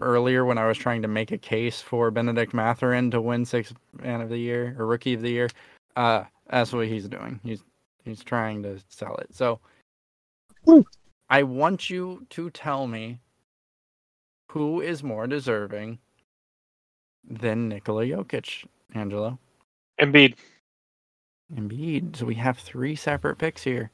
Earlier, 0.00 0.44
when 0.44 0.58
I 0.58 0.66
was 0.66 0.76
trying 0.76 1.02
to 1.02 1.08
make 1.08 1.30
a 1.30 1.38
case 1.38 1.80
for 1.80 2.10
Bennedict 2.10 2.52
Mathurin 2.52 3.10
to 3.12 3.20
win 3.20 3.44
Sixth 3.44 3.74
Man 4.02 4.20
of 4.20 4.30
the 4.30 4.38
Year 4.38 4.74
or 4.78 4.86
Rookie 4.86 5.14
of 5.14 5.20
the 5.20 5.30
Year, 5.30 5.48
uh, 5.94 6.24
that's 6.50 6.72
what 6.72 6.88
he's 6.88 7.06
doing. 7.06 7.38
He's 7.44 7.62
he's 8.04 8.24
trying 8.24 8.64
to 8.64 8.80
sell 8.88 9.14
it. 9.16 9.32
So, 9.32 9.60
Woo. 10.64 10.84
I 11.30 11.44
want 11.44 11.88
you 11.88 12.26
to 12.30 12.50
tell 12.50 12.88
me 12.88 13.20
who 14.50 14.80
is 14.80 15.04
more 15.04 15.28
deserving 15.28 15.98
than 17.22 17.68
Nikola 17.68 18.06
Jokic, 18.06 18.64
Angelo. 18.94 19.38
Embiid. 20.00 20.36
Embiid. 21.54 22.16
So 22.16 22.26
we 22.26 22.34
have 22.36 22.58
three 22.58 22.94
separate 22.94 23.36
picks 23.36 23.62
here. 23.62 23.90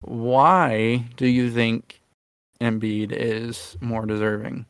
Why 0.00 1.04
do 1.16 1.26
you 1.26 1.50
think 1.50 2.00
Embiid 2.60 3.12
is 3.12 3.76
more 3.80 4.06
deserving? 4.06 4.66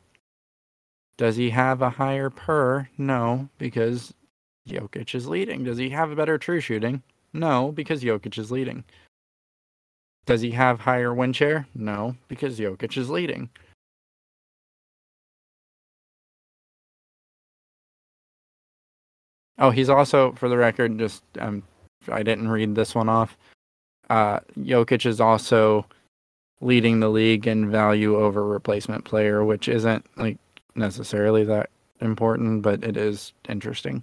Does 1.17 1.37
he 1.37 1.51
have 1.51 1.83
a 1.83 1.91
higher 1.91 2.31
per? 2.31 2.89
No, 2.99 3.49
because 3.59 4.15
Jokic 4.69 5.15
is 5.15 5.29
leading. 5.29 5.65
Does 5.65 5.79
he 5.79 5.91
have 5.91 6.11
a 6.11 6.17
better 6.17 6.39
true 6.39 6.61
shooting? 6.61 7.03
No, 7.33 7.73
because 7.73 8.03
Jokic 8.03 8.39
is 8.39 8.51
leading. 8.51 8.85
Does 10.27 10.41
he 10.41 10.53
have 10.53 10.81
higher 10.81 11.13
win 11.13 11.33
share? 11.33 11.67
No, 11.75 12.17
because 12.29 12.59
Jokic 12.59 12.97
is 12.97 13.11
leading. 13.11 13.51
Oh, 19.59 19.71
he's 19.71 19.89
also, 19.89 20.33
for 20.33 20.49
the 20.49 20.57
record, 20.57 20.99
just 20.99 21.23
um, 21.39 21.63
I 22.09 22.23
didn't 22.23 22.49
read 22.49 22.75
this 22.75 22.95
one 22.95 23.09
off. 23.09 23.37
Uh, 24.11 24.41
Jokic 24.59 25.07
is 25.07 25.21
also 25.21 25.87
leading 26.61 27.01
the 27.01 27.09
league 27.09 27.47
in 27.47 27.71
value 27.71 28.17
over 28.17 28.45
replacement 28.47 29.05
player, 29.05 29.45
which 29.45 29.69
isn't 29.69 30.05
like 30.17 30.39
necessarily 30.75 31.45
that 31.45 31.71
important, 32.01 32.63
but 32.63 32.83
it 32.83 32.97
is 32.97 33.33
interesting. 33.49 34.03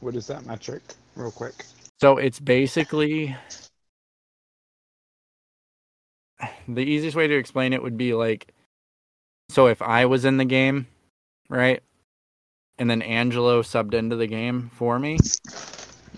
What 0.00 0.14
is 0.14 0.26
that 0.28 0.46
metric, 0.46 0.82
real 1.16 1.30
quick? 1.30 1.64
So 2.00 2.18
it's 2.18 2.38
basically 2.38 3.34
the 6.68 6.82
easiest 6.82 7.16
way 7.16 7.26
to 7.26 7.36
explain 7.36 7.72
it 7.72 7.82
would 7.82 7.96
be 7.96 8.14
like 8.14 8.52
so 9.48 9.66
if 9.66 9.80
I 9.82 10.06
was 10.06 10.24
in 10.24 10.36
the 10.36 10.44
game, 10.44 10.86
right? 11.48 11.82
And 12.78 12.90
then 12.90 13.02
Angelo 13.02 13.62
subbed 13.62 13.94
into 13.94 14.16
the 14.16 14.26
game 14.26 14.70
for 14.74 14.98
me, 14.98 15.18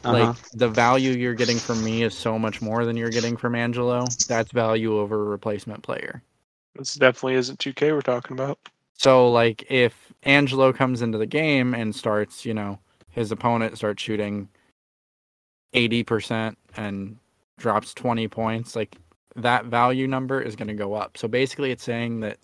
Uh-huh. 0.05 0.13
like 0.13 0.37
the 0.55 0.69
value 0.69 1.13
you're 1.13 1.35
getting 1.35 1.59
from 1.59 1.85
me 1.85 2.03
is 2.03 2.15
so 2.15 2.39
much 2.39 2.61
more 2.61 2.85
than 2.85 2.97
you're 2.97 3.11
getting 3.11 3.37
from 3.37 3.55
Angelo. 3.55 4.07
That's 4.27 4.51
value 4.53 4.99
over 4.99 5.21
a 5.21 5.25
replacement 5.25 5.83
player. 5.83 6.23
This 6.75 6.95
definitely 6.95 7.35
isn't 7.35 7.59
2K 7.59 7.93
we're 7.93 8.01
talking 8.03 8.37
about. 8.37 8.59
So 8.95 9.31
like 9.31 9.65
if 9.71 10.13
Angelo 10.25 10.73
comes 10.73 11.03
into 11.03 11.19
the 11.19 11.27
game 11.27 11.75
and 11.75 11.95
starts, 11.95 12.45
you 12.45 12.55
know, 12.55 12.79
his 13.11 13.31
opponent 13.31 13.77
starts 13.77 14.03
shooting 14.03 14.49
80% 15.75 16.57
and 16.77 17.17
drops 17.59 17.95
20 17.95 18.27
points, 18.29 18.75
like 18.75 18.97
that 19.37 19.67
value 19.67 20.07
number 20.09 20.41
is 20.41 20.57
going 20.57 20.69
to 20.69 20.75
go 20.75 20.95
up. 20.95 21.17
So 21.17 21.29
basically 21.29 21.71
it's 21.71 21.85
saying 21.85 22.21
that 22.21 22.39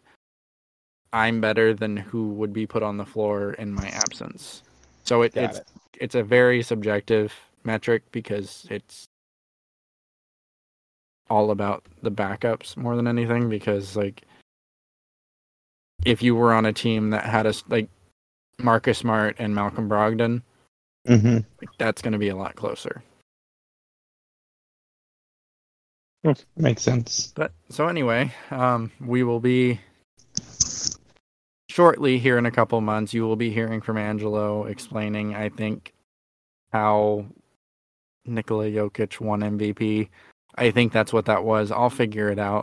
I'm 1.14 1.40
better 1.40 1.72
than 1.72 1.96
who 1.96 2.28
would 2.30 2.52
be 2.52 2.66
put 2.66 2.82
on 2.82 2.96
the 2.96 3.06
floor 3.06 3.52
in 3.52 3.72
my 3.72 3.86
absence. 3.86 4.62
So 5.04 5.22
it, 5.22 5.36
it's 5.36 5.58
it. 5.58 5.66
it's 6.00 6.14
a 6.16 6.22
very 6.22 6.62
subjective 6.62 7.32
metric 7.62 8.02
because 8.10 8.66
it's 8.68 9.04
all 11.30 11.52
about 11.52 11.84
the 12.02 12.10
backups 12.10 12.76
more 12.76 12.96
than 12.96 13.06
anything 13.06 13.48
because 13.48 13.96
like 13.96 14.22
if 16.04 16.22
you 16.22 16.34
were 16.34 16.52
on 16.52 16.66
a 16.66 16.72
team 16.72 17.10
that 17.10 17.24
had 17.24 17.46
us 17.46 17.62
like 17.68 17.88
Marcus 18.58 18.98
Smart 18.98 19.36
and 19.38 19.54
Malcolm 19.54 19.88
Brogdon, 19.88 20.42
Mm-hmm. 21.06 21.34
like, 21.60 21.68
that's 21.78 22.00
going 22.00 22.12
to 22.12 22.18
be 22.18 22.30
a 22.30 22.36
lot 22.36 22.56
closer. 22.56 23.02
Makes 26.56 26.80
sense. 26.80 27.32
But 27.34 27.52
so 27.68 27.88
anyway, 27.88 28.32
um, 28.50 28.90
we 28.98 29.22
will 29.22 29.40
be 29.40 29.78
shortly 31.74 32.20
here 32.20 32.38
in 32.38 32.46
a 32.46 32.52
couple 32.52 32.80
months. 32.80 33.12
You 33.12 33.24
will 33.24 33.34
be 33.34 33.50
hearing 33.50 33.80
from 33.80 33.98
Angelo 33.98 34.64
explaining, 34.66 35.34
I 35.34 35.48
think, 35.48 35.92
how 36.72 37.26
Nikola 38.24 38.66
Jokic 38.66 39.18
won 39.18 39.40
MVP. 39.40 40.08
I 40.54 40.70
think 40.70 40.92
that's 40.92 41.12
what 41.12 41.24
that 41.24 41.42
was. 41.42 41.72
I'll 41.72 41.90
figure 41.90 42.30
it 42.30 42.38
out. 42.38 42.62